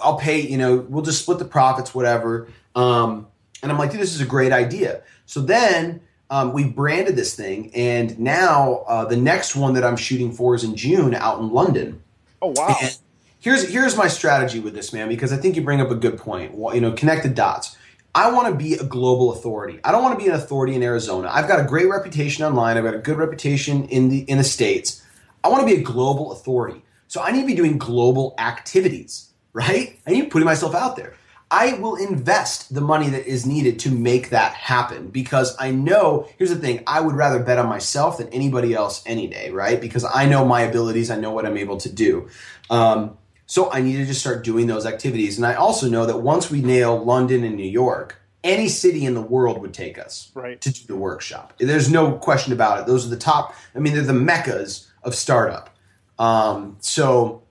I'll 0.00 0.18
pay, 0.18 0.40
you 0.40 0.58
know, 0.58 0.78
we'll 0.88 1.04
just 1.04 1.22
split 1.22 1.38
the 1.38 1.44
profits, 1.44 1.94
whatever. 1.94 2.48
Um, 2.74 3.28
and 3.62 3.70
I'm 3.70 3.78
like, 3.78 3.92
dude, 3.92 4.00
this 4.00 4.12
is 4.12 4.20
a 4.20 4.26
great 4.26 4.50
idea. 4.50 5.04
So 5.26 5.40
then 5.40 6.00
um, 6.30 6.52
we 6.52 6.64
branded 6.64 7.16
this 7.16 7.34
thing. 7.34 7.70
And 7.74 8.18
now 8.18 8.84
uh, 8.88 9.04
the 9.04 9.16
next 9.16 9.54
one 9.54 9.74
that 9.74 9.84
I'm 9.84 9.96
shooting 9.96 10.32
for 10.32 10.54
is 10.54 10.64
in 10.64 10.74
June 10.76 11.14
out 11.14 11.38
in 11.40 11.50
London. 11.50 12.02
Oh, 12.40 12.52
wow. 12.56 12.76
And, 12.80 12.96
here's 13.40 13.68
here's 13.68 13.96
my 13.96 14.08
strategy 14.08 14.58
with 14.58 14.74
this 14.74 14.92
man 14.92 15.08
because 15.08 15.32
I 15.32 15.36
think 15.36 15.56
you 15.56 15.62
bring 15.62 15.80
up 15.80 15.90
a 15.90 15.94
good 15.94 16.18
point. 16.18 16.52
You 16.74 16.80
know, 16.80 16.92
connect 16.92 17.22
the 17.22 17.28
dots. 17.28 17.76
I 18.14 18.30
want 18.32 18.48
to 18.48 18.54
be 18.54 18.74
a 18.74 18.82
global 18.82 19.32
authority. 19.32 19.78
I 19.84 19.92
don't 19.92 20.02
want 20.02 20.18
to 20.18 20.24
be 20.24 20.28
an 20.28 20.34
authority 20.34 20.74
in 20.74 20.82
Arizona. 20.82 21.28
I've 21.30 21.46
got 21.46 21.60
a 21.60 21.64
great 21.64 21.88
reputation 21.88 22.44
online. 22.44 22.76
I've 22.78 22.84
got 22.84 22.94
a 22.94 22.98
good 22.98 23.18
reputation 23.18 23.86
in 23.88 24.08
the 24.08 24.20
in 24.20 24.38
the 24.38 24.44
states. 24.44 25.02
I 25.44 25.48
want 25.48 25.60
to 25.60 25.66
be 25.66 25.80
a 25.80 25.84
global 25.84 26.32
authority. 26.32 26.82
So 27.08 27.22
I 27.22 27.30
need 27.30 27.42
to 27.42 27.46
be 27.46 27.54
doing 27.54 27.78
global 27.78 28.34
activities, 28.38 29.30
right? 29.52 29.96
I 30.06 30.10
need 30.10 30.18
to 30.18 30.24
be 30.24 30.30
putting 30.30 30.46
myself 30.46 30.74
out 30.74 30.96
there. 30.96 31.14
I 31.50 31.74
will 31.74 31.94
invest 31.94 32.74
the 32.74 32.80
money 32.80 33.08
that 33.10 33.26
is 33.26 33.46
needed 33.46 33.78
to 33.80 33.90
make 33.90 34.30
that 34.30 34.52
happen 34.54 35.08
because 35.08 35.56
I 35.60 35.70
know, 35.70 36.28
here's 36.38 36.50
the 36.50 36.56
thing, 36.56 36.82
I 36.86 37.00
would 37.00 37.14
rather 37.14 37.38
bet 37.38 37.58
on 37.58 37.68
myself 37.68 38.18
than 38.18 38.28
anybody 38.30 38.74
else 38.74 39.02
any 39.06 39.28
day, 39.28 39.50
right? 39.50 39.80
Because 39.80 40.04
I 40.04 40.26
know 40.26 40.44
my 40.44 40.62
abilities, 40.62 41.08
I 41.10 41.16
know 41.16 41.30
what 41.30 41.46
I'm 41.46 41.56
able 41.56 41.76
to 41.78 41.88
do. 41.88 42.28
Um, 42.68 43.16
so 43.46 43.70
I 43.70 43.80
need 43.80 43.96
to 43.98 44.06
just 44.06 44.20
start 44.20 44.42
doing 44.42 44.66
those 44.66 44.86
activities. 44.86 45.36
And 45.36 45.46
I 45.46 45.54
also 45.54 45.88
know 45.88 46.04
that 46.06 46.18
once 46.18 46.50
we 46.50 46.62
nail 46.62 47.02
London 47.04 47.44
and 47.44 47.54
New 47.54 47.62
York, 47.62 48.20
any 48.42 48.68
city 48.68 49.04
in 49.04 49.14
the 49.14 49.20
world 49.20 49.60
would 49.60 49.72
take 49.72 49.98
us 49.98 50.32
Right. 50.34 50.60
to 50.60 50.72
do 50.72 50.80
the 50.88 50.96
workshop. 50.96 51.52
There's 51.58 51.90
no 51.90 52.12
question 52.12 52.52
about 52.52 52.80
it. 52.80 52.86
Those 52.86 53.06
are 53.06 53.10
the 53.10 53.16
top, 53.16 53.54
I 53.74 53.78
mean, 53.78 53.94
they're 53.94 54.02
the 54.02 54.12
meccas 54.12 54.88
of 55.04 55.14
startup. 55.14 55.70
Um, 56.18 56.76
so 56.80 57.42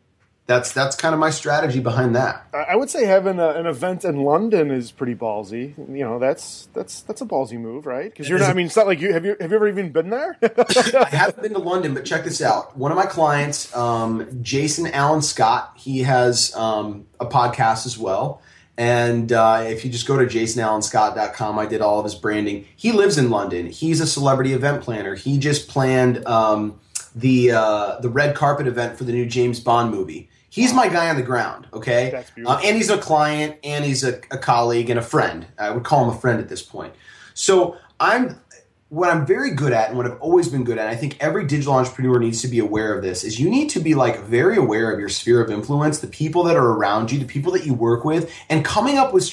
that's 0.48 0.74
that's 0.74 0.96
kind 0.96 1.14
of 1.14 1.20
my 1.20 1.32
strategy 1.32 1.80
behind 1.80 2.16
that. 2.16 2.46
I 2.54 2.76
would 2.76 2.90
say 2.90 3.06
having 3.06 3.40
a, 3.40 3.50
an 3.50 3.66
event 3.66 4.06
in 4.06 4.18
London 4.18 4.70
is 4.70 4.92
pretty 4.92 5.16
ballsy. 5.16 5.76
You 5.78 6.06
know, 6.06 6.20
that's 6.20 6.70
that's 6.74 7.02
that's 7.02 7.22
a 7.22 7.26
ballsy 7.26 7.60
move, 7.60 7.88
right? 7.88 8.12
Because 8.12 8.30
you're 8.30 8.38
not. 8.38 8.52
I 8.52 8.54
mean, 8.54 8.68
it's 8.68 8.76
not 8.76 8.86
like 8.86 9.02
you 9.02 9.12
have 9.12 9.26
you 9.26 9.36
have 9.40 9.50
you 9.50 9.58
ever 9.58 9.68
even 9.68 9.92
been 9.92 10.12
there? 10.12 10.38
I 10.44 11.08
haven't 11.10 11.42
been 11.42 11.54
to 11.54 11.60
London, 11.60 11.96
but 11.96 12.06
check 12.06 12.24
this 12.24 12.44
out. 12.44 12.78
One 12.78 12.92
of 12.92 12.96
my 12.96 13.08
clients, 13.08 13.76
um, 13.76 14.28
Jason 14.44 14.88
Allen 14.88 15.24
Scott, 15.24 15.74
he 15.78 16.04
has 16.04 16.56
um, 16.56 17.08
a 17.20 17.26
podcast 17.26 17.88
as 17.88 17.98
well. 17.98 18.42
And 18.78 19.32
uh, 19.32 19.64
if 19.66 19.86
you 19.86 19.92
just 19.92 20.06
go 20.06 20.18
to 20.18 20.26
jasonallenscott.com, 20.26 21.58
I 21.58 21.66
did 21.66 21.82
all 21.82 22.00
of 22.00 22.04
his 22.04 22.14
branding. 22.14 22.66
He 22.76 22.92
lives 22.92 23.18
in 23.18 23.30
London. 23.30 23.68
He's 23.68 24.02
a 24.02 24.08
celebrity 24.08 24.52
event 24.54 24.84
planner. 24.84 25.16
He 25.16 25.38
just 25.38 25.70
planned 25.70 26.26
um, 26.28 26.80
the 27.16 27.52
uh, 27.52 28.00
the 28.02 28.10
red 28.10 28.36
carpet 28.36 28.68
event 28.68 28.98
for 28.98 29.06
the 29.06 29.14
new 29.14 29.26
James 29.26 29.60
Bond 29.60 29.90
movie. 29.90 30.30
He's 30.56 30.74
my 30.74 30.88
guy 30.88 31.10
on 31.10 31.18
the 31.18 31.22
ground, 31.22 31.68
okay? 31.74 32.12
That's 32.12 32.32
beautiful. 32.32 32.56
Uh, 32.56 32.62
and 32.64 32.78
he's 32.78 32.90
a 32.90 32.98
client, 32.98 33.58
and 33.62 33.84
he's 33.84 34.06
a, 34.06 34.22
a 34.32 34.38
colleague 34.38 34.90
and 34.90 34.98
a 34.98 35.02
friend. 35.02 35.46
I 35.60 35.70
would 35.70 35.84
call 35.84 36.06
him 36.06 36.16
a 36.16 36.18
friend 36.18 36.40
at 36.40 36.48
this 36.48 36.62
point. 36.62 36.94
So 37.34 37.76
I'm 38.00 38.40
what 38.88 39.10
I'm 39.10 39.26
very 39.26 39.52
good 39.52 39.74
at 39.74 39.90
and 39.90 39.98
what 39.98 40.06
I've 40.06 40.22
always 40.22 40.48
been 40.48 40.64
good 40.64 40.78
at, 40.78 40.88
I 40.88 40.96
think 40.96 41.18
every 41.20 41.46
digital 41.46 41.74
entrepreneur 41.74 42.20
needs 42.20 42.42
to 42.44 42.48
be 42.48 42.60
aware 42.60 42.96
of 42.96 43.04
this, 43.04 43.26
is 43.26 43.38
you 43.38 43.50
need 43.50 43.70
to 43.72 43.82
be 43.82 43.96
like 43.96 44.22
very 44.22 44.56
aware 44.56 44.94
of 44.94 44.98
your 44.98 45.10
sphere 45.10 45.42
of 45.42 45.52
influence, 45.52 46.00
the 46.00 46.08
people 46.08 46.44
that 46.44 46.56
are 46.56 46.70
around 46.70 47.12
you, 47.12 47.20
the 47.20 47.26
people 47.26 47.52
that 47.52 47.66
you 47.66 47.74
work 47.74 48.06
with, 48.06 48.32
and 48.48 48.64
coming 48.64 48.98
up 48.98 49.14
with 49.14 49.24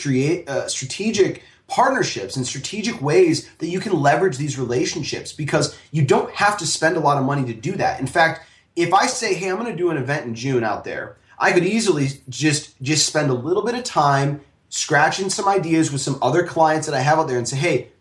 uh, 0.48 0.66
strategic 0.66 1.44
partnerships 1.68 2.36
and 2.36 2.44
strategic 2.44 3.00
ways 3.00 3.48
that 3.58 3.68
you 3.68 3.78
can 3.78 3.92
leverage 3.92 4.38
these 4.38 4.58
relationships 4.58 5.32
because 5.32 5.78
you 5.92 6.04
don't 6.04 6.32
have 6.32 6.58
to 6.58 6.66
spend 6.66 6.96
a 6.96 7.00
lot 7.00 7.16
of 7.16 7.24
money 7.24 7.44
to 7.46 7.54
do 7.54 7.76
that. 7.76 8.00
In 8.00 8.08
fact, 8.08 8.44
if 8.76 8.92
I 8.92 9.06
say, 9.06 9.34
"Hey, 9.34 9.48
I'm 9.50 9.58
going 9.58 9.70
to 9.70 9.76
do 9.76 9.90
an 9.90 9.96
event 9.96 10.26
in 10.26 10.34
June 10.34 10.64
out 10.64 10.84
there," 10.84 11.16
I 11.38 11.52
could 11.52 11.64
easily 11.64 12.08
just 12.28 12.80
just 12.80 13.06
spend 13.06 13.30
a 13.30 13.34
little 13.34 13.62
bit 13.62 13.74
of 13.74 13.84
time 13.84 14.40
scratching 14.68 15.28
some 15.28 15.48
ideas 15.48 15.92
with 15.92 16.00
some 16.00 16.18
other 16.22 16.46
clients 16.46 16.86
that 16.86 16.94
I 16.94 17.00
have 17.00 17.18
out 17.18 17.28
there 17.28 17.38
and 17.38 17.48
say, 17.48 17.56
"Hey, 17.56 17.92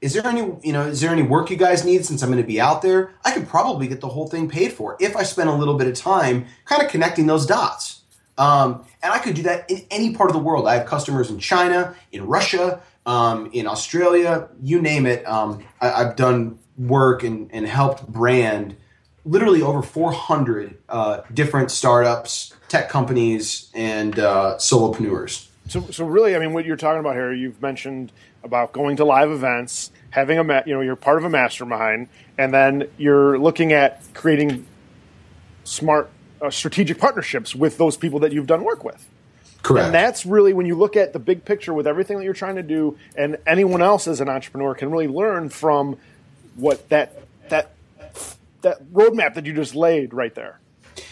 is 0.00 0.14
there 0.14 0.26
any 0.26 0.40
you 0.62 0.72
know 0.72 0.82
is 0.86 1.00
there 1.00 1.10
any 1.10 1.22
work 1.22 1.50
you 1.50 1.56
guys 1.56 1.84
need 1.84 2.04
since 2.04 2.22
i'm 2.22 2.30
going 2.30 2.42
to 2.42 2.46
be 2.46 2.60
out 2.60 2.82
there? 2.82 3.12
I 3.24 3.32
could 3.32 3.48
probably 3.48 3.86
get 3.86 4.00
the 4.00 4.08
whole 4.08 4.28
thing 4.28 4.48
paid 4.48 4.72
for 4.72 4.96
if 5.00 5.16
i 5.16 5.22
spend 5.22 5.48
a 5.48 5.54
little 5.54 5.74
bit 5.74 5.86
of 5.86 5.94
time 5.94 6.46
kind 6.64 6.82
of 6.82 6.88
connecting 6.88 7.26
those 7.26 7.46
dots. 7.46 8.02
Um, 8.38 8.84
and 9.02 9.12
i 9.12 9.18
could 9.18 9.34
do 9.34 9.42
that 9.42 9.70
in 9.70 9.84
any 9.90 10.14
part 10.14 10.30
of 10.30 10.36
the 10.36 10.42
world. 10.42 10.66
I 10.66 10.76
have 10.76 10.86
customers 10.86 11.30
in 11.30 11.38
china 11.38 11.94
in 12.12 12.26
russia 12.26 12.80
um, 13.06 13.50
in 13.52 13.66
australia 13.66 14.48
you 14.62 14.80
name 14.80 15.06
it. 15.06 15.26
Um, 15.26 15.64
I, 15.80 15.92
i've 15.92 16.16
done 16.16 16.58
work 16.78 17.22
and, 17.22 17.50
and 17.52 17.66
helped 17.66 18.06
brand 18.08 18.76
literally 19.24 19.62
over 19.62 19.82
400 19.82 20.78
uh, 20.88 21.20
different 21.32 21.70
startups 21.70 22.54
tech 22.68 22.88
companies 22.88 23.70
and 23.74 24.18
uh, 24.18 24.56
solopreneurs 24.56 25.48
So, 25.68 25.82
so 25.90 26.06
really, 26.06 26.36
I 26.36 26.38
mean, 26.38 26.52
what 26.52 26.64
you're 26.64 26.76
talking 26.76 27.00
about 27.00 27.14
here, 27.14 27.32
you've 27.32 27.60
mentioned 27.60 28.12
about 28.42 28.72
going 28.72 28.96
to 28.96 29.04
live 29.04 29.30
events, 29.30 29.90
having 30.10 30.38
a, 30.38 30.44
ma- 30.44 30.62
you 30.64 30.74
know, 30.74 30.80
you're 30.80 30.96
part 30.96 31.18
of 31.18 31.24
a 31.24 31.28
mastermind, 31.28 32.08
and 32.38 32.54
then 32.54 32.88
you're 32.96 33.38
looking 33.38 33.72
at 33.72 34.02
creating 34.14 34.66
smart, 35.64 36.10
uh, 36.40 36.50
strategic 36.50 36.98
partnerships 36.98 37.54
with 37.54 37.76
those 37.76 37.96
people 37.96 38.18
that 38.20 38.32
you've 38.32 38.46
done 38.46 38.64
work 38.64 38.84
with. 38.84 39.06
correct 39.62 39.86
And 39.86 39.94
that's 39.94 40.24
really 40.24 40.52
when 40.52 40.66
you 40.66 40.74
look 40.74 40.96
at 40.96 41.12
the 41.12 41.18
big 41.18 41.44
picture 41.44 41.74
with 41.74 41.86
everything 41.86 42.16
that 42.18 42.24
you're 42.24 42.34
trying 42.34 42.56
to 42.56 42.62
do, 42.62 42.96
and 43.16 43.36
anyone 43.46 43.82
else 43.82 44.06
as 44.08 44.20
an 44.20 44.28
entrepreneur 44.28 44.74
can 44.74 44.90
really 44.90 45.08
learn 45.08 45.50
from 45.50 45.98
what 46.56 46.88
that 46.88 47.22
that 47.48 47.72
that 48.62 48.84
roadmap 48.92 49.34
that 49.34 49.46
you 49.46 49.52
just 49.52 49.74
laid 49.74 50.14
right 50.14 50.34
there. 50.34 50.60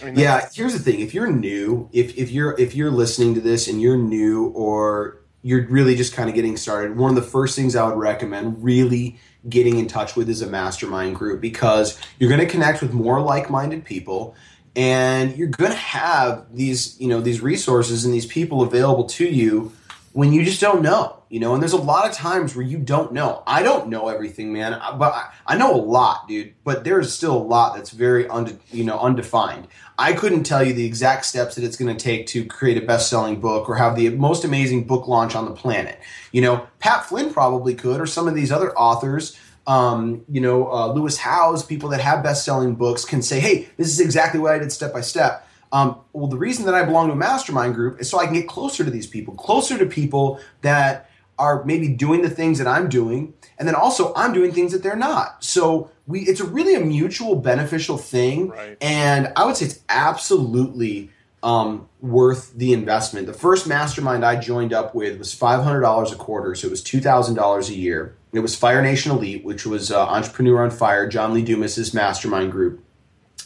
I 0.03 0.07
mean, 0.07 0.19
Yeah, 0.19 0.49
here's 0.53 0.73
the 0.73 0.79
thing. 0.79 1.01
If 1.01 1.15
you're 1.15 1.31
new, 1.31 1.89
if, 1.93 2.17
if 2.17 2.31
you're 2.31 2.59
if 2.59 2.75
you're 2.75 2.91
listening 2.91 3.35
to 3.35 3.41
this 3.41 3.69
and 3.69 3.81
you're 3.81 3.97
new 3.97 4.49
or 4.49 5.21
you're 5.43 5.67
really 5.69 5.95
just 5.95 6.13
kind 6.13 6.29
of 6.29 6.35
getting 6.35 6.57
started, 6.57 6.97
one 6.97 7.11
of 7.11 7.17
the 7.17 7.31
first 7.31 7.57
things 7.57 7.77
I 7.77 7.87
would 7.87 7.97
recommend 7.97 8.63
really 8.63 9.19
getting 9.49 9.79
in 9.79 9.87
touch 9.87 10.17
with 10.17 10.29
is 10.29 10.43
a 10.43 10.47
mastermind 10.47 11.17
group 11.17 11.41
because 11.41 11.99
you're 12.19 12.29
going 12.29 12.41
to 12.41 12.47
connect 12.47 12.83
with 12.83 12.93
more 12.93 13.21
like-minded 13.21 13.85
people 13.85 14.35
and 14.75 15.37
you're 15.37 15.49
going 15.49 15.71
to 15.71 15.77
have 15.77 16.47
these, 16.55 17.01
you 17.01 17.09
know, 17.09 17.21
these 17.21 17.41
resources 17.41 18.05
and 18.05 18.13
these 18.13 18.27
people 18.27 18.63
available 18.63 19.05
to 19.05 19.27
you 19.27 19.73
when 20.13 20.33
you 20.33 20.45
just 20.45 20.61
don't 20.61 20.83
know, 20.83 21.23
you 21.29 21.39
know, 21.41 21.55
and 21.55 21.63
there's 21.63 21.73
a 21.73 21.77
lot 21.77 22.09
of 22.09 22.13
times 22.13 22.57
where 22.57 22.65
you 22.65 22.79
don't 22.79 23.13
know. 23.13 23.43
I 23.47 23.63
don't 23.63 23.89
know 23.89 24.09
everything, 24.09 24.53
man, 24.53 24.73
but 24.99 25.13
I, 25.13 25.31
I 25.47 25.57
know 25.57 25.75
a 25.75 25.77
lot, 25.77 26.27
dude, 26.27 26.55
but 26.65 26.85
there's 26.85 27.13
still 27.13 27.37
a 27.37 27.39
lot 27.39 27.77
that's 27.77 27.91
very, 27.91 28.27
unde, 28.29 28.59
you 28.71 28.85
know, 28.85 28.99
undefined. 28.99 29.69
I 29.99 30.13
couldn't 30.13 30.45
tell 30.45 30.65
you 30.65 30.73
the 30.73 30.87
exact 30.87 31.27
steps 31.27 31.57
that 31.57 31.65
it's 31.65 31.77
going 31.77 31.95
to 31.95 32.03
take 32.03 32.27
to 32.29 32.45
create 32.45 32.83
a 32.83 32.87
best-selling 32.87 33.41
book 33.41 33.69
or 33.69 33.75
have 33.77 33.97
the 33.97 34.11
most 34.11 34.45
amazing 34.45 34.85
book 34.85 35.09
launch 35.09 35.35
on 35.35 35.45
the 35.45 35.51
planet. 35.51 35.99
You 36.33 36.41
know, 36.41 36.67
Pat 36.79 37.07
Flynn 37.07 37.33
probably 37.33 37.75
could, 37.75 38.01
or 38.01 38.07
some 38.07 38.29
of 38.29 38.35
these 38.35 38.53
other 38.53 38.77
authors. 38.77 39.39
Um, 39.67 40.25
you 40.31 40.41
know, 40.41 40.71
uh, 40.73 40.93
Lewis 40.93 41.19
Howes, 41.19 41.65
people 41.65 41.91
that 41.91 42.01
have 42.01 42.23
best-selling 42.23 42.77
books 42.77 43.05
can 43.05 43.21
say, 43.21 43.39
"Hey, 43.41 43.69
this 43.77 43.89
is 43.89 44.01
exactly 44.01 44.41
what 44.41 44.53
I 44.53 44.59
did 44.59 44.73
step 44.73 44.93
by 44.95 45.03
step." 45.03 45.48
Um, 45.73 46.01
well, 46.13 46.29
the 46.29 46.39
reason 46.39 46.65
that 46.67 46.75
I 46.75 46.85
belong 46.85 47.09
to 47.09 47.13
a 47.13 47.17
mastermind 47.17 47.75
group 47.75 48.01
is 48.01 48.09
so 48.09 48.19
I 48.19 48.25
can 48.25 48.35
get 48.35 48.49
closer 48.49 48.85
to 48.85 48.91
these 48.91 49.07
people, 49.07 49.35
closer 49.35 49.77
to 49.79 49.87
people 49.87 50.41
that 50.63 51.11
are 51.39 51.63
maybe 51.65 51.89
doing 51.89 52.23
the 52.23 52.31
things 52.31 52.59
that 52.59 52.67
I'm 52.67 52.89
doing, 52.89 53.33
and 53.59 53.69
then 53.69 53.75
also 53.75 54.13
I'm 54.17 54.33
doing 54.33 54.51
things 54.53 54.73
that 54.73 54.83
they're 54.83 54.97
not. 54.97 55.45
So 55.45 55.91
we, 56.07 56.21
it's 56.23 56.41
a 56.41 56.45
really 56.47 56.75
a 56.75 56.81
mutual 56.81 57.37
beneficial 57.37 57.97
thing, 57.99 58.49
Right. 58.49 58.77
and 58.81 59.33
I 59.37 59.45
would 59.45 59.57
say 59.57 59.67
it's 59.67 59.81
absolutely 59.89 61.11
um, 61.43 61.89
worth 62.01 62.55
the 62.55 62.73
investment. 62.73 63.27
The 63.29 63.33
first 63.33 63.69
mastermind 63.69 64.25
I 64.25 64.37
joined 64.41 64.73
up 64.73 64.95
with 64.97 65.19
was 65.19 65.33
five 65.33 65.63
hundred 65.63 65.83
dollars 65.83 66.11
a 66.13 66.17
quarter, 66.17 66.55
so 66.57 66.67
it 66.67 66.71
was 66.71 66.83
two 66.83 67.01
thousand 67.01 67.37
dollars 67.37 67.69
a 67.69 67.75
year. 67.75 68.17
It 68.33 68.41
was 68.41 68.57
Fire 68.57 68.83
Nation 68.83 69.13
Elite, 69.13 69.45
which 69.45 69.65
was 69.65 69.93
uh, 69.93 70.05
Entrepreneur 70.07 70.65
on 70.65 70.71
Fire, 70.71 71.09
John 71.09 71.33
Lee 71.35 71.43
Dumas's 71.45 71.95
mastermind 71.95 72.51
group, 72.51 72.83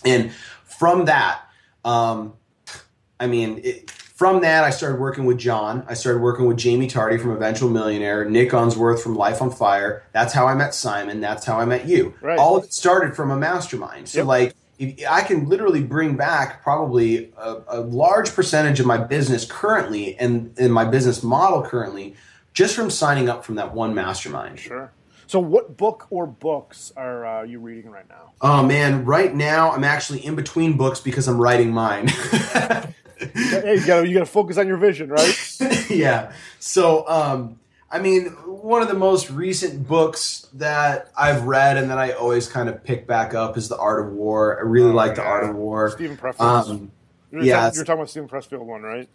and 0.05 0.33
from 0.65 1.05
that, 1.05 1.43
um, 1.85 2.35
I 3.18 3.27
mean, 3.27 3.61
it, 3.62 3.90
from 3.90 4.42
that, 4.42 4.62
I 4.62 4.71
started 4.71 5.01
working 5.01 5.25
with 5.25 5.38
John. 5.38 5.85
I 5.88 5.95
started 5.95 6.21
working 6.21 6.47
with 6.47 6.62
Jaime 6.62 6.87
Tardy 6.87 7.18
from 7.18 7.31
Eventual 7.33 7.71
Millionaire, 7.71 8.25
Nick 8.25 8.53
Unsworth 8.53 9.03
from 9.03 9.16
Life 9.16 9.42
on 9.42 9.51
Fire. 9.51 10.05
That's 10.12 10.33
how 10.33 10.47
I 10.47 10.55
met 10.55 10.75
Simon. 10.75 11.21
That's 11.21 11.45
how 11.45 11.59
I 11.59 11.64
met 11.64 11.87
you. 11.87 12.14
Right. 12.21 12.38
All 12.38 12.57
of 12.57 12.64
it 12.64 12.73
started 12.73 13.16
from 13.16 13.31
a 13.31 13.37
mastermind. 13.37 14.09
So, 14.09 14.18
Yep. 14.18 14.27
like, 14.27 14.55
I 15.09 15.23
can 15.23 15.49
literally 15.49 15.83
bring 15.83 16.16
back 16.16 16.62
probably 16.62 17.33
a, 17.37 17.57
a 17.68 17.81
large 17.81 18.35
percentage 18.35 18.81
of 18.81 18.87
my 18.87 18.97
business 18.97 19.45
currently 19.45 20.16
and 20.18 20.57
in 20.59 20.71
my 20.73 20.85
business 20.85 21.23
model 21.23 21.62
currently 21.62 22.14
just 22.53 22.75
from 22.75 22.90
signing 22.90 23.29
up 23.29 23.45
from 23.45 23.55
that 23.57 23.75
one 23.75 23.95
mastermind. 23.95 24.59
Sure. 24.59 24.90
So, 25.33 25.38
what 25.40 25.79
book 25.79 26.09
or 26.11 26.27
books 26.27 26.92
are 26.95 27.25
uh, 27.25 27.42
you 27.45 27.59
reading 27.59 27.90
right 27.90 28.07
now? 28.07 28.33
Oh 28.42 28.62
man, 28.62 29.07
right 29.07 29.35
now 29.35 29.71
I'm 29.73 29.83
actually 29.83 30.23
in 30.27 30.35
between 30.37 30.77
books 30.77 31.01
because 31.01 31.27
I'm 31.27 31.40
writing 31.40 31.71
mine. 31.73 32.09
hey, 32.09 33.77
you 33.79 33.87
gotta 33.87 34.07
you 34.07 34.12
gotta 34.12 34.27
focus 34.27 34.59
on 34.59 34.66
your 34.68 34.77
vision, 34.77 35.09
right? 35.09 35.57
yeah. 35.88 36.33
So, 36.59 37.09
um, 37.09 37.59
I 37.90 37.99
mean, 37.99 38.27
one 38.45 38.83
of 38.83 38.88
the 38.88 38.95
most 38.95 39.31
recent 39.31 39.88
books 39.88 40.49
that 40.53 41.11
I've 41.16 41.45
read 41.45 41.79
and 41.79 41.88
that 41.88 41.97
I 41.97 42.11
always 42.12 42.47
kind 42.47 42.68
of 42.68 42.85
pick 42.85 43.07
back 43.07 43.33
up 43.33 43.57
is 43.57 43.71
The 43.71 43.79
Art 43.79 44.05
of 44.07 44.12
War. 44.12 44.59
I 44.59 44.64
really 44.64 44.90
Oh, 44.90 44.95
like 44.95 45.14
The. 45.14 45.23
Art 45.23 45.49
of 45.49 45.57
War. 45.57 45.92
Steven 45.92 46.18
Pressfield. 46.18 46.40
Um, 46.68 46.92
you're, 47.31 47.42
yeah, 47.42 47.57
talking, 47.61 47.77
you're 47.77 47.85
talking 47.87 48.01
about 48.01 48.11
Steven 48.11 48.29
Pressfield 48.29 48.66
one, 48.66 48.83
right? 48.83 49.09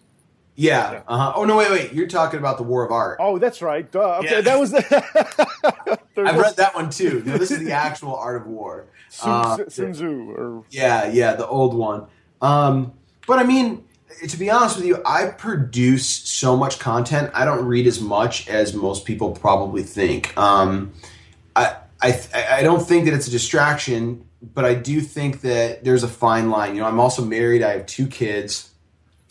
yeah. 0.56 0.93
Yeah. 0.93 1.01
Uh-huh. 1.08 1.34
Oh 1.36 1.45
no, 1.45 1.58
wait, 1.58 1.69
wait. 1.69 1.93
You're 1.93 2.08
talking 2.08 2.39
about 2.39 2.58
The 2.58 2.63
War 2.63 2.84
of 2.84 2.91
Art. 2.91 3.17
Oh, 3.21 3.38
that's 3.38 3.62
right. 3.62 3.91
Duh. 3.91 4.17
Okay, 4.21 4.38
Yeah. 4.38 4.41
that 4.41 4.60
was. 4.60 4.71
There's 4.71 4.84
I've 5.89 6.38
read 6.38 6.56
that 6.58 6.76
one 6.76 6.89
too. 6.89 7.23
No, 7.26 7.38
this 7.38 7.52
is 7.52 7.60
the 7.60 7.71
actual 7.71 8.15
Art 8.15 8.41
of 8.41 8.47
War. 8.47 8.88
Sun, 9.10 9.30
Uh, 9.62 9.69
Sun 9.69 9.93
Tzu 9.93 10.32
or 10.32 10.63
Yeah, 10.69 11.10
yeah, 11.10 11.34
the 11.34 11.47
old 11.47 11.73
one. 11.73 12.08
Um, 12.41 12.93
but 13.26 13.39
I 13.39 13.43
mean, 13.43 13.84
to 14.28 14.38
be 14.38 14.50
honest 14.50 14.78
with 14.78 14.86
you, 14.86 15.02
I 15.06 15.28
produce 15.28 16.08
so 16.08 16.56
much 16.56 16.80
content. 16.80 17.32
I 17.34 17.45
don't 17.45 17.65
read 17.65 17.88
as 17.88 18.00
much 18.00 18.47
as 18.47 18.73
most 18.73 19.06
people 19.06 19.32
probably 19.32 19.84
think. 19.84 20.36
Um, 20.38 20.93
I, 21.55 21.78
I, 22.01 22.20
I 22.51 22.64
don't 22.64 22.86
think 22.86 23.05
that 23.05 23.14
it's 23.14 23.28
a 23.28 23.32
distraction, 23.32 24.26
but 24.53 24.66
I 24.66 24.76
do 24.76 25.01
think 25.01 25.41
that 25.41 25.84
there's 25.84 26.03
a 26.03 26.07
fine 26.07 26.49
line. 26.49 26.76
You 26.76 26.82
know, 26.82 26.88
I'm 26.88 26.99
also 26.99 27.24
married. 27.24 27.64
I 27.64 27.72
have 27.72 27.86
two 27.86 28.07
kids. 28.07 28.72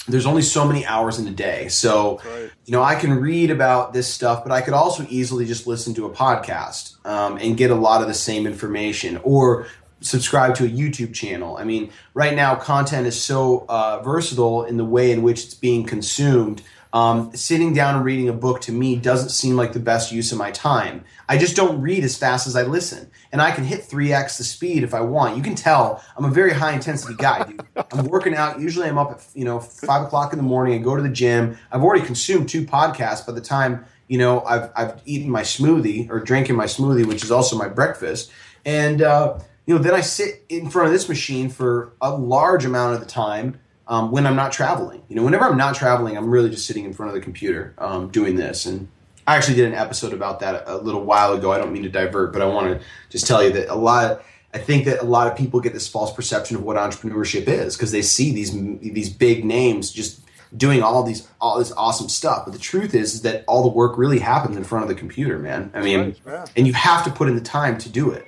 There's 0.09 0.27
only 0.27 0.43
so 0.43 0.67
many 0.67 0.87
hours 0.87 1.19
in 1.19 1.27
a 1.27 1.33
day. 1.33 1.69
So, 1.69 2.21
right. 2.25 2.51
you 2.65 2.73
know, 2.73 2.83
I 2.83 2.95
can 2.95 3.21
read 3.21 3.51
about 3.51 3.93
this 3.93 4.13
stuff, 4.13 4.45
but 4.45 4.53
I 4.53 4.61
could 4.61 4.75
also 4.75 5.07
easily 5.09 5.47
just 5.47 5.67
listen 5.67 5.95
to 5.95 6.07
a 6.07 6.11
podcast 6.11 7.05
um, 7.05 7.39
and 7.39 7.57
get 7.57 7.71
a 7.71 7.75
lot 7.75 8.03
of 8.03 8.09
the 8.09 8.15
same 8.15 8.47
information 8.47 9.19
or 9.23 9.67
subscribe 10.01 10.55
to 10.57 10.65
a 10.65 10.69
YouTube 10.69 11.15
channel. 11.15 11.57
I 11.57 11.65
mean, 11.65 11.91
right 12.15 12.35
now, 12.35 12.55
content 12.55 13.07
is 13.07 13.21
so 13.21 13.67
uh, 13.69 14.03
versatile 14.03 14.65
in 14.65 14.77
the 14.77 14.85
way 14.85 15.11
in 15.11 15.23
which 15.23 15.45
it's 15.45 15.55
being 15.55 15.85
consumed 15.85 16.63
um, 16.97 17.37
sitting 17.37 17.75
down 17.75 17.95
and 17.95 18.05
reading 18.07 18.31
a 18.31 18.33
book 18.33 18.63
to 18.63 18.73
me 18.73 18.97
doesn't 18.97 19.29
seem 19.29 19.55
like 19.55 19.75
the 19.75 19.81
best 19.81 20.13
use 20.13 20.33
of 20.33 20.39
my 20.39 20.51
time. 20.51 21.05
I 21.29 21.37
just 21.37 21.55
don't 21.55 21.83
read 21.83 22.03
as 22.05 22.17
fast 22.17 22.47
as 22.47 22.57
I 22.57 22.63
listen, 22.63 23.11
and 23.31 23.43
I 23.43 23.51
can 23.51 23.65
hit 23.65 23.85
three 23.85 24.15
x 24.15 24.39
the 24.39 24.45
speed 24.45 24.83
if 24.83 24.95
I 24.95 25.03
want. 25.03 25.37
You 25.37 25.43
can 25.43 25.55
tell 25.55 26.03
I'm 26.17 26.25
a 26.25 26.31
very 26.31 26.55
high 26.55 26.73
intensity 26.73 27.13
guy, 27.15 27.45
dude. 27.45 27.61
I'm 27.93 28.07
working 28.07 28.35
out. 28.35 28.61
Usually, 28.61 28.89
I'm 28.89 28.97
up 28.97 29.11
at 29.11 29.27
you 29.35 29.45
know 29.45 29.61
five 29.61 30.05
o'clock 30.07 30.33
in 30.33 30.39
the 30.39 30.43
morning. 30.43 30.73
I 30.73 30.79
go 30.79 30.97
to 30.97 31.03
the 31.03 31.11
gym. 31.11 31.59
I've 31.71 31.83
already 31.83 32.03
consumed 32.03 32.49
two 32.49 32.65
podcasts 32.65 33.27
by 33.27 33.35
the 33.35 33.43
time 33.43 33.85
you 34.09 34.17
know 34.17 34.41
I've 34.45 34.71
I've 34.75 35.03
eaten 35.05 35.29
my 35.29 35.43
smoothie 35.43 36.09
or 36.09 36.21
drinking 36.21 36.57
my 36.57 36.65
smoothie, 36.65 37.05
which 37.05 37.23
is 37.23 37.31
also 37.31 37.59
my 37.59 37.69
breakfast, 37.69 38.33
and 38.65 39.03
uh, 39.03 39.39
you 39.67 39.75
know 39.75 39.83
then 39.83 39.93
I 39.93 40.01
sit 40.01 40.47
in 40.49 40.71
front 40.71 40.87
of 40.87 40.95
this 40.95 41.11
machine 41.11 41.51
for 41.51 41.93
a 42.01 42.11
large 42.11 42.65
amount 42.65 42.95
of 42.95 43.01
the 43.01 43.07
time 43.07 43.61
um, 43.89 44.11
when 44.11 44.27
I'm 44.27 44.37
not 44.37 44.53
traveling. 44.53 45.03
You 45.09 45.17
know, 45.17 45.23
whenever 45.23 45.45
I'm 45.45 45.57
not 45.57 45.75
traveling, 45.75 46.17
I'm 46.17 46.31
really 46.31 46.51
just 46.51 46.67
sitting 46.67 46.85
in 46.85 46.93
front 46.93 47.11
of 47.11 47.15
the 47.15 47.21
computer 47.21 47.75
um, 47.79 48.09
doing 48.09 48.37
this. 48.37 48.67
And 48.67 48.89
I 49.27 49.37
actually 49.37 49.57
did 49.57 49.67
an 49.67 49.75
episode 49.75 50.13
about 50.13 50.41
that 50.41 50.65
a 50.67 50.77
little 50.77 51.05
while 51.05 51.33
ago. 51.33 51.53
I 51.53 51.59
don't 51.59 51.73
mean 51.73 51.83
to 51.85 51.89
divert, 51.89 52.33
but 52.33 52.43
I 52.43 52.47
want 52.47 52.79
to 52.79 52.87
just 53.11 53.27
tell 53.27 53.43
you 53.43 53.53
that 53.53 53.69
a 53.69 53.75
lot. 53.75 54.11
Of, 54.13 54.25
I 54.55 54.59
think 54.59 54.87
that 54.87 55.01
a 55.01 55.05
lot 55.05 55.27
of 55.31 55.37
people 55.37 55.61
get 55.61 55.75
this 55.75 55.87
false 55.87 56.13
perception 56.13 56.57
of 56.57 56.63
what 56.63 56.77
entrepreneurship 56.77 57.47
is 57.47 57.77
because 57.77 57.93
they 57.93 58.03
see 58.03 58.33
these 58.33 58.53
these 58.81 59.11
big 59.11 59.45
names 59.45 59.91
just 59.91 60.23
doing 60.57 60.83
all 60.83 61.03
these 61.03 61.29
all 61.41 61.59
this 61.59 61.73
awesome 61.73 62.09
stuff. 62.09 62.45
But 62.45 62.53
the 62.53 62.59
truth 62.59 62.95
is, 62.95 63.15
is 63.15 63.23
that 63.23 63.45
all 63.47 63.63
the 63.63 63.69
work 63.69 63.99
really 63.99 64.19
happens 64.19 64.57
in 64.57 64.65
front 64.65 64.85
of 64.85 64.89
the 64.89 64.95
computer, 64.95 65.39
man. 65.39 65.71
I 65.75 65.83
mean, 65.83 66.17
right, 66.25 66.51
and 66.57 66.67
you 66.67 66.73
have 66.73 67.05
to 67.05 67.11
put 67.11 67.29
in 67.29 67.35
the 67.35 67.41
time 67.41 67.79
to 67.79 67.89
do 67.89 68.11
it. 68.11 68.27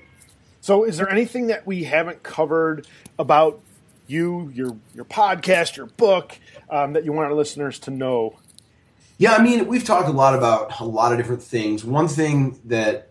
So, 0.61 0.85
is 0.85 0.99
there 0.99 1.09
anything 1.09 1.47
that 1.47 1.67
we 1.67 1.85
haven't 1.85 2.23
covered 2.23 2.87
about 3.19 3.61
you, 4.09 4.51
your 4.55 4.77
your 4.95 5.05
podcast, 5.05 5.77
your 5.77 5.87
book 5.87 6.39
um, 6.71 6.93
that 6.95 7.05
you 7.05 7.13
want 7.13 7.29
our 7.29 7.35
listeners 7.35 7.79
to 7.81 7.91
know? 7.91 8.37
Yeah, 9.19 9.35
I 9.35 9.43
mean, 9.43 9.67
we've 9.67 9.85
talked 9.85 10.09
a 10.09 10.13
lot 10.13 10.35
about 10.35 10.81
a 10.81 10.85
lot 10.85 11.13
of 11.13 11.19
different 11.19 11.43
things. 11.43 11.85
One 11.85 12.09
thing 12.09 12.59
that, 12.67 13.11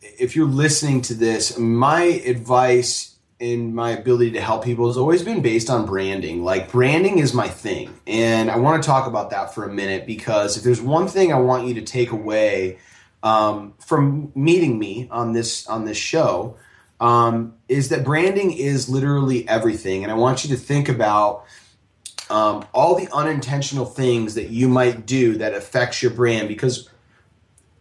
if 0.00 0.36
you're 0.36 0.46
listening 0.46 1.00
to 1.02 1.14
this, 1.14 1.58
my 1.58 2.02
advice 2.02 3.16
and 3.40 3.74
my 3.74 3.90
ability 3.90 4.32
to 4.32 4.40
help 4.40 4.64
people 4.64 4.86
has 4.86 4.96
always 4.96 5.22
been 5.22 5.42
based 5.42 5.68
on 5.68 5.84
branding. 5.84 6.44
Like 6.44 6.70
branding 6.70 7.18
is 7.18 7.34
my 7.34 7.48
thing, 7.48 7.98
and 8.06 8.50
I 8.50 8.56
want 8.56 8.82
to 8.82 8.86
talk 8.86 9.06
about 9.06 9.30
that 9.30 9.54
for 9.54 9.64
a 9.64 9.72
minute 9.72 10.06
because 10.06 10.56
if 10.56 10.62
there's 10.62 10.80
one 10.80 11.08
thing 11.08 11.32
I 11.32 11.38
want 11.38 11.66
you 11.66 11.74
to 11.74 11.82
take 11.82 12.12
away 12.12 12.78
um, 13.22 13.74
from 13.84 14.32
meeting 14.34 14.78
me 14.78 15.08
on 15.10 15.32
this 15.32 15.66
on 15.66 15.84
this 15.84 15.96
show 15.96 16.56
um, 17.00 17.54
is 17.68 17.88
that 17.90 18.04
branding 18.04 18.52
is 18.52 18.88
literally 18.88 19.48
everything. 19.48 20.02
And 20.02 20.10
I 20.10 20.14
want 20.14 20.44
you 20.44 20.50
to 20.50 20.60
think 20.60 20.88
about 20.88 21.44
um, 22.30 22.66
all 22.72 22.96
the 22.96 23.08
unintentional 23.12 23.84
things 23.84 24.34
that 24.34 24.50
you 24.50 24.68
might 24.68 25.06
do 25.06 25.36
that 25.36 25.54
affects 25.54 26.02
your 26.02 26.10
brand 26.10 26.48
because 26.48 26.88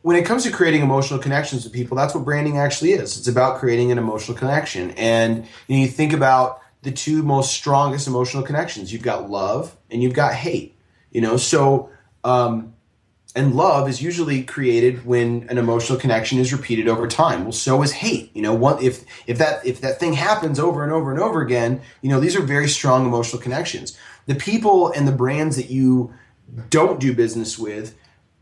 when 0.06 0.16
it 0.16 0.24
comes 0.24 0.44
to 0.44 0.52
creating 0.52 0.84
emotional 0.84 1.20
connections 1.20 1.64
with 1.64 1.74
people, 1.74 1.98
that's 1.98 2.14
what 2.14 2.24
branding 2.24 2.60
actually 2.60 2.92
is. 2.92 3.18
It's 3.18 3.28
about 3.28 3.58
creating 3.58 3.92
an 3.92 3.98
emotional 3.98 4.38
connection. 4.38 4.92
And 4.92 5.48
you, 5.68 5.78
know, 5.78 5.82
you 5.82 5.88
think 5.88 6.14
about 6.14 6.62
the 6.84 6.92
two 6.92 7.24
most 7.24 7.52
strongest 7.52 8.06
emotional 8.06 8.44
connections. 8.44 8.94
You've 8.94 9.02
got 9.02 9.32
love 9.32 9.76
and 9.90 10.04
you've 10.04 10.14
got 10.14 10.36
hate. 10.36 10.78
You 11.10 11.22
know, 11.22 11.38
so 11.38 11.90
um, 12.24 12.75
and 13.36 13.54
love 13.54 13.90
is 13.90 14.02
usually 14.02 14.44
created 14.44 15.06
when 15.06 15.46
an 15.50 15.58
emotional 15.58 16.00
connection 16.00 16.40
is 16.40 16.54
repeated 16.54 16.88
over 16.88 17.08
time. 17.08 17.44
Well 17.44 17.52
so 17.52 17.82
is 17.84 17.92
hate. 17.92 18.32
You 18.34 18.42
know 18.42 18.54
what 18.54 18.82
if 18.82 19.04
if 19.28 19.38
that 19.38 19.66
if 19.66 19.82
that 19.82 20.00
thing 20.00 20.14
happens 20.14 20.60
over 20.60 20.84
and 20.84 20.92
over 20.92 21.12
and 21.12 21.20
over 21.20 21.42
again 21.42 21.82
you 22.02 22.10
know 22.10 22.20
these 22.20 22.36
are 22.36 22.42
very 22.42 22.68
strong 22.68 23.06
emotional 23.06 23.42
connections. 23.42 23.98
The 24.26 24.36
people 24.36 24.92
and 24.92 25.08
the 25.08 25.12
brands 25.12 25.56
that 25.58 25.70
you 25.70 26.14
don't 26.70 27.00
do 27.00 27.14
business 27.14 27.60
with 27.60 27.96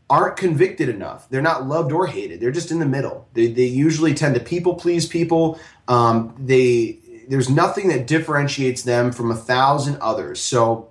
aren't 0.08 0.36
convicted 0.36 0.88
enough. 0.88 1.28
They're 1.28 1.42
not 1.42 1.66
loved 1.66 1.90
or 1.90 2.06
hated. 2.06 2.38
They're 2.40 2.52
just 2.52 2.70
in 2.70 2.78
the 2.78 2.86
middle. 2.86 3.26
They, 3.32 3.48
they 3.48 3.64
usually 3.64 4.14
tend 4.14 4.34
to 4.34 4.40
people 4.40 4.74
please 4.74 5.06
people. 5.06 5.58
Um, 5.88 6.34
they 6.38 7.00
there's 7.28 7.48
nothing 7.48 7.88
that 7.88 8.06
differentiates 8.06 8.82
them 8.82 9.10
from 9.10 9.30
a 9.30 9.34
thousand 9.34 9.96
others. 10.00 10.40
So 10.40 10.90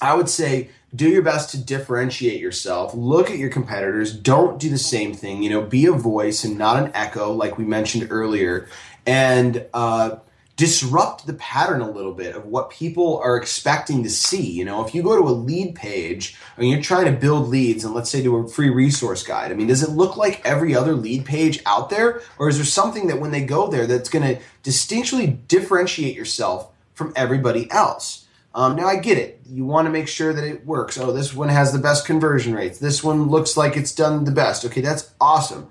i 0.00 0.14
would 0.14 0.28
say 0.28 0.68
do 0.94 1.08
your 1.08 1.22
best 1.22 1.50
to 1.50 1.62
differentiate 1.62 2.40
yourself. 2.40 2.94
Look 2.94 3.30
at 3.30 3.38
your 3.38 3.50
competitors. 3.50 4.12
Don't 4.12 4.58
do 4.60 4.68
the 4.68 4.78
same 4.78 5.14
thing. 5.14 5.42
You 5.42 5.50
know 5.50 5.62
be 5.62 5.86
a 5.86 5.92
voice 5.92 6.44
and 6.44 6.58
not 6.58 6.82
an 6.82 6.90
echo 6.94 7.32
like 7.32 7.58
we 7.58 7.64
mentioned 7.64 8.08
earlier 8.10 8.68
and 9.06 9.66
uh, 9.74 10.16
disrupt 10.56 11.26
the 11.26 11.34
pattern 11.34 11.80
a 11.80 11.90
little 11.90 12.12
bit 12.12 12.36
of 12.36 12.46
what 12.46 12.70
people 12.70 13.18
are 13.18 13.36
expecting 13.36 14.02
to 14.04 14.10
see. 14.10 14.50
You 14.50 14.64
know 14.64 14.86
if 14.86 14.94
you 14.94 15.02
go 15.02 15.16
to 15.16 15.28
a 15.28 15.32
lead 15.32 15.74
page 15.74 16.36
and 16.56 16.68
you're 16.68 16.82
trying 16.82 17.06
to 17.06 17.20
build 17.20 17.48
leads 17.48 17.84
and 17.84 17.94
let's 17.94 18.10
say 18.10 18.22
do 18.22 18.36
a 18.36 18.48
free 18.48 18.70
resource 18.70 19.22
guide 19.22 19.50
i 19.50 19.54
mean 19.54 19.66
does 19.66 19.82
it 19.82 19.90
look 19.90 20.16
like 20.16 20.44
every 20.46 20.74
other 20.74 20.94
lead 20.94 21.24
page 21.24 21.60
out 21.66 21.90
there? 21.90 22.20
Or 22.38 22.48
is 22.48 22.56
there 22.56 22.64
something 22.64 23.08
that 23.08 23.20
when 23.20 23.32
they 23.32 23.44
go 23.44 23.68
there 23.68 23.86
that's 23.86 24.08
going 24.08 24.36
to 24.36 24.42
distinctly 24.62 25.26
differentiate 25.26 26.14
yourself 26.14 26.70
from 26.94 27.12
everybody 27.16 27.68
else 27.72 28.23
um, 28.54 28.76
now 28.76 28.86
I 28.86 28.96
get 28.96 29.18
it. 29.18 29.40
You 29.46 29.64
want 29.64 29.86
to 29.86 29.90
make 29.90 30.06
sure 30.06 30.32
that 30.32 30.44
it 30.44 30.64
works. 30.64 30.96
Oh, 30.96 31.12
this 31.12 31.34
one 31.34 31.48
has 31.48 31.72
the 31.72 31.78
best 31.78 32.06
conversion 32.06 32.54
rates. 32.54 32.78
This 32.78 33.02
one 33.02 33.28
looks 33.28 33.56
like 33.56 33.76
it's 33.76 33.92
done 33.92 34.24
the 34.24 34.30
best. 34.30 34.64
Okay, 34.64 34.80
that's 34.80 35.12
awesome. 35.20 35.68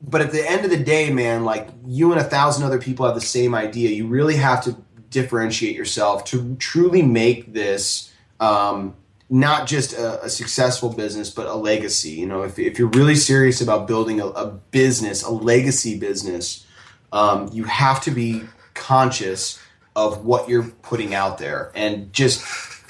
But 0.00 0.20
at 0.20 0.32
the 0.32 0.48
end 0.48 0.64
of 0.64 0.70
the 0.70 0.82
day, 0.82 1.12
man, 1.12 1.44
like 1.44 1.68
you 1.86 2.10
and 2.10 2.20
a 2.20 2.24
thousand 2.24 2.64
other 2.64 2.80
people 2.80 3.06
have 3.06 3.14
the 3.14 3.20
same 3.20 3.54
idea. 3.54 3.90
You 3.90 4.08
really 4.08 4.36
have 4.36 4.64
to 4.64 4.76
differentiate 5.10 5.76
yourself 5.76 6.24
to 6.24 6.56
truly 6.56 7.02
make 7.02 7.52
this 7.52 8.12
um, 8.40 8.96
not 9.30 9.68
just 9.68 9.92
a, 9.92 10.24
a, 10.24 10.28
successful 10.28 10.88
business, 10.88 11.30
but 11.30 11.46
a 11.46 11.54
legacy. 11.54 12.10
You 12.10 12.26
know, 12.26 12.42
if, 12.42 12.58
if 12.58 12.78
you're 12.78 12.88
really 12.88 13.14
serious 13.14 13.60
about 13.60 13.86
building 13.86 14.20
a, 14.20 14.26
a 14.26 14.46
business, 14.46 15.22
a 15.22 15.30
legacy 15.30 15.96
business, 15.96 16.66
um, 17.12 17.48
you 17.52 17.64
have 17.64 18.00
to 18.02 18.10
be 18.10 18.42
conscious 18.74 19.60
of 19.94 20.24
what 20.24 20.48
you're 20.48 20.68
putting 20.82 21.14
out 21.14 21.38
there. 21.38 21.70
And 21.74 22.12
just 22.12 22.44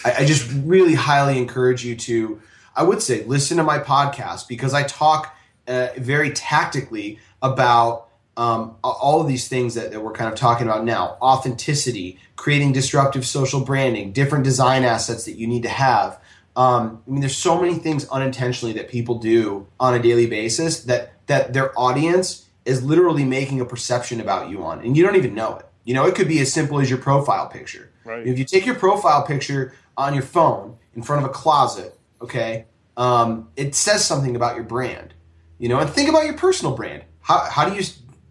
I, 0.05 0.15
I, 0.19 0.25
just 0.25 0.51
really 0.65 0.95
highly 0.95 1.39
encourage 1.39 1.85
you 1.85 1.97
to 1.97 2.41
i 2.75 2.83
would 2.83 3.03
say 3.03 3.25
listen 3.25 3.57
to 3.57 3.63
my 3.63 3.79
podcast 3.79 4.49
because 4.49 4.75
i 4.75 4.83
talk 4.83 5.37
uh, 5.69 5.89
very 5.97 6.31
tactically 6.33 7.19
about 7.41 8.09
um, 8.37 8.77
all 8.83 9.21
of 9.21 9.29
these 9.29 9.47
things 9.49 9.75
that, 9.75 9.91
that 9.93 10.01
we're 10.01 10.13
kind 10.13 10.33
of 10.33 10.39
talking 10.39 10.67
about 10.67 10.85
now. 10.85 11.19
Authenticity 11.21 12.19
creating 12.35 12.73
disruptive 12.73 13.27
social 13.27 13.61
branding 13.61 14.11
different 14.13 14.43
design 14.43 14.85
assets 14.85 15.27
that 15.27 15.33
you 15.33 15.47
need 15.47 15.63
to 15.65 15.69
have. 15.69 16.19
Um, 16.57 17.03
i 17.07 17.11
mean 17.11 17.21
there's 17.21 17.37
so 17.37 17.61
many 17.61 17.75
things 17.75 18.09
unintentionally 18.09 18.75
that 18.75 18.89
people 18.89 19.19
do 19.19 19.67
on 19.81 19.95
a 19.95 20.03
daily 20.03 20.27
basis 20.27 20.85
that 20.85 21.13
that 21.27 21.53
their 21.53 21.79
audience 21.79 22.49
is 22.65 22.83
literally 22.83 23.25
making 23.25 23.61
a 23.61 23.65
perception 23.65 24.21
about 24.21 24.51
you 24.51 24.63
on 24.63 24.81
and 24.81 24.95
you 24.95 25.03
don't 25.03 25.17
even 25.17 25.35
know 25.35 25.57
it 25.57 25.67
you 25.85 25.95
know, 25.95 26.07
it 26.07 26.15
could 26.15 26.29
be 26.29 26.41
as 26.41 26.53
simple 26.53 26.81
as 26.81 26.89
your 26.89 26.99
profile 26.99 27.49
picture. 27.49 27.91
Right. 28.05 28.27
If 28.27 28.39
you 28.39 28.45
take 28.45 28.67
your 28.67 28.75
profile 28.75 29.25
picture 29.25 29.75
on 29.97 30.15
your 30.15 30.23
phone 30.23 30.77
in 30.95 31.03
front 31.03 31.25
of 31.25 31.31
a 31.31 31.33
closet, 31.33 31.99
okay, 32.21 32.67
um, 32.97 33.49
it 33.57 33.75
says 33.75 34.05
something 34.05 34.37
about 34.37 34.57
your 34.57 34.65
brand. 34.65 35.15
You 35.59 35.69
know, 35.69 35.79
and 35.79 35.89
think 35.89 36.09
about 36.09 36.25
your 36.25 36.37
personal 36.37 36.75
brand. 36.75 37.05
How, 37.21 37.39
how 37.49 37.69
do 37.69 37.77
you 37.77 37.83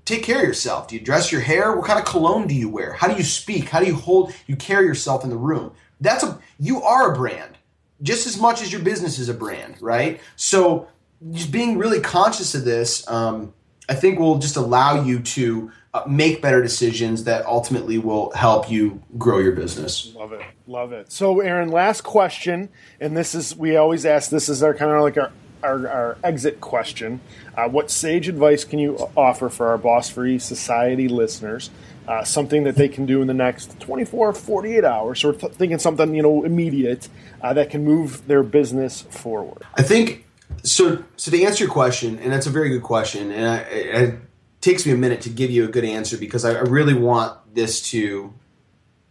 take 0.04 0.24
care 0.24 0.40
of 0.40 0.44
yourself? 0.44 0.90
Do 0.90 0.96
you 0.96 1.02
dress 1.02 1.32
your 1.32 1.42
hair? 1.42 1.76
What 1.76 1.86
kind 1.86 2.00
of 2.00 2.06
cologne 2.06 2.48
do 2.48 2.54
you 2.54 2.68
wear? 2.68 2.94
How 2.94 3.08
do 3.08 3.16
you 3.16 3.24
speak? 3.24 3.70
How 3.70 3.80
do 3.80 3.86
you 3.86 3.96
hold, 3.96 4.34
you 4.48 4.58
carry 4.58 4.86
yourself 4.86 5.24
in 5.24 5.30
the 5.30 5.38
room? 5.38 5.72
That's 6.02 6.24
a, 6.24 6.40
you 6.60 6.82
are 6.82 7.14
a 7.14 7.16
brand 7.16 7.58
just 8.02 8.26
as 8.26 8.40
much 8.40 8.62
as 8.62 8.72
your 8.72 8.82
business 8.82 9.20
is 9.20 9.30
a 9.30 9.34
brand, 9.34 9.76
right? 9.82 10.20
So 10.36 10.88
just 11.32 11.52
being 11.52 11.78
really 11.78 12.00
conscious 12.00 12.56
of 12.56 12.66
this, 12.66 13.08
um, 13.08 13.54
I 13.88 13.96
think 13.96 14.20
will 14.20 14.40
just 14.40 14.56
allow 14.56 15.04
you 15.04 15.20
to 15.20 15.72
uh, 15.94 16.04
make 16.08 16.42
better 16.42 16.62
decisions 16.62 17.26
that 17.26 17.46
ultimately 17.46 17.98
will 17.98 18.32
help 18.32 18.72
you 18.72 19.02
grow 19.18 19.40
your 19.40 19.52
business. 19.52 20.14
Love 20.16 20.34
it, 20.34 20.42
love 20.68 20.94
it. 20.94 21.12
So, 21.12 21.42
Aaron, 21.42 21.70
last 21.70 22.02
question, 22.02 22.70
and 23.00 23.16
this 23.16 23.36
is 23.36 23.56
we 23.56 23.76
always 23.76 24.06
ask. 24.06 24.30
This 24.30 24.50
is 24.50 24.64
our 24.64 24.74
kind 24.74 24.92
of 24.92 25.02
like 25.02 25.18
our 25.18 25.32
our, 25.64 25.88
our 25.88 26.18
exit 26.24 26.62
question. 26.62 27.20
Uh, 27.56 27.68
what 27.68 27.92
sage 27.92 28.28
advice 28.28 28.64
can 28.64 28.80
you 28.80 28.98
offer 29.16 29.50
for 29.50 29.68
our 29.68 29.78
Boss 29.78 30.10
Free 30.10 30.40
Society 30.40 31.08
listeners? 31.08 31.70
Uh, 32.08 32.24
something 32.24 32.64
that 32.64 32.76
they 32.76 32.90
can 32.90 33.06
do 33.06 33.22
in 33.22 33.28
the 33.28 33.34
next 33.34 33.80
24, 33.80 34.34
48 34.34 34.84
hours. 34.84 35.20
So 35.20 35.30
we're 35.30 35.36
th- 35.36 35.54
thinking 35.54 35.78
something, 35.78 36.16
you 36.16 36.24
know, 36.24 36.44
immediate 36.44 37.08
uh, 37.42 37.54
that 37.54 37.70
can 37.70 37.86
move 37.86 38.26
their 38.28 38.42
business 38.42 39.04
forward. 39.04 39.62
I 39.76 39.84
think 39.84 40.26
so. 40.64 41.04
So 41.16 41.32
to 41.32 41.44
answer 41.44 41.64
your 41.64 41.72
question, 41.72 42.18
and 42.20 42.34
that's 42.34 42.48
a 42.48 42.50
very 42.50 42.70
good 42.70 42.82
question, 42.82 43.32
and 43.32 43.48
I, 43.48 43.58
I 43.94 44.18
takes 44.62 44.86
me 44.86 44.94
a 44.94 44.98
minute 44.98 45.22
to 45.22 45.30
give 45.30 45.52
you 45.52 45.66
a 45.66 45.68
good 45.68 45.84
answer 45.84 46.18
because 46.18 46.46
I, 46.46 46.54
I 46.54 46.62
really 46.62 46.94
want 46.94 47.54
this 47.54 47.82
to 47.92 48.34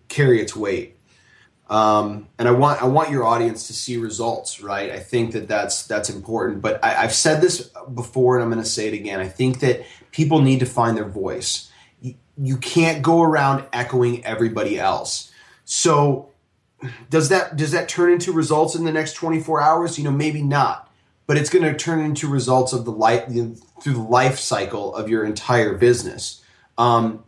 carry 0.08 0.40
its 0.40 0.56
weight. 0.56 0.96
Um, 1.68 2.28
and 2.38 2.48
I 2.48 2.50
want 2.50 2.82
I 2.82 2.86
want 2.86 3.10
your 3.10 3.24
audience 3.24 3.68
to 3.68 3.72
see 3.72 3.96
results, 3.96 4.60
right? 4.60 4.90
I 4.90 4.98
think 4.98 5.32
that 5.32 5.46
that's 5.46 5.86
that's 5.86 6.10
important. 6.10 6.62
But 6.62 6.84
I, 6.84 7.04
I've 7.04 7.14
said 7.14 7.40
this 7.40 7.70
before, 7.94 8.36
and 8.36 8.42
I'm 8.42 8.50
going 8.50 8.62
to 8.62 8.68
say 8.68 8.88
it 8.88 8.94
again. 8.94 9.20
I 9.20 9.28
think 9.28 9.60
that 9.60 9.84
people 10.10 10.40
need 10.40 10.58
to 10.60 10.66
find 10.66 10.96
their 10.96 11.08
voice. 11.08 11.70
You, 12.00 12.16
you 12.36 12.56
can't 12.56 13.02
go 13.02 13.22
around 13.22 13.66
echoing 13.72 14.24
everybody 14.24 14.80
else. 14.80 15.30
So 15.64 16.30
does 17.08 17.28
that 17.28 17.56
does 17.56 17.70
that 17.70 17.88
turn 17.88 18.12
into 18.12 18.32
results 18.32 18.74
in 18.74 18.84
the 18.84 18.92
next 18.92 19.12
24 19.12 19.60
hours? 19.60 19.96
You 19.96 20.04
know, 20.04 20.10
maybe 20.10 20.42
not, 20.42 20.89
but 21.30 21.38
it's 21.38 21.48
going 21.48 21.62
to 21.62 21.72
turn 21.72 22.00
into 22.00 22.26
results 22.26 22.72
of 22.72 22.84
the 22.84 22.90
life 22.90 23.26
through 23.80 23.92
the 23.92 24.00
life 24.00 24.36
cycle 24.36 24.92
of 24.96 25.08
your 25.08 25.24
entire 25.24 25.74
business. 25.74 26.42
Um, 26.76 27.22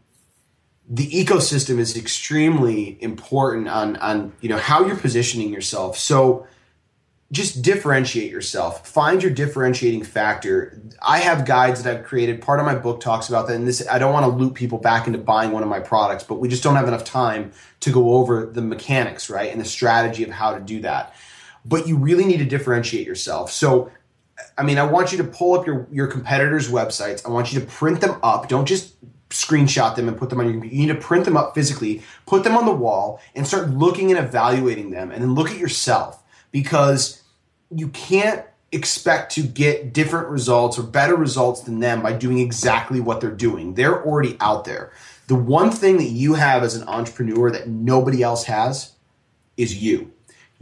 the 0.90 1.08
ecosystem 1.08 1.78
is 1.78 1.96
extremely 1.96 3.00
important 3.00 3.68
on 3.68 3.94
on 3.98 4.32
you 4.40 4.48
know 4.48 4.58
how 4.58 4.84
you're 4.84 4.96
positioning 4.96 5.52
yourself. 5.52 5.96
So 5.96 6.48
just 7.30 7.62
differentiate 7.62 8.28
yourself. 8.28 8.88
Find 8.88 9.22
your 9.22 9.30
differentiating 9.30 10.02
factor. 10.02 10.82
I 11.00 11.18
have 11.18 11.44
guides 11.46 11.84
that 11.84 11.96
I've 11.96 12.04
created. 12.04 12.42
Part 12.42 12.58
of 12.58 12.66
my 12.66 12.74
book 12.74 13.00
talks 13.00 13.28
about 13.28 13.46
that. 13.46 13.54
And 13.54 13.68
this, 13.68 13.86
I 13.88 14.00
don't 14.00 14.12
want 14.12 14.26
to 14.26 14.32
loop 14.32 14.56
people 14.56 14.78
back 14.78 15.06
into 15.06 15.20
buying 15.20 15.52
one 15.52 15.62
of 15.62 15.68
my 15.68 15.78
products, 15.78 16.24
but 16.24 16.40
we 16.40 16.48
just 16.48 16.64
don't 16.64 16.74
have 16.74 16.88
enough 16.88 17.04
time 17.04 17.52
to 17.78 17.92
go 17.92 18.14
over 18.14 18.46
the 18.46 18.62
mechanics, 18.62 19.30
right? 19.30 19.52
And 19.52 19.60
the 19.60 19.64
strategy 19.64 20.24
of 20.24 20.30
how 20.30 20.54
to 20.54 20.60
do 20.60 20.80
that. 20.80 21.14
But 21.64 21.86
you 21.86 21.96
really 21.96 22.24
need 22.24 22.38
to 22.38 22.44
differentiate 22.44 23.06
yourself. 23.06 23.52
So, 23.52 23.90
I 24.58 24.62
mean, 24.62 24.78
I 24.78 24.84
want 24.84 25.12
you 25.12 25.18
to 25.18 25.24
pull 25.24 25.58
up 25.58 25.66
your, 25.66 25.86
your 25.92 26.06
competitors' 26.06 26.68
websites. 26.68 27.24
I 27.24 27.30
want 27.30 27.52
you 27.52 27.60
to 27.60 27.66
print 27.66 28.00
them 28.00 28.18
up. 28.22 28.48
Don't 28.48 28.66
just 28.66 28.94
screenshot 29.32 29.96
them 29.96 30.08
and 30.08 30.16
put 30.16 30.30
them 30.30 30.40
on 30.40 30.46
your 30.46 30.64
you 30.64 30.86
need 30.86 30.88
to 30.88 30.94
print 30.94 31.24
them 31.24 31.36
up 31.36 31.54
physically 31.54 32.02
put 32.26 32.44
them 32.44 32.56
on 32.56 32.66
the 32.66 32.72
wall 32.72 33.20
and 33.34 33.46
start 33.46 33.70
looking 33.70 34.10
and 34.10 34.22
evaluating 34.22 34.90
them 34.90 35.10
and 35.10 35.22
then 35.22 35.34
look 35.34 35.50
at 35.50 35.56
yourself 35.56 36.22
because 36.50 37.22
you 37.70 37.88
can't 37.88 38.44
expect 38.72 39.32
to 39.32 39.42
get 39.42 39.92
different 39.92 40.28
results 40.28 40.78
or 40.78 40.82
better 40.82 41.16
results 41.16 41.62
than 41.62 41.80
them 41.80 42.02
by 42.02 42.12
doing 42.12 42.38
exactly 42.38 43.00
what 43.00 43.20
they're 43.20 43.30
doing 43.30 43.74
they're 43.74 44.04
already 44.04 44.36
out 44.40 44.64
there 44.64 44.92
the 45.28 45.34
one 45.34 45.70
thing 45.70 45.96
that 45.96 46.04
you 46.10 46.34
have 46.34 46.62
as 46.62 46.74
an 46.74 46.86
entrepreneur 46.86 47.50
that 47.50 47.68
nobody 47.68 48.22
else 48.22 48.44
has 48.44 48.92
is 49.56 49.82
you 49.82 50.12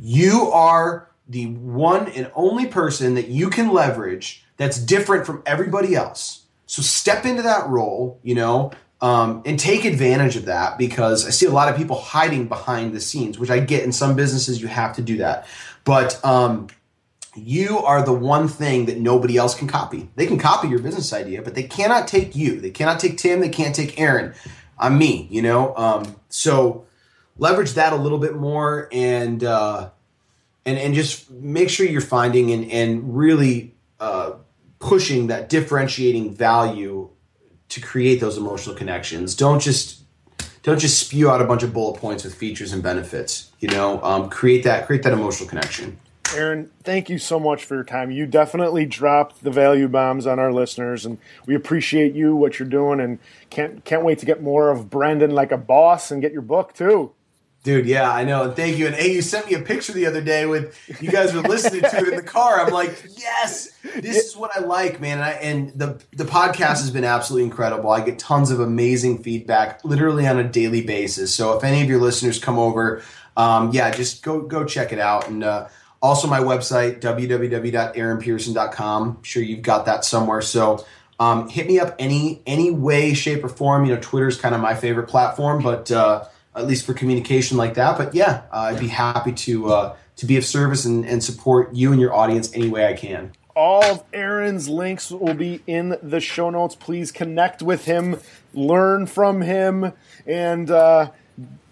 you 0.00 0.50
are 0.52 1.08
the 1.28 1.46
one 1.46 2.08
and 2.08 2.30
only 2.34 2.66
person 2.66 3.14
that 3.14 3.28
you 3.28 3.50
can 3.50 3.72
leverage 3.72 4.44
that's 4.56 4.78
different 4.78 5.26
from 5.26 5.42
everybody 5.46 5.94
else 5.94 6.40
so 6.70 6.82
step 6.82 7.26
into 7.26 7.42
that 7.42 7.68
role, 7.68 8.20
you 8.22 8.36
know, 8.36 8.70
um, 9.00 9.42
and 9.44 9.58
take 9.58 9.84
advantage 9.84 10.36
of 10.36 10.44
that 10.44 10.78
because 10.78 11.26
I 11.26 11.30
see 11.30 11.46
a 11.46 11.50
lot 11.50 11.68
of 11.68 11.76
people 11.76 11.98
hiding 11.98 12.46
behind 12.46 12.94
the 12.94 13.00
scenes, 13.00 13.40
which 13.40 13.50
I 13.50 13.58
get 13.58 13.82
in 13.82 13.90
some 13.90 14.14
businesses 14.14 14.62
you 14.62 14.68
have 14.68 14.94
to 14.94 15.02
do 15.02 15.16
that. 15.16 15.48
But 15.82 16.24
um, 16.24 16.68
you 17.34 17.80
are 17.80 18.04
the 18.04 18.12
one 18.12 18.46
thing 18.46 18.86
that 18.86 18.98
nobody 18.98 19.36
else 19.36 19.52
can 19.56 19.66
copy. 19.66 20.10
They 20.14 20.28
can 20.28 20.38
copy 20.38 20.68
your 20.68 20.78
business 20.78 21.12
idea, 21.12 21.42
but 21.42 21.56
they 21.56 21.64
cannot 21.64 22.06
take 22.06 22.36
you. 22.36 22.60
They 22.60 22.70
cannot 22.70 23.00
take 23.00 23.18
Tim. 23.18 23.40
They 23.40 23.48
can't 23.48 23.74
take 23.74 23.98
Aaron. 23.98 24.32
I'm 24.78 24.96
me, 24.96 25.26
you 25.28 25.42
know. 25.42 25.74
Um, 25.76 26.14
so 26.28 26.86
leverage 27.40 27.72
that 27.72 27.92
a 27.92 27.96
little 27.96 28.18
bit 28.18 28.36
more 28.36 28.88
and 28.92 29.42
uh, 29.42 29.90
and 30.64 30.78
and 30.78 30.94
just 30.94 31.28
make 31.32 31.68
sure 31.68 31.84
you're 31.84 32.00
finding 32.00 32.52
and 32.52 32.70
and 32.70 33.16
really. 33.16 33.74
Uh, 33.98 34.36
pushing 34.80 35.28
that 35.28 35.48
differentiating 35.48 36.34
value 36.34 37.08
to 37.68 37.80
create 37.80 38.18
those 38.18 38.36
emotional 38.36 38.74
connections. 38.74 39.36
Don't 39.36 39.60
just 39.60 40.02
don't 40.62 40.78
just 40.78 40.98
spew 40.98 41.30
out 41.30 41.40
a 41.40 41.44
bunch 41.44 41.62
of 41.62 41.72
bullet 41.72 42.00
points 42.00 42.24
with 42.24 42.34
features 42.34 42.72
and 42.72 42.82
benefits. 42.82 43.52
You 43.60 43.68
know, 43.68 44.02
um, 44.02 44.28
create 44.28 44.64
that 44.64 44.86
create 44.86 45.04
that 45.04 45.12
emotional 45.12 45.48
connection. 45.48 46.00
Aaron, 46.34 46.70
thank 46.84 47.08
you 47.08 47.18
so 47.18 47.40
much 47.40 47.64
for 47.64 47.74
your 47.74 47.84
time. 47.84 48.10
You 48.10 48.24
definitely 48.24 48.86
dropped 48.86 49.42
the 49.42 49.50
value 49.50 49.88
bombs 49.88 50.26
on 50.26 50.38
our 50.38 50.52
listeners, 50.52 51.04
and 51.04 51.18
we 51.44 51.54
appreciate 51.54 52.14
you 52.14 52.36
what 52.36 52.58
you're 52.58 52.68
doing, 52.68 53.00
and 53.00 53.18
can't 53.50 53.84
can't 53.84 54.04
wait 54.04 54.18
to 54.20 54.26
get 54.26 54.42
more 54.42 54.70
of 54.70 54.90
Branding 54.90 55.30
Like 55.30 55.52
a 55.52 55.58
Boss 55.58 56.10
and 56.10 56.22
get 56.22 56.32
your 56.32 56.42
book 56.42 56.72
too. 56.72 57.12
Dude, 57.62 57.84
yeah, 57.84 58.10
I 58.10 58.24
know. 58.24 58.44
And 58.44 58.56
Thank 58.56 58.78
you. 58.78 58.86
And 58.86 58.94
hey, 58.94 59.12
you 59.12 59.20
sent 59.20 59.46
me 59.46 59.54
a 59.54 59.60
picture 59.60 59.92
the 59.92 60.06
other 60.06 60.22
day 60.22 60.46
with 60.46 60.78
you 61.00 61.10
guys 61.10 61.34
were 61.34 61.42
listening 61.42 61.82
to 61.82 61.96
it 61.98 62.08
in 62.08 62.16
the 62.16 62.22
car. 62.22 62.58
I'm 62.58 62.72
like, 62.72 63.04
yes, 63.18 63.72
this 63.82 64.28
is 64.28 64.34
what 64.34 64.50
I 64.56 64.60
like, 64.60 64.98
man. 64.98 65.18
And, 65.18 65.24
I, 65.24 65.30
and 65.32 65.70
the 65.74 66.02
the 66.12 66.24
podcast 66.24 66.80
has 66.80 66.90
been 66.90 67.04
absolutely 67.04 67.44
incredible. 67.44 67.90
I 67.90 68.02
get 68.02 68.18
tons 68.18 68.50
of 68.50 68.60
amazing 68.60 69.22
feedback, 69.22 69.84
literally 69.84 70.26
on 70.26 70.38
a 70.38 70.44
daily 70.44 70.80
basis. 70.80 71.34
So 71.34 71.54
if 71.58 71.62
any 71.62 71.82
of 71.82 71.88
your 71.88 72.00
listeners 72.00 72.38
come 72.38 72.58
over, 72.58 73.02
um, 73.36 73.72
yeah, 73.72 73.90
just 73.90 74.22
go 74.22 74.40
go 74.40 74.64
check 74.64 74.94
it 74.94 74.98
out. 74.98 75.28
And 75.28 75.44
uh, 75.44 75.68
also 76.00 76.28
my 76.28 76.40
website 76.40 77.00
www.aaronpearson.com. 77.00 79.02
I'm 79.02 79.22
sure 79.22 79.42
you've 79.42 79.62
got 79.62 79.84
that 79.84 80.06
somewhere. 80.06 80.40
So 80.40 80.86
um, 81.18 81.50
hit 81.50 81.66
me 81.66 81.78
up 81.78 81.94
any 81.98 82.40
any 82.46 82.70
way, 82.70 83.12
shape, 83.12 83.44
or 83.44 83.50
form. 83.50 83.84
You 83.84 83.94
know, 83.94 84.00
Twitter's 84.00 84.40
kind 84.40 84.54
of 84.54 84.62
my 84.62 84.74
favorite 84.74 85.08
platform, 85.08 85.62
but 85.62 85.92
uh, 85.92 86.24
at 86.54 86.66
least 86.66 86.84
for 86.84 86.94
communication 86.94 87.56
like 87.56 87.74
that. 87.74 87.96
But 87.96 88.14
yeah, 88.14 88.42
uh, 88.52 88.70
I'd 88.72 88.80
be 88.80 88.88
happy 88.88 89.32
to 89.32 89.72
uh, 89.72 89.96
to 90.16 90.26
be 90.26 90.36
of 90.36 90.44
service 90.44 90.84
and, 90.84 91.04
and 91.04 91.22
support 91.22 91.74
you 91.74 91.92
and 91.92 92.00
your 92.00 92.14
audience 92.14 92.54
any 92.54 92.68
way 92.68 92.86
I 92.86 92.94
can. 92.94 93.32
All 93.56 93.84
of 93.84 94.04
Aaron's 94.12 94.68
links 94.68 95.10
will 95.10 95.34
be 95.34 95.60
in 95.66 95.96
the 96.02 96.20
show 96.20 96.50
notes. 96.50 96.74
Please 96.74 97.10
connect 97.10 97.62
with 97.62 97.84
him, 97.84 98.20
learn 98.54 99.06
from 99.06 99.42
him, 99.42 99.92
and 100.24 100.70
uh, 100.70 101.10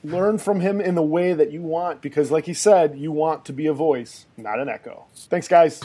learn 0.03 0.39
from 0.39 0.61
him 0.61 0.81
in 0.81 0.97
the 0.97 1.03
way 1.03 1.33
that 1.33 1.53
you 1.53 1.63
want. 1.63 2.03
Because, 2.03 2.31
like 2.31 2.47
he 2.47 2.55
said, 2.55 2.99
you 2.99 3.13
want 3.13 3.45
to 3.47 3.53
be 3.53 3.67
a 3.67 3.73
voice, 3.73 4.27
not 4.37 4.59
an 4.59 4.69
echo. 4.69 5.07
Thanks, 5.15 5.49
guys. 5.49 5.79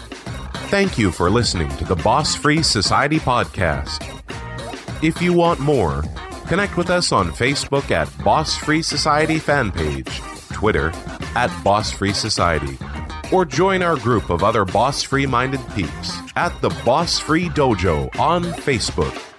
Thank 0.73 0.97
you 0.97 1.11
for 1.11 1.29
listening 1.29 1.69
to 1.77 1.85
the 1.85 1.95
Boss 1.97 2.35
Free 2.35 2.63
Society 2.63 3.19
podcast. 3.19 4.09
If 5.03 5.21
you 5.21 5.33
want 5.33 5.59
more, 5.59 6.03
Connect 6.53 6.77
with 6.77 6.91
us 6.91 7.11
on 7.11 7.29
Facebook 7.31 7.89
at 7.89 8.07
Boss 8.23 8.55
Free 8.55 8.83
Society 8.83 9.39
fan 9.39 9.71
page, 9.71 10.19
Twitter 10.51 10.91
at 11.33 11.49
Boss 11.63 11.89
Free 11.89 12.13
Society, 12.13 12.77
or 13.31 13.43
join 13.43 13.81
our 13.81 13.97
group 13.97 14.29
of 14.29 14.43
other 14.43 14.63
boss 14.63 15.01
free 15.01 15.25
minded 15.25 15.61
peeps 15.73 16.15
at 16.35 16.53
the 16.61 16.69
Boss 16.85 17.17
Free 17.17 17.49
Dojo 17.49 18.07
on 18.19 18.43
Facebook. 18.43 19.32